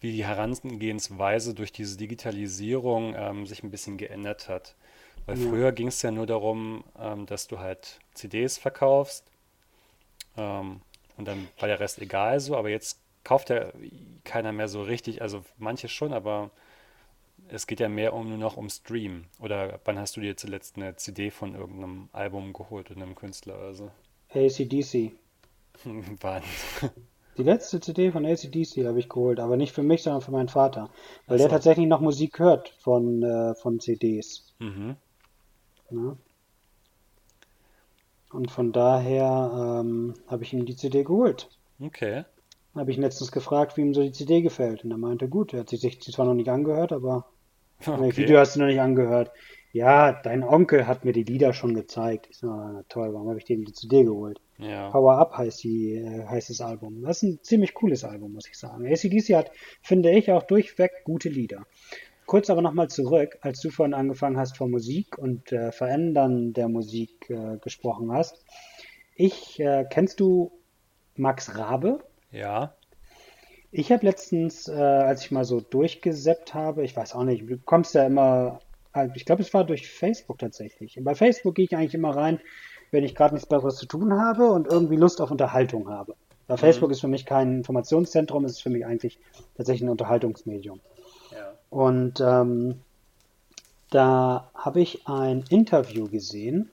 wie 0.00 0.12
die 0.12 0.24
Herangehensweise 0.26 1.54
durch 1.54 1.72
diese 1.72 1.96
Digitalisierung 1.96 3.14
ähm, 3.16 3.46
sich 3.46 3.62
ein 3.62 3.70
bisschen 3.70 3.96
geändert 3.98 4.48
hat. 4.48 4.74
Weil 5.26 5.38
ja. 5.38 5.48
früher 5.48 5.72
ging 5.72 5.88
es 5.88 6.02
ja 6.02 6.10
nur 6.10 6.26
darum, 6.26 6.84
ähm, 6.98 7.26
dass 7.26 7.46
du 7.48 7.58
halt 7.60 8.00
CDs 8.14 8.58
verkaufst 8.58 9.24
ähm, 10.36 10.80
und 11.16 11.28
dann 11.28 11.48
war 11.58 11.68
der 11.68 11.80
Rest 11.80 12.00
egal 12.00 12.40
so, 12.40 12.56
aber 12.56 12.70
jetzt 12.70 13.00
kauft 13.24 13.50
ja 13.50 13.72
keiner 14.24 14.52
mehr 14.52 14.68
so 14.68 14.82
richtig, 14.82 15.22
also 15.22 15.44
manche 15.58 15.88
schon, 15.88 16.12
aber 16.12 16.50
es 17.52 17.66
geht 17.66 17.80
ja 17.80 17.88
mehr 17.88 18.14
um 18.14 18.28
nur 18.28 18.38
noch 18.38 18.56
um 18.56 18.70
Stream. 18.70 19.24
Oder 19.38 19.80
wann 19.84 19.98
hast 19.98 20.16
du 20.16 20.20
dir 20.20 20.36
zuletzt 20.36 20.76
eine 20.76 20.96
CD 20.96 21.30
von 21.30 21.54
irgendeinem 21.54 22.08
Album 22.12 22.52
geholt 22.52 22.90
oder 22.90 23.02
einem 23.02 23.14
Künstler 23.14 23.58
oder 23.58 23.74
so? 23.74 23.90
AC/DC. 24.30 25.12
Wann? 26.20 26.42
Die 27.36 27.42
letzte 27.42 27.80
CD 27.80 28.10
von 28.10 28.24
AC/DC 28.24 28.86
habe 28.86 28.98
ich 28.98 29.08
geholt, 29.08 29.40
aber 29.40 29.56
nicht 29.56 29.72
für 29.72 29.82
mich, 29.82 30.02
sondern 30.02 30.22
für 30.22 30.32
meinen 30.32 30.48
Vater. 30.48 30.90
Weil 31.26 31.36
Ach 31.36 31.40
der 31.40 31.48
so. 31.48 31.48
tatsächlich 31.48 31.86
noch 31.86 32.00
Musik 32.00 32.38
hört 32.38 32.70
von, 32.78 33.22
äh, 33.22 33.54
von 33.54 33.80
CDs. 33.80 34.52
Mhm. 34.58 34.96
Ne? 35.90 36.16
Und 38.32 38.50
von 38.50 38.72
daher 38.72 39.80
ähm, 39.82 40.14
habe 40.26 40.42
ich 40.42 40.54
ihm 40.54 40.64
die 40.64 40.76
CD 40.76 41.04
geholt. 41.04 41.50
Okay. 41.80 42.24
Habe 42.74 42.90
ich 42.90 42.96
ihn 42.96 43.02
letztens 43.02 43.30
gefragt, 43.30 43.76
wie 43.76 43.82
ihm 43.82 43.92
so 43.92 44.02
die 44.02 44.12
CD 44.12 44.40
gefällt. 44.40 44.84
Und 44.84 44.90
er 44.90 44.96
meinte, 44.96 45.28
gut, 45.28 45.52
er 45.52 45.60
hat 45.60 45.68
sich 45.68 45.98
die 45.98 46.12
zwar 46.12 46.24
noch 46.24 46.34
nicht 46.34 46.48
angehört, 46.48 46.92
aber 46.92 47.26
okay. 47.86 48.08
das 48.08 48.16
Video 48.16 48.38
hast 48.38 48.56
du 48.56 48.60
noch 48.60 48.66
nicht 48.66 48.80
angehört. 48.80 49.30
Ja, 49.72 50.12
dein 50.12 50.44
Onkel 50.44 50.86
hat 50.86 51.04
mir 51.04 51.12
die 51.12 51.24
Lieder 51.24 51.54
schon 51.54 51.74
gezeigt. 51.74 52.28
Ich 52.30 52.42
na 52.42 52.84
toll, 52.90 53.14
warum 53.14 53.28
habe 53.28 53.38
ich 53.38 53.46
dir 53.46 53.56
die 53.56 53.72
CD 53.72 54.04
geholt? 54.04 54.38
Ja. 54.58 54.90
Power 54.90 55.16
Up 55.16 55.36
heißt, 55.36 55.64
die, 55.64 55.94
äh, 55.94 56.26
heißt 56.26 56.50
das 56.50 56.60
Album. 56.60 57.02
Das 57.02 57.18
ist 57.18 57.22
ein 57.22 57.38
ziemlich 57.42 57.72
cooles 57.72 58.04
Album, 58.04 58.34
muss 58.34 58.46
ich 58.46 58.58
sagen. 58.58 58.86
ACDC 58.86 59.34
hat, 59.34 59.50
finde 59.80 60.10
ich, 60.10 60.30
auch 60.30 60.42
durchweg 60.42 61.04
gute 61.04 61.30
Lieder. 61.30 61.64
Kurz 62.26 62.50
aber 62.50 62.62
nochmal 62.62 62.88
zurück, 62.88 63.38
als 63.40 63.60
du 63.60 63.70
vorhin 63.70 63.94
angefangen 63.94 64.38
hast 64.38 64.56
von 64.58 64.70
Musik 64.70 65.16
und 65.18 65.50
äh, 65.52 65.72
Verändern 65.72 66.52
der 66.52 66.68
Musik 66.68 67.30
äh, 67.30 67.56
gesprochen 67.58 68.12
hast. 68.12 68.44
Ich, 69.14 69.58
äh, 69.58 69.86
kennst 69.90 70.20
du 70.20 70.52
Max 71.16 71.56
Rabe? 71.56 72.00
Ja. 72.30 72.74
Ich 73.74 73.90
habe 73.90 74.04
letztens, 74.04 74.68
äh, 74.68 74.72
als 74.74 75.24
ich 75.24 75.30
mal 75.30 75.44
so 75.44 75.60
durchgeseppt 75.60 76.52
habe, 76.52 76.84
ich 76.84 76.94
weiß 76.94 77.14
auch 77.14 77.24
nicht, 77.24 77.48
du 77.48 77.56
kommst 77.56 77.94
ja 77.94 78.06
immer, 78.06 78.60
also 78.92 79.14
ich 79.16 79.24
glaube, 79.24 79.40
es 79.40 79.54
war 79.54 79.64
durch 79.64 79.90
Facebook 79.90 80.38
tatsächlich. 80.38 80.98
Bei 81.00 81.14
Facebook 81.14 81.54
gehe 81.54 81.64
ich 81.64 81.74
eigentlich 81.74 81.94
immer 81.94 82.14
rein, 82.14 82.38
wenn 82.90 83.02
ich 83.02 83.14
gerade 83.14 83.34
nichts 83.34 83.48
Besseres 83.48 83.76
zu 83.76 83.86
tun 83.86 84.12
habe 84.20 84.50
und 84.50 84.70
irgendwie 84.70 84.96
Lust 84.96 85.22
auf 85.22 85.30
Unterhaltung 85.30 85.88
habe. 85.88 86.14
Weil 86.46 86.58
mhm. 86.58 86.60
Facebook 86.60 86.90
ist 86.90 87.00
für 87.00 87.08
mich 87.08 87.24
kein 87.24 87.56
Informationszentrum, 87.56 88.44
es 88.44 88.52
ist 88.52 88.62
für 88.62 88.68
mich 88.68 88.84
eigentlich 88.84 89.18
tatsächlich 89.56 89.84
ein 89.84 89.90
Unterhaltungsmedium. 89.90 90.80
Ja. 91.30 91.54
Und 91.70 92.20
ähm, 92.20 92.82
da 93.88 94.50
habe 94.54 94.82
ich 94.82 95.06
ein 95.06 95.44
Interview 95.48 96.08
gesehen 96.08 96.70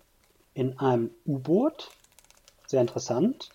in 0.54 0.78
einem 0.80 1.12
U-Boot, 1.26 1.92
sehr 2.68 2.82
interessant, 2.82 3.50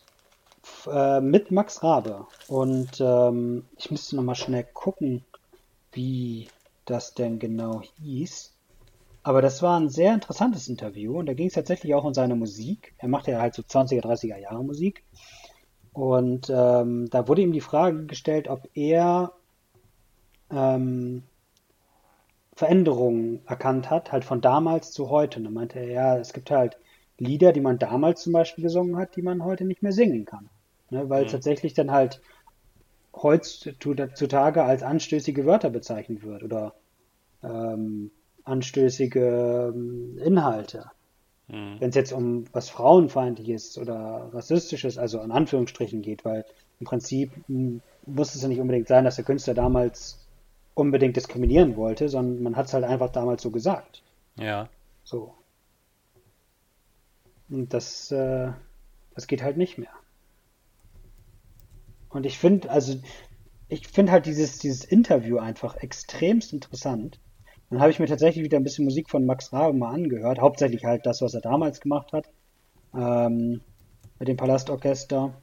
äh, 0.90 1.20
mit 1.20 1.50
Max 1.50 1.82
Rabe. 1.82 2.26
Und 2.48 3.00
ähm, 3.00 3.66
ich 3.76 3.90
müsste 3.90 4.16
nochmal 4.16 4.34
schnell 4.34 4.64
gucken, 4.64 5.24
wie 5.92 6.48
das 6.84 7.14
denn 7.14 7.38
genau 7.38 7.82
hieß. 8.00 8.52
Aber 9.22 9.40
das 9.40 9.62
war 9.62 9.80
ein 9.80 9.88
sehr 9.88 10.12
interessantes 10.12 10.68
Interview 10.68 11.18
und 11.18 11.26
da 11.26 11.32
ging 11.32 11.46
es 11.46 11.54
tatsächlich 11.54 11.94
auch 11.94 12.04
um 12.04 12.12
seine 12.12 12.36
Musik. 12.36 12.94
Er 12.98 13.08
machte 13.08 13.30
ja 13.30 13.40
halt 13.40 13.54
so 13.54 13.62
20er, 13.62 14.02
30er 14.02 14.36
Jahre 14.36 14.62
Musik. 14.62 15.02
Und 15.94 16.50
ähm, 16.50 17.08
da 17.08 17.26
wurde 17.26 17.42
ihm 17.42 17.52
die 17.52 17.60
Frage 17.60 18.04
gestellt, 18.04 18.48
ob 18.48 18.68
er 18.74 19.32
ähm, 20.50 21.22
Veränderungen 22.54 23.40
erkannt 23.46 23.90
hat, 23.90 24.12
halt 24.12 24.24
von 24.24 24.40
damals 24.40 24.92
zu 24.92 25.08
heute. 25.08 25.38
Und 25.38 25.44
dann 25.44 25.54
meinte 25.54 25.78
er, 25.78 25.88
ja, 25.88 26.18
es 26.18 26.32
gibt 26.32 26.50
halt 26.50 26.76
Lieder, 27.18 27.52
die 27.52 27.60
man 27.60 27.78
damals 27.78 28.22
zum 28.22 28.32
Beispiel 28.32 28.64
gesungen 28.64 28.96
hat, 28.96 29.16
die 29.16 29.22
man 29.22 29.44
heute 29.44 29.64
nicht 29.64 29.82
mehr 29.82 29.92
singen 29.92 30.24
kann. 30.24 30.50
Ne, 30.94 31.10
weil 31.10 31.24
mhm. 31.24 31.28
tatsächlich 31.28 31.74
dann 31.74 31.90
halt 31.90 32.20
heutzutage 33.12 34.62
als 34.62 34.84
anstößige 34.84 35.44
Wörter 35.44 35.70
bezeichnet 35.70 36.22
wird 36.22 36.44
oder 36.44 36.74
ähm, 37.42 38.12
anstößige 38.44 39.72
ähm, 39.74 40.18
Inhalte. 40.18 40.92
Mhm. 41.48 41.80
Wenn 41.80 41.88
es 41.88 41.96
jetzt 41.96 42.12
um 42.12 42.44
was 42.52 42.70
Frauenfeindliches 42.70 43.76
oder 43.76 44.30
Rassistisches, 44.32 44.96
also 44.96 45.20
in 45.20 45.32
Anführungsstrichen 45.32 46.00
geht, 46.00 46.24
weil 46.24 46.44
im 46.78 46.86
Prinzip 46.86 47.32
hm, 47.48 47.80
muss 48.06 48.36
es 48.36 48.42
ja 48.42 48.48
nicht 48.48 48.60
unbedingt 48.60 48.86
sein, 48.86 49.04
dass 49.04 49.16
der 49.16 49.24
Künstler 49.24 49.54
damals 49.54 50.24
unbedingt 50.74 51.16
diskriminieren 51.16 51.76
wollte, 51.76 52.08
sondern 52.08 52.40
man 52.40 52.54
hat 52.54 52.66
es 52.66 52.74
halt 52.74 52.84
einfach 52.84 53.10
damals 53.10 53.42
so 53.42 53.50
gesagt. 53.50 54.04
Ja. 54.36 54.68
So. 55.02 55.34
Und 57.48 57.74
das, 57.74 58.12
äh, 58.12 58.52
das 59.16 59.26
geht 59.26 59.42
halt 59.42 59.56
nicht 59.56 59.76
mehr. 59.76 59.90
Und 62.14 62.26
ich 62.26 62.38
finde, 62.38 62.70
also, 62.70 62.94
ich 63.68 63.88
finde 63.88 64.12
halt 64.12 64.26
dieses, 64.26 64.58
dieses 64.58 64.84
Interview 64.84 65.38
einfach 65.38 65.76
extremst 65.76 66.52
interessant. 66.52 67.18
Dann 67.70 67.80
habe 67.80 67.90
ich 67.90 67.98
mir 67.98 68.06
tatsächlich 68.06 68.44
wieder 68.44 68.56
ein 68.56 68.62
bisschen 68.62 68.84
Musik 68.84 69.10
von 69.10 69.26
Max 69.26 69.52
Rabe 69.52 69.76
mal 69.76 69.92
angehört. 69.92 70.38
Hauptsächlich 70.38 70.84
halt 70.84 71.06
das, 71.06 71.22
was 71.22 71.34
er 71.34 71.40
damals 71.40 71.80
gemacht 71.80 72.12
hat. 72.12 72.30
Ähm, 72.94 73.62
mit 74.20 74.28
dem 74.28 74.36
Palastorchester. 74.36 75.34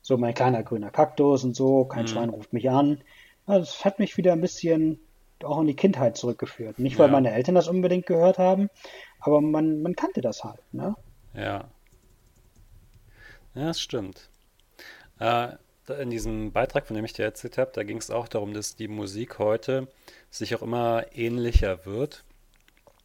So 0.00 0.16
mein 0.16 0.34
kleiner 0.34 0.62
grüner 0.62 0.90
Kaktus 0.90 1.42
und 1.42 1.56
so. 1.56 1.84
Kein 1.84 2.04
mhm. 2.04 2.08
Schwein 2.08 2.30
ruft 2.30 2.52
mich 2.52 2.70
an. 2.70 3.02
das 3.46 3.84
hat 3.84 3.98
mich 3.98 4.16
wieder 4.16 4.32
ein 4.32 4.40
bisschen 4.40 5.00
auch 5.42 5.60
in 5.60 5.66
die 5.66 5.74
Kindheit 5.74 6.16
zurückgeführt. 6.16 6.78
Nicht, 6.78 7.00
weil 7.00 7.08
ja. 7.08 7.12
meine 7.12 7.32
Eltern 7.32 7.56
das 7.56 7.66
unbedingt 7.66 8.06
gehört 8.06 8.38
haben, 8.38 8.70
aber 9.18 9.40
man, 9.40 9.82
man 9.82 9.96
kannte 9.96 10.20
das 10.20 10.44
halt, 10.44 10.60
ne? 10.72 10.94
Ja. 11.34 11.64
Ja, 13.54 13.66
das 13.66 13.80
stimmt. 13.80 14.30
Äh, 15.18 15.48
in 15.88 16.10
diesem 16.10 16.52
Beitrag, 16.52 16.86
von 16.86 16.96
dem 16.96 17.04
ich 17.04 17.12
dir 17.12 17.24
erzählt 17.24 17.58
habe, 17.58 17.72
da 17.74 17.82
ging 17.82 17.98
es 17.98 18.10
auch 18.10 18.28
darum, 18.28 18.54
dass 18.54 18.76
die 18.76 18.88
Musik 18.88 19.38
heute 19.38 19.88
sich 20.30 20.54
auch 20.54 20.62
immer 20.62 21.04
ähnlicher 21.12 21.84
wird. 21.84 22.24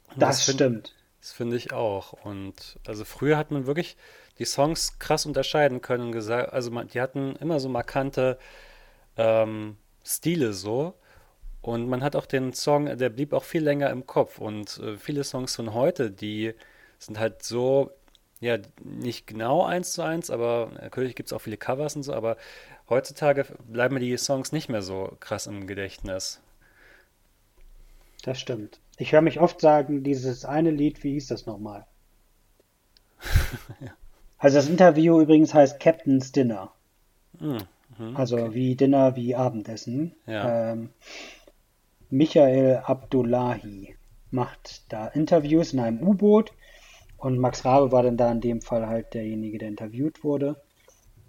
Und 0.10 0.22
das, 0.22 0.38
das 0.38 0.46
find, 0.46 0.56
stimmt. 0.56 0.94
Das 1.22 1.34
finde 1.34 1.58
ich 1.58 1.74
auch. 1.74 2.14
Und 2.14 2.78
also 2.86 3.04
früher 3.04 3.38
hat 3.38 3.52
man 3.52 3.66
wirklich 3.66 3.98
die 4.40 4.46
Songs 4.46 5.00
krass 5.00 5.26
unterscheiden 5.26 5.82
können 5.82 6.12
gesagt, 6.12 6.54
also 6.54 6.70
man, 6.72 6.88
die 6.88 7.02
hatten 7.02 7.36
immer 7.38 7.60
so 7.60 7.70
markante 7.70 8.38
ähm, 9.18 9.78
Stile 10.04 10.54
so. 10.54 10.94
Und 11.62 11.90
man 11.90 12.04
hat 12.04 12.16
auch 12.16 12.28
den 12.28 12.54
Song, 12.54 12.86
der 12.98 13.10
blieb 13.10 13.34
auch 13.34 13.44
viel 13.44 13.64
länger 13.64 13.90
im 13.90 14.06
Kopf. 14.06 14.38
Und 14.38 14.78
äh, 14.78 14.98
viele 14.98 15.24
Songs 15.24 15.56
von 15.56 15.74
heute, 15.74 16.12
die 16.12 16.54
sind 17.00 17.20
halt 17.20 17.44
so 17.44 17.92
ja, 18.40 18.58
nicht 18.84 19.28
genau 19.28 19.64
eins 19.64 19.94
zu 19.94 20.02
eins, 20.02 20.30
aber 20.30 20.72
natürlich 20.82 21.16
gibt 21.16 21.28
es 21.28 21.34
auch 21.34 21.42
viele 21.42 21.58
Covers 21.58 21.96
und 21.96 22.04
so, 22.04 22.14
aber 22.14 22.38
heutzutage 22.90 23.46
bleiben 23.68 23.96
mir 23.96 24.00
die 24.00 24.18
Songs 24.18 24.52
nicht 24.52 24.70
mehr 24.70 24.82
so 24.82 25.16
krass 25.20 25.48
im 25.48 25.68
Gedächtnis. 25.68 26.40
Das 28.24 28.40
stimmt. 28.40 28.80
Ich 28.98 29.14
höre 29.14 29.22
mich 29.22 29.40
oft 29.40 29.62
sagen, 29.62 30.04
dieses 30.04 30.46
eine 30.46 30.72
Lied, 30.72 31.04
wie 31.04 31.14
hieß 31.14 31.28
das 31.28 31.46
nochmal? 31.46 31.86
ja. 33.82 33.92
Also 34.40 34.58
das 34.58 34.70
Interview 34.70 35.20
übrigens 35.20 35.56
heißt 35.56 35.80
Captain's 35.80 36.32
Dinner. 36.32 36.72
Mhm. 37.40 37.58
Also 38.14 38.38
okay. 38.38 38.54
wie 38.54 38.76
Dinner, 38.76 39.16
wie 39.16 39.36
Abendessen. 39.36 40.14
Ja. 40.28 40.74
Ähm, 40.74 40.90
Michael 42.12 42.84
Abdullahi 42.86 43.96
macht 44.30 44.92
da 44.94 45.08
Interviews 45.08 45.74
in 45.74 45.80
einem 45.80 46.08
U-Boot 46.08 46.54
und 47.18 47.40
Max 47.40 47.66
Rabe 47.66 47.92
war 47.92 48.04
dann 48.04 48.18
da 48.18 48.32
in 48.32 48.42
dem 48.42 48.62
Fall 48.62 48.88
halt 48.88 49.14
derjenige, 49.14 49.58
der 49.58 49.70
interviewt 49.70 50.24
wurde. 50.24 50.62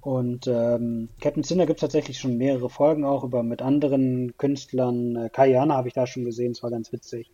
Und 0.00 0.46
ähm, 0.46 1.08
Captain 1.20 1.42
Sinner 1.42 1.66
gibt 1.66 1.78
es 1.78 1.82
tatsächlich 1.82 2.18
schon 2.18 2.36
mehrere 2.36 2.70
Folgen 2.70 3.04
auch 3.04 3.24
über 3.24 3.42
mit 3.42 3.62
anderen 3.62 4.36
Künstlern. 4.36 5.16
Äh, 5.16 5.28
Kayana 5.30 5.74
habe 5.74 5.88
ich 5.88 5.94
da 5.94 6.06
schon 6.06 6.24
gesehen, 6.24 6.52
es 6.52 6.62
war 6.62 6.70
ganz 6.70 6.92
witzig. 6.92 7.30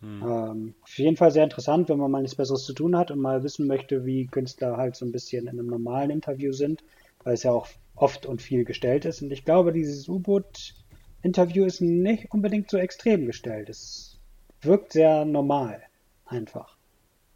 Hm. 0.00 0.22
Ähm, 0.22 0.74
auf 0.82 0.98
jeden 0.98 1.16
Fall 1.16 1.30
sehr 1.30 1.44
interessant, 1.44 1.88
wenn 1.88 1.98
man 1.98 2.10
mal 2.10 2.22
nichts 2.22 2.36
Besseres 2.36 2.64
zu 2.64 2.72
tun 2.72 2.96
hat 2.96 3.10
und 3.10 3.20
mal 3.20 3.42
wissen 3.42 3.66
möchte, 3.66 4.04
wie 4.04 4.26
Künstler 4.26 4.76
halt 4.76 4.96
so 4.96 5.04
ein 5.04 5.12
bisschen 5.12 5.46
in 5.46 5.58
einem 5.58 5.66
normalen 5.66 6.10
Interview 6.10 6.52
sind, 6.52 6.82
weil 7.24 7.34
es 7.34 7.42
ja 7.42 7.52
auch 7.52 7.68
oft 7.94 8.26
und 8.26 8.42
viel 8.42 8.64
gestellt 8.64 9.04
ist. 9.04 9.22
Und 9.22 9.30
ich 9.30 9.44
glaube, 9.44 9.72
dieses 9.72 10.08
U-Boot-Interview 10.08 11.64
ist 11.64 11.80
nicht 11.80 12.32
unbedingt 12.32 12.70
so 12.70 12.78
extrem 12.78 13.26
gestellt. 13.26 13.68
Es 13.68 14.18
wirkt 14.60 14.92
sehr 14.92 15.24
normal, 15.24 15.82
einfach. 16.24 16.76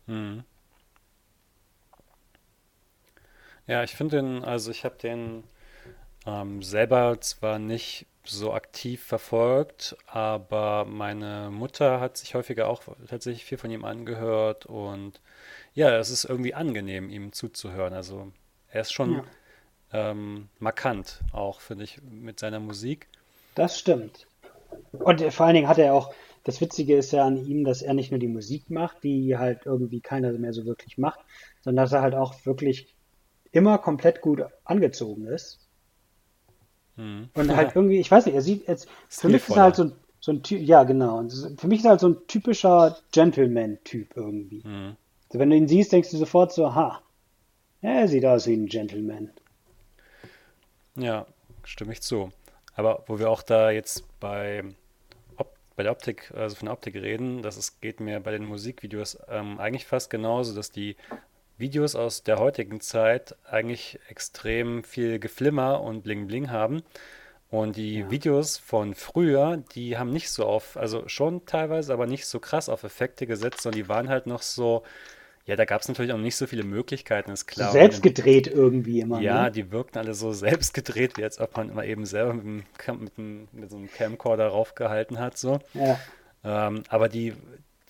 Hm. 0.07 0.45
Ja, 3.67 3.83
ich 3.83 3.97
finde 3.97 4.17
den, 4.17 4.45
also 4.45 4.71
ich 4.71 4.85
habe 4.85 4.97
den 4.97 5.43
ähm, 6.27 6.63
selber 6.63 7.21
zwar 7.21 7.59
nicht 7.59 8.07
so 8.25 8.53
aktiv 8.53 9.03
verfolgt, 9.05 9.97
aber 10.07 10.85
meine 10.85 11.51
Mutter 11.51 12.01
hat 12.01 12.17
sich 12.17 12.35
häufiger 12.35 12.69
auch 12.69 12.83
tatsächlich 13.09 13.45
viel 13.45 13.59
von 13.59 13.71
ihm 13.71 13.85
angehört 13.85 14.67
und 14.67 15.21
ja, 15.75 15.97
es 15.97 16.11
ist 16.11 16.25
irgendwie 16.25 16.55
angenehm, 16.55 17.11
ihm 17.11 17.33
zuzuhören. 17.33 17.93
Also 17.93 18.33
er 18.69 18.81
ist 18.81 18.93
schon 18.93 19.15
ja. 19.93 20.11
ähm, 20.11 20.49
markant 20.59 21.21
auch, 21.33 21.61
finde 21.61 21.85
ich, 21.85 22.01
mit 22.03 22.41
seiner 22.41 22.61
Musik. 22.61 23.09
Das 23.55 23.79
stimmt. 23.79 24.27
Und 24.93 25.23
vor 25.33 25.47
allen 25.47 25.55
Dingen 25.55 25.69
hat 25.69 25.79
er 25.79 25.95
auch 25.95 26.13
das 26.47 26.61
Witzige 26.61 26.97
ist 26.97 27.11
ja 27.11 27.27
an 27.27 27.45
ihm, 27.45 27.65
dass 27.65 27.83
er 27.83 27.93
nicht 27.93 28.13
nur 28.13 28.21
die 28.21 28.29
Musik 28.29 28.71
macht, 28.71 29.03
die 29.03 29.37
halt 29.37 29.67
irgendwie 29.67 30.01
keiner 30.01 30.31
mehr 30.33 30.53
so 30.53 30.65
wirklich 30.65 30.97
macht, 30.97 31.19
sondern 31.61 31.85
dass 31.85 31.93
er 31.93 32.03
halt 32.03 32.15
auch 32.15 32.47
wirklich 32.47 32.95
immer 33.51 33.79
komplett 33.79 34.21
gut 34.21 34.45
angezogen 34.65 35.27
ist. 35.27 35.59
Hm. 36.95 37.31
Und 37.35 37.57
halt 37.57 37.73
irgendwie, 37.75 37.99
ich 37.99 38.09
weiß 38.09 38.27
nicht, 38.27 38.37
er 38.37 38.43
sieht 38.43 38.69
jetzt, 38.69 38.89
für 39.09 39.29
mich 39.29 39.49
ist 39.49 39.57
er 39.57 39.63
halt 39.65 39.75
so 39.75 39.85
ein, 39.85 39.93
so 40.21 40.31
ein 40.31 40.45
Typ, 40.45 40.61
ja 40.61 40.85
genau, 40.85 41.29
für 41.57 41.67
mich 41.67 41.81
ist 41.81 41.85
er 41.85 41.91
halt 41.91 42.01
so 42.01 42.11
ein 42.11 42.27
typischer 42.29 42.97
Gentleman-Typ 43.11 44.17
irgendwie. 44.17 44.63
Hm. 44.63 44.97
Also 45.29 45.39
wenn 45.41 45.51
du 45.51 45.57
ihn 45.57 45.67
siehst, 45.67 45.91
denkst 45.91 46.13
du 46.13 46.17
sofort 46.17 46.53
so, 46.53 46.77
ha, 46.77 47.03
er 47.81 48.07
sieht 48.07 48.25
aus 48.25 48.47
wie 48.47 48.55
ein 48.55 48.67
Gentleman. 48.67 49.33
Ja, 50.95 51.27
stimme 51.65 51.93
ich 51.93 52.03
zu. 52.03 52.31
Aber 52.77 53.03
wo 53.09 53.19
wir 53.19 53.31
auch 53.31 53.43
da 53.43 53.73
jetzt 53.73 54.05
bei 54.21 54.63
bei 55.77 55.83
der 55.83 55.93
Optik, 55.93 56.33
also 56.35 56.57
von 56.57 56.67
der 56.67 56.73
Optik 56.75 56.95
reden, 56.97 57.43
das 57.43 57.57
ist, 57.57 57.81
geht 57.81 58.01
mir 58.01 58.21
bei 58.21 58.33
den 58.33 58.45
Musikvideos 58.47 59.19
ähm, 59.29 59.61
eigentlich 59.61 59.87
fast 59.87 60.11
genauso, 60.11 60.55
dass 60.55 60.71
die 60.73 60.97
Videos 61.59 61.95
aus 61.95 62.23
der 62.23 62.39
heutigen 62.39 62.81
Zeit 62.81 63.37
eigentlich 63.45 63.99
extrem 64.09 64.85
viel 64.85 65.19
Geflimmer 65.19 65.81
und 65.83 66.03
Bling 66.03 66.27
Bling 66.27 66.51
haben. 66.51 66.83
Und 67.51 67.77
die 67.77 68.01
Ja. 68.01 68.11
Videos 68.11 68.59
von 68.59 68.95
früher, 68.95 69.59
die 69.75 69.97
haben 69.99 70.11
nicht 70.13 70.31
so 70.31 70.47
auf, 70.47 70.77
also 70.77 71.09
schon 71.09 71.47
teilweise, 71.47 71.93
aber 71.93 72.07
nicht 72.07 72.27
so 72.27 72.41
krass 72.41 72.69
auf 72.69 72.83
Effekte 72.85 73.27
gesetzt, 73.27 73.63
sondern 73.63 73.81
die 73.83 73.89
waren 73.89 74.09
halt 74.09 74.27
noch 74.27 74.43
so, 74.43 74.83
ja, 75.47 75.57
da 75.57 75.65
gab 75.65 75.81
es 75.83 75.89
natürlich 75.89 76.13
auch 76.13 76.19
nicht 76.19 76.37
so 76.37 76.47
viele 76.47 76.65
Möglichkeiten, 76.65 77.31
ist 77.31 77.47
klar. 77.47 77.73
Selbst 77.73 78.03
gedreht 78.03 78.47
irgendwie 78.47 79.01
immer, 79.01 79.21
ja, 79.21 79.25
ne? 79.25 79.51
die 79.51 79.71
wirkten 79.71 79.99
alle 79.99 80.15
so 80.15 80.33
selbst 80.33 80.75
gedreht, 80.75 81.17
wie 81.17 81.25
als 81.25 81.39
ob 81.39 81.57
man 81.57 81.71
immer 81.71 81.85
eben 81.85 82.07
selber 82.07 82.35
mit, 82.35 82.45
dem, 82.45 82.65
Cam- 82.79 83.01
mit, 83.01 83.17
dem, 83.17 83.49
mit 83.53 83.71
so 83.71 83.77
einem 83.77 83.91
Camcorder 83.91 84.49
raufgehalten 84.49 85.19
hat, 85.19 85.39
so. 85.39 85.59
Ja, 85.75 86.07
Ähm, 86.45 86.85
aber 86.89 87.09
die, 87.09 87.35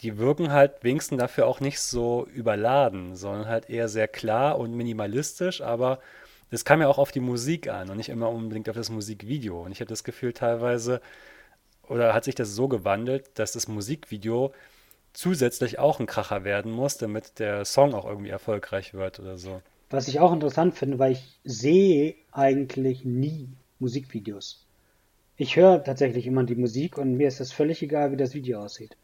die 0.00 0.18
wirken 0.18 0.52
halt 0.52 0.84
wenigstens 0.84 1.18
dafür 1.20 1.46
auch 1.46 1.61
nicht 1.61 1.80
so 1.80 2.26
überladen, 2.34 3.16
sondern 3.16 3.48
halt 3.48 3.70
eher 3.70 3.88
sehr 3.88 4.09
klar 4.09 4.59
und 4.59 4.74
minimalistisch, 4.76 5.62
aber 5.62 6.00
es 6.50 6.64
kam 6.64 6.80
ja 6.82 6.88
auch 6.88 6.98
auf 6.98 7.12
die 7.12 7.20
Musik 7.20 7.68
an 7.68 7.90
und 7.90 7.98
nicht 7.98 8.11
immer 8.11 8.30
unbedingt 8.30 8.68
auf 8.70 8.76
das 8.76 8.90
Musikvideo. 8.90 9.62
Und 9.64 9.72
ich 9.72 9.80
habe 9.80 9.88
das 9.90 10.04
Gefühl 10.04 10.32
teilweise, 10.34 11.00
oder 11.88 12.14
hat 12.14 12.24
sich 12.24 12.34
das 12.34 12.54
so 12.54 12.68
gewandelt, 12.68 13.38
dass 13.38 13.52
das 13.52 13.68
Musikvideo 13.68 14.52
zusätzlich 15.17 15.79
auch 15.79 15.99
ein 15.99 16.07
Kracher 16.07 16.45
werden 16.45 16.71
muss, 16.73 16.99
damit 16.99 17.39
der 17.39 17.64
Song 17.64 17.95
auch 17.95 18.05
irgendwie 18.05 18.31
erfolgreich 18.31 18.95
wird 18.95 19.19
oder 19.19 19.39
so. 19.39 19.62
was 19.91 20.09
ich 20.09 20.21
auch 20.21 20.33
interessant 20.33 20.75
finde, 20.75 20.99
weil 20.99 21.12
ich 21.12 21.39
sehe 21.45 22.14
eigentlich 22.33 23.05
nie 23.05 23.49
Musikvideos. 23.79 24.67
Ich 25.37 25.57
höre 25.57 25.83
tatsächlich 25.83 26.27
immer 26.27 26.45
die 26.45 26.55
Musik 26.55 26.99
und 26.99 27.17
mir 27.17 27.29
ist 27.29 27.41
das 27.41 27.53
völlig 27.53 27.83
egal, 27.83 28.12
wie 28.12 28.17
das 28.17 28.35
Video 28.35 28.61
aussieht. 28.61 28.97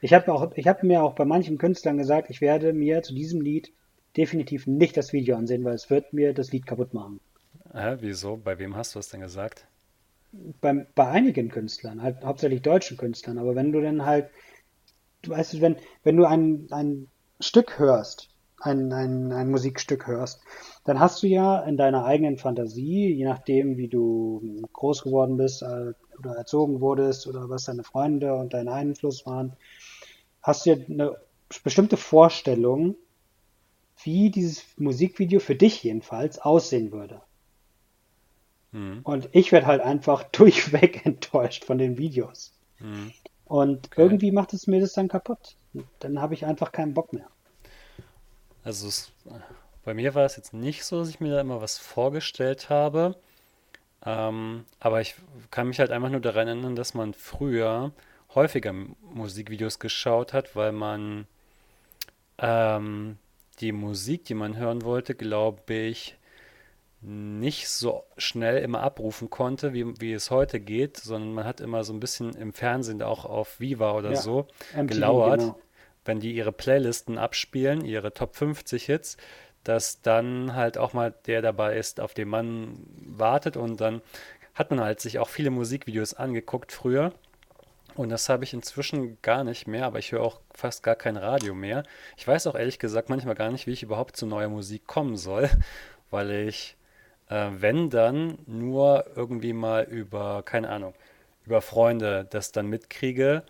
Ich 0.00 0.14
habe 0.14 0.32
habe 0.32 0.86
mir 0.86 1.02
auch 1.02 1.14
bei 1.14 1.24
manchen 1.24 1.58
Künstlern 1.58 1.98
gesagt, 1.98 2.30
ich 2.30 2.40
werde 2.40 2.72
mir 2.72 3.02
zu 3.02 3.14
diesem 3.14 3.40
Lied 3.40 3.72
definitiv 4.16 4.66
nicht 4.66 4.96
das 4.96 5.12
Video 5.12 5.36
ansehen, 5.36 5.64
weil 5.64 5.74
es 5.74 5.90
wird 5.90 6.12
mir 6.12 6.32
das 6.32 6.52
Lied 6.52 6.66
kaputt 6.66 6.94
machen. 6.94 7.20
Hä, 7.72 7.96
wieso? 8.00 8.36
Bei 8.36 8.58
wem 8.58 8.76
hast 8.76 8.94
du 8.94 8.98
das 8.98 9.08
denn 9.08 9.20
gesagt? 9.20 9.66
Bei, 10.60 10.86
bei 10.94 11.08
einigen 11.08 11.48
Künstlern, 11.48 12.02
halt 12.02 12.24
hauptsächlich 12.24 12.62
deutschen 12.62 12.96
Künstlern, 12.96 13.38
aber 13.38 13.54
wenn 13.54 13.72
du 13.72 13.80
dann 13.80 14.06
halt, 14.06 14.30
du 15.22 15.30
weißt, 15.30 15.60
wenn, 15.60 15.76
wenn 16.02 16.16
du 16.16 16.24
ein, 16.26 16.68
ein 16.70 17.08
Stück 17.40 17.78
hörst, 17.78 18.28
ein, 18.60 18.92
ein, 18.92 19.32
ein 19.32 19.50
Musikstück 19.50 20.06
hörst, 20.06 20.40
dann 20.84 21.00
hast 21.00 21.22
du 21.22 21.26
ja 21.26 21.60
in 21.62 21.76
deiner 21.76 22.04
eigenen 22.04 22.36
Fantasie, 22.38 23.12
je 23.14 23.24
nachdem, 23.24 23.76
wie 23.78 23.88
du 23.88 24.62
groß 24.72 25.02
geworden 25.02 25.36
bist 25.36 25.62
äh, 25.62 25.92
oder 26.18 26.36
erzogen 26.36 26.80
wurdest 26.80 27.26
oder 27.26 27.48
was 27.48 27.64
deine 27.64 27.84
Freunde 27.84 28.34
und 28.34 28.52
dein 28.54 28.68
Einfluss 28.68 29.24
waren, 29.26 29.56
hast 30.42 30.66
du 30.66 30.70
ja 30.70 30.76
eine 30.88 31.16
bestimmte 31.64 31.96
Vorstellung, 31.96 32.96
wie 34.02 34.30
dieses 34.32 34.64
Musikvideo 34.78 35.38
für 35.38 35.54
dich 35.54 35.84
jedenfalls 35.84 36.40
aussehen 36.40 36.90
würde. 36.90 37.22
Hm, 38.72 39.00
Und 39.02 39.28
ich 39.32 39.52
werde 39.52 39.66
halt 39.66 39.82
einfach 39.82 40.22
durchweg 40.32 41.04
enttäuscht 41.04 41.66
von 41.66 41.76
den 41.76 41.98
Videos. 41.98 42.54
hm, 42.78 43.10
Und 43.50 43.88
okay. 43.88 44.02
irgendwie 44.02 44.30
macht 44.30 44.52
es 44.52 44.68
mir 44.68 44.78
das 44.78 44.92
dann 44.92 45.08
kaputt. 45.08 45.56
Dann 45.98 46.20
habe 46.20 46.34
ich 46.34 46.46
einfach 46.46 46.70
keinen 46.70 46.94
Bock 46.94 47.12
mehr. 47.12 47.26
Also 48.62 48.86
es, 48.86 49.10
bei 49.84 49.92
mir 49.92 50.14
war 50.14 50.24
es 50.24 50.36
jetzt 50.36 50.54
nicht 50.54 50.84
so, 50.84 51.00
dass 51.00 51.08
ich 51.08 51.18
mir 51.18 51.32
da 51.32 51.40
immer 51.40 51.60
was 51.60 51.76
vorgestellt 51.76 52.70
habe. 52.70 53.16
Ähm, 54.06 54.66
aber 54.78 55.00
ich 55.00 55.16
kann 55.50 55.66
mich 55.66 55.80
halt 55.80 55.90
einfach 55.90 56.10
nur 56.10 56.20
daran 56.20 56.46
erinnern, 56.46 56.76
dass 56.76 56.94
man 56.94 57.12
früher 57.12 57.90
häufiger 58.36 58.72
Musikvideos 58.72 59.80
geschaut 59.80 60.32
hat, 60.32 60.54
weil 60.54 60.70
man 60.70 61.26
ähm, 62.38 63.18
die 63.58 63.72
Musik, 63.72 64.26
die 64.26 64.34
man 64.34 64.56
hören 64.58 64.82
wollte, 64.82 65.16
glaube 65.16 65.74
ich, 65.74 66.16
nicht 67.02 67.68
so 67.68 68.04
schnell 68.16 68.58
immer 68.58 68.80
abrufen 68.82 69.30
konnte, 69.30 69.72
wie, 69.72 70.00
wie 70.00 70.12
es 70.12 70.30
heute 70.30 70.60
geht, 70.60 70.98
sondern 70.98 71.32
man 71.32 71.44
hat 71.44 71.60
immer 71.60 71.82
so 71.82 71.92
ein 71.92 72.00
bisschen 72.00 72.34
im 72.34 72.52
Fernsehen 72.52 73.02
auch 73.02 73.24
auf 73.24 73.58
Viva 73.58 73.92
oder 73.92 74.10
Ja, 74.10 74.16
so 74.16 74.46
MTV, 74.74 74.86
gelauert, 74.86 75.40
genau. 75.40 75.58
wenn 76.04 76.20
die 76.20 76.32
ihre 76.32 76.52
Playlisten 76.52 77.16
abspielen, 77.16 77.84
ihre 77.84 78.12
Top 78.12 78.36
50 78.36 78.84
Hits, 78.84 79.16
dass 79.64 80.02
dann 80.02 80.54
halt 80.54 80.76
auch 80.76 80.92
mal 80.92 81.14
der 81.26 81.40
dabei 81.42 81.76
ist, 81.76 82.00
auf 82.00 82.12
den 82.12 82.28
man 82.28 82.86
wartet 82.96 83.56
und 83.56 83.80
dann 83.80 84.02
hat 84.54 84.70
man 84.70 84.80
halt 84.80 85.00
sich 85.00 85.18
auch 85.18 85.28
viele 85.28 85.50
Musikvideos 85.50 86.14
angeguckt 86.14 86.72
früher 86.72 87.14
und 87.94 88.08
das 88.08 88.28
habe 88.28 88.44
ich 88.44 88.54
inzwischen 88.54 89.20
gar 89.22 89.44
nicht 89.44 89.66
mehr, 89.66 89.86
aber 89.86 89.98
ich 89.98 90.12
höre 90.12 90.22
auch 90.22 90.40
fast 90.54 90.82
gar 90.82 90.96
kein 90.96 91.16
Radio 91.16 91.54
mehr. 91.54 91.82
Ich 92.16 92.26
weiß 92.26 92.46
auch 92.46 92.54
ehrlich 92.54 92.78
gesagt 92.78 93.08
manchmal 93.10 93.34
gar 93.34 93.50
nicht, 93.50 93.66
wie 93.66 93.72
ich 93.72 93.82
überhaupt 93.82 94.16
zu 94.16 94.26
neuer 94.26 94.48
Musik 94.48 94.86
kommen 94.86 95.16
soll, 95.16 95.50
weil 96.10 96.30
ich, 96.30 96.76
äh, 97.30 97.50
wenn 97.52 97.90
dann, 97.90 98.38
nur 98.46 99.06
irgendwie 99.16 99.52
mal 99.54 99.84
über, 99.84 100.42
keine 100.44 100.68
Ahnung, 100.68 100.94
über 101.46 101.62
Freunde 101.62 102.26
das 102.30 102.52
dann 102.52 102.66
mitkriege 102.68 103.42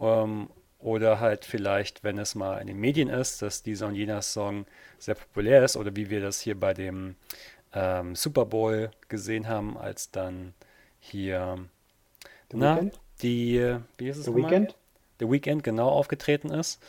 ähm, 0.00 0.50
oder 0.80 1.20
halt 1.20 1.44
vielleicht, 1.44 2.04
wenn 2.04 2.18
es 2.18 2.34
mal 2.34 2.58
in 2.58 2.66
den 2.66 2.78
Medien 2.80 3.08
ist, 3.08 3.42
dass 3.42 3.62
dieser 3.62 3.86
und 3.88 3.94
jener 3.94 4.22
Song 4.22 4.66
sehr 4.98 5.14
populär 5.14 5.64
ist 5.64 5.76
oder 5.76 5.94
wie 5.96 6.10
wir 6.10 6.20
das 6.20 6.40
hier 6.40 6.58
bei 6.58 6.74
dem 6.74 7.16
ähm, 7.74 8.16
Super 8.16 8.46
Bowl 8.46 8.90
gesehen 9.08 9.48
haben, 9.48 9.76
als 9.78 10.10
dann 10.10 10.54
hier, 11.00 11.58
The 12.50 12.56
na, 12.56 12.76
Weeknd? 12.76 13.00
die, 13.22 13.76
wie 13.98 14.08
ist 14.08 14.18
es 14.18 14.24
The 14.24 14.30
nochmal? 14.30 14.50
Weeknd? 14.52 14.76
The 15.20 15.30
Weeknd 15.30 15.62
genau 15.62 15.88
aufgetreten 15.88 16.50
ist. 16.50 16.82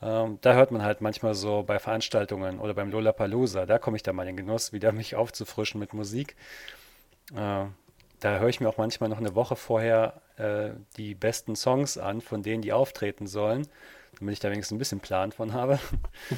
Ähm, 0.00 0.38
da 0.40 0.54
hört 0.54 0.70
man 0.70 0.82
halt 0.82 1.00
manchmal 1.00 1.34
so 1.34 1.62
bei 1.62 1.78
Veranstaltungen 1.78 2.60
oder 2.60 2.74
beim 2.74 2.90
Lollapalooza, 2.90 3.66
da 3.66 3.78
komme 3.78 3.96
ich 3.96 4.02
dann 4.02 4.14
mal 4.16 4.22
in 4.22 4.36
den 4.36 4.46
Genuss, 4.46 4.72
wieder 4.72 4.92
mich 4.92 5.16
aufzufrischen 5.16 5.80
mit 5.80 5.92
Musik. 5.92 6.36
Äh, 7.34 7.66
da 8.20 8.38
höre 8.38 8.48
ich 8.48 8.60
mir 8.60 8.68
auch 8.68 8.78
manchmal 8.78 9.08
noch 9.08 9.18
eine 9.18 9.34
Woche 9.34 9.56
vorher 9.56 10.20
äh, 10.36 10.70
die 10.96 11.14
besten 11.14 11.56
Songs 11.56 11.98
an, 11.98 12.20
von 12.20 12.42
denen 12.42 12.62
die 12.62 12.72
auftreten 12.72 13.26
sollen, 13.26 13.66
damit 14.18 14.34
ich 14.34 14.40
da 14.40 14.50
wenigstens 14.50 14.76
ein 14.76 14.78
bisschen 14.78 15.00
Plan 15.00 15.32
von 15.32 15.52
habe. 15.52 15.78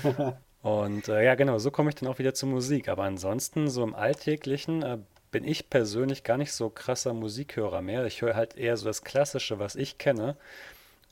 Und 0.62 1.08
äh, 1.08 1.24
ja, 1.24 1.34
genau, 1.36 1.58
so 1.58 1.70
komme 1.70 1.88
ich 1.88 1.94
dann 1.94 2.08
auch 2.08 2.18
wieder 2.18 2.34
zur 2.34 2.50
Musik. 2.50 2.88
Aber 2.88 3.04
ansonsten, 3.04 3.70
so 3.70 3.82
im 3.82 3.94
Alltäglichen, 3.94 4.82
äh, 4.82 4.98
bin 5.30 5.44
ich 5.44 5.70
persönlich 5.70 6.22
gar 6.22 6.36
nicht 6.36 6.52
so 6.52 6.68
krasser 6.70 7.14
Musikhörer 7.14 7.80
mehr. 7.80 8.04
Ich 8.04 8.20
höre 8.20 8.34
halt 8.34 8.56
eher 8.56 8.76
so 8.76 8.84
das 8.84 9.02
Klassische, 9.02 9.58
was 9.58 9.76
ich 9.76 9.96
kenne, 9.96 10.36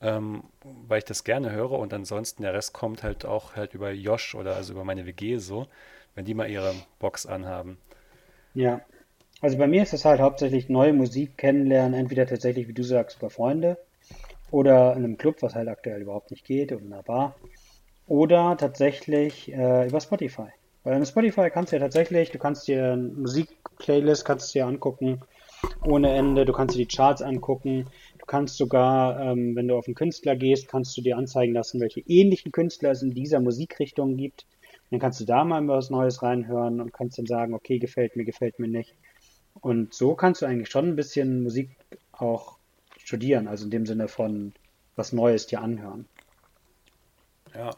ähm, 0.01 0.45
weil 0.87 0.99
ich 0.99 1.05
das 1.05 1.25
gerne 1.25 1.51
höre. 1.53 1.73
Und 1.73 1.93
ansonsten 1.93 2.43
der 2.43 2.55
Rest 2.55 2.73
kommt 2.73 3.03
halt 3.03 3.25
auch 3.25 3.57
halt 3.57 3.75
über 3.75 3.91
Josh 3.91 4.35
oder 4.35 4.57
also 4.57 4.73
über 4.73 4.85
meine 4.85 5.07
WG 5.07 5.39
so, 5.39 5.67
wenn 6.15 6.25
die 6.25 6.35
mal 6.35 6.51
ihre 6.51 6.75
Box 6.99 7.27
anhaben. 7.27 7.79
Ja. 8.55 8.81
Also 9.41 9.57
bei 9.57 9.69
mir 9.69 9.83
ist 9.83 9.93
es 9.93 10.05
halt 10.05 10.21
hauptsächlich 10.21 10.69
neue 10.69 10.93
Musik 10.93 11.37
kennenlernen, 11.39 11.95
entweder 11.95 12.27
tatsächlich, 12.27 12.67
wie 12.67 12.73
du 12.73 12.83
sagst, 12.83 13.19
über 13.19 13.31
Freunde 13.31 13.79
oder 14.51 14.93
in 14.97 15.05
einem 15.05 15.17
Club, 15.17 15.37
was 15.43 15.55
halt 15.55 15.69
aktuell 15.69 16.01
überhaupt 16.01 16.31
nicht 16.33 16.45
geht, 16.45 16.73
oder 16.73 16.83
in 16.83 16.93
einer 16.93 17.03
Bar. 17.03 17.37
Oder 18.09 18.57
tatsächlich 18.57 19.53
äh, 19.53 19.87
über 19.87 20.01
Spotify. 20.01 20.49
Weil 20.83 20.97
in 20.97 21.07
Spotify 21.07 21.51
kannst 21.51 21.71
du 21.71 21.77
ja 21.77 21.83
tatsächlich, 21.83 22.31
du 22.31 22.39
kannst 22.39 22.67
dir 22.67 22.97
Musikplaylist 22.97 24.25
kannst 24.25 24.55
du 24.55 24.59
dir 24.59 24.67
angucken 24.67 25.23
ohne 25.85 26.15
Ende, 26.15 26.45
du 26.45 26.53
kannst 26.53 26.75
dir 26.75 26.87
die 26.87 26.97
Charts 26.97 27.23
angucken, 27.23 27.87
kannst 28.29 28.57
sogar, 28.57 29.21
ähm, 29.21 29.57
wenn 29.57 29.67
du 29.67 29.77
auf 29.77 29.87
einen 29.87 29.97
Künstler 29.97 30.37
gehst, 30.37 30.69
kannst 30.69 30.97
du 30.97 31.03
dir 31.03 31.17
anzeigen 31.17 31.55
lassen, 31.55 31.81
welche 31.81 32.01
ähnlichen 32.07 32.53
Künstler 32.53 32.93
es 32.93 33.03
in 33.03 33.11
dieser 33.11 33.41
Musikrichtung 33.41 34.17
gibt. 34.17 34.47
Dann 34.91 35.01
kannst 35.01 35.21
du 35.21 35.25
da 35.25 35.45
mal 35.45 35.67
was 35.67 35.91
Neues 35.91 36.23
reinhören 36.23 36.81
und 36.81 36.93
kannst 36.93 37.19
dann 37.19 37.27
sagen, 37.27 37.55
okay, 37.55 37.79
gefällt 37.79 38.15
mir, 38.15 38.25
gefällt 38.25 38.59
mir 38.59 38.69
nicht. 38.69 38.95
Und 39.61 39.93
so 39.93 40.15
kannst 40.15 40.43
du 40.43 40.47
eigentlich 40.47 40.71
schon 40.71 40.89
ein 40.89 40.97
bisschen 40.97 41.43
Musik 41.43 41.71
auch 42.13 42.59
studieren, 42.97 43.49
also 43.49 43.65
in 43.65 43.71
dem 43.71 43.87
Sinne 43.87 44.07
von 44.07 44.53
was 44.95 45.13
Neues 45.13 45.47
dir 45.47 45.61
anhören. 45.61 46.07
Ja, 47.55 47.71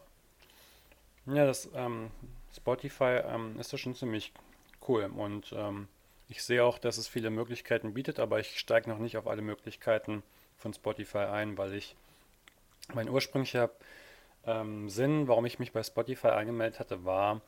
ja, 1.26 1.46
das 1.46 1.70
ähm, 1.74 2.10
Spotify 2.54 3.20
ähm, 3.24 3.58
ist 3.58 3.72
das 3.72 3.80
schon 3.80 3.94
ziemlich 3.94 4.32
cool. 4.88 5.04
Und 5.04 5.52
ähm, 5.56 5.88
ich 6.28 6.42
sehe 6.42 6.64
auch, 6.64 6.78
dass 6.78 6.98
es 6.98 7.08
viele 7.08 7.30
Möglichkeiten 7.30 7.94
bietet, 7.94 8.18
aber 8.18 8.40
ich 8.40 8.58
steige 8.58 8.88
noch 8.90 8.98
nicht 8.98 9.16
auf 9.16 9.26
alle 9.26 9.42
Möglichkeiten 9.42 10.22
von 10.60 10.74
Spotify 10.74 11.18
ein, 11.18 11.58
weil 11.58 11.74
ich 11.74 11.96
mein 12.94 13.08
ursprünglicher 13.08 13.70
ähm, 14.46 14.88
Sinn, 14.88 15.26
warum 15.28 15.46
ich 15.46 15.58
mich 15.58 15.72
bei 15.72 15.82
Spotify 15.82 16.28
angemeldet 16.28 16.78
hatte, 16.80 17.04
war 17.04 17.40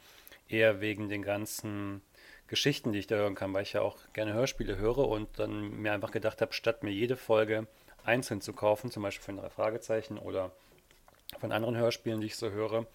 eher 0.49 0.81
wegen 0.81 1.09
den 1.09 1.23
ganzen 1.23 2.03
Geschichten, 2.49 2.93
die 2.93 2.99
ich 2.99 3.07
da 3.07 3.17
hören 3.17 3.35
kann, 3.35 3.55
weil 3.55 3.63
ich 3.63 3.73
ja 3.73 3.83
auch 3.83 3.97
gerne 4.13 4.35
Hörspiele 4.35 4.77
höre 4.77 5.09
und 5.09 5.39
dann 5.39 5.71
mir 5.81 5.93
einfach 5.93 6.11
gedacht 6.11 6.41
habe, 6.43 6.53
statt 6.53 6.83
mir 6.83 6.91
jede 6.91 7.17
Folge 7.17 7.67
einzeln 8.05 8.41
zu 8.41 8.53
kaufen, 8.53 8.91
zum 8.91 9.03
Beispiel 9.03 9.25
von 9.25 9.37
drei 9.37 9.49
Fragezeichen 9.49 10.19
oder 10.19 10.51
von 11.39 11.53
anderen 11.53 11.77
Hörspielen, 11.77 12.21
die 12.21 12.27
ich 12.27 12.37
so 12.37 12.51
höre, 12.51 12.87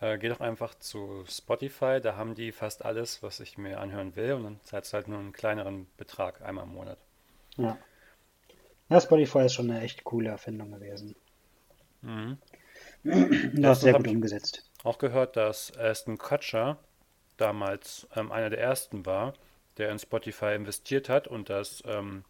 äh, 0.00 0.18
geh 0.18 0.28
doch 0.28 0.40
einfach 0.40 0.74
zu 0.74 1.24
Spotify, 1.28 2.00
da 2.02 2.16
haben 2.16 2.34
die 2.34 2.52
fast 2.52 2.84
alles, 2.84 3.22
was 3.22 3.40
ich 3.40 3.56
mir 3.56 3.80
anhören 3.80 4.16
will 4.16 4.32
und 4.34 4.44
dann 4.44 4.60
zahlst 4.64 4.92
du 4.92 4.96
halt 4.96 5.08
nur 5.08 5.18
einen 5.18 5.32
kleineren 5.32 5.86
Betrag 5.96 6.42
einmal 6.42 6.64
im 6.64 6.74
Monat. 6.74 6.98
Ja. 7.56 7.78
Ja, 8.90 9.00
Spotify 9.00 9.46
ist 9.46 9.54
schon 9.54 9.70
eine 9.70 9.80
echt 9.82 10.04
coole 10.04 10.30
Erfindung 10.30 10.72
gewesen. 10.72 11.14
Mhm. 12.02 12.38
Das 13.54 13.80
sehr 13.80 13.94
habe 13.94 14.02
gut 14.02 14.10
ich, 14.10 14.16
umgesetzt. 14.16 14.68
auch 14.84 14.98
gehört, 14.98 15.36
dass 15.36 15.74
Aston 15.78 16.18
Kutcher 16.18 16.76
damals 17.38 18.06
ähm, 18.14 18.30
einer 18.30 18.50
der 18.50 18.60
ersten 18.60 19.06
war, 19.06 19.32
der 19.78 19.90
in 19.90 19.98
Spotify 19.98 20.54
investiert 20.54 21.08
hat 21.08 21.26
und 21.28 21.48
das 21.48 21.82
ähm, 21.86 22.24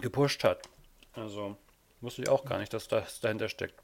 gepusht 0.00 0.42
hat. 0.42 0.62
Also 1.12 1.56
wusste 2.00 2.22
ich 2.22 2.28
auch 2.28 2.44
gar 2.44 2.58
nicht, 2.58 2.72
dass 2.72 2.88
das 2.88 3.20
dahinter 3.20 3.48
steckt. 3.48 3.74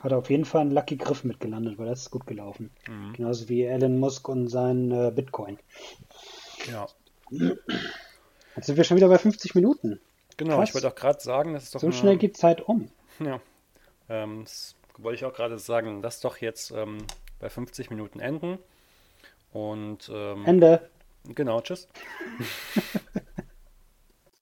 Hat 0.00 0.12
auf 0.12 0.30
jeden 0.30 0.44
Fall 0.44 0.62
einen 0.62 0.72
Lucky 0.72 0.96
Griff 0.96 1.22
mitgelandet, 1.22 1.78
weil 1.78 1.86
das 1.86 2.00
ist 2.00 2.10
gut 2.10 2.26
gelaufen. 2.26 2.70
Mhm. 2.88 3.12
Genauso 3.12 3.48
wie 3.48 3.62
Elon 3.62 3.98
Musk 3.98 4.28
und 4.28 4.48
sein 4.48 4.90
äh, 4.90 5.12
Bitcoin. 5.14 5.58
Ja. 6.70 6.86
Jetzt 8.56 8.66
sind 8.66 8.76
wir 8.76 8.84
schon 8.84 8.96
wieder 8.96 9.08
bei 9.08 9.18
50 9.18 9.54
Minuten. 9.54 10.00
Genau, 10.36 10.56
Krass. 10.56 10.70
ich 10.70 10.74
wollte 10.74 10.88
auch 10.88 10.94
gerade 10.94 11.20
sagen, 11.20 11.54
das 11.54 11.64
ist 11.64 11.74
doch. 11.74 11.80
So 11.80 11.86
eine... 11.88 11.96
schnell 11.96 12.16
geht 12.16 12.36
Zeit 12.36 12.60
um. 12.60 12.88
Ja. 13.20 13.40
Ähm, 14.08 14.44
das 14.44 14.74
wollte 14.98 15.16
ich 15.16 15.24
auch 15.24 15.34
gerade 15.34 15.58
sagen, 15.58 16.02
lass 16.02 16.20
doch 16.20 16.38
jetzt 16.38 16.70
ähm, 16.72 16.98
bei 17.38 17.48
50 17.48 17.90
Minuten 17.90 18.20
enden. 18.20 18.58
Und 19.52 20.10
ähm, 20.12 20.44
Ende. 20.46 20.90
Genau, 21.24 21.60
tschüss. 21.60 21.88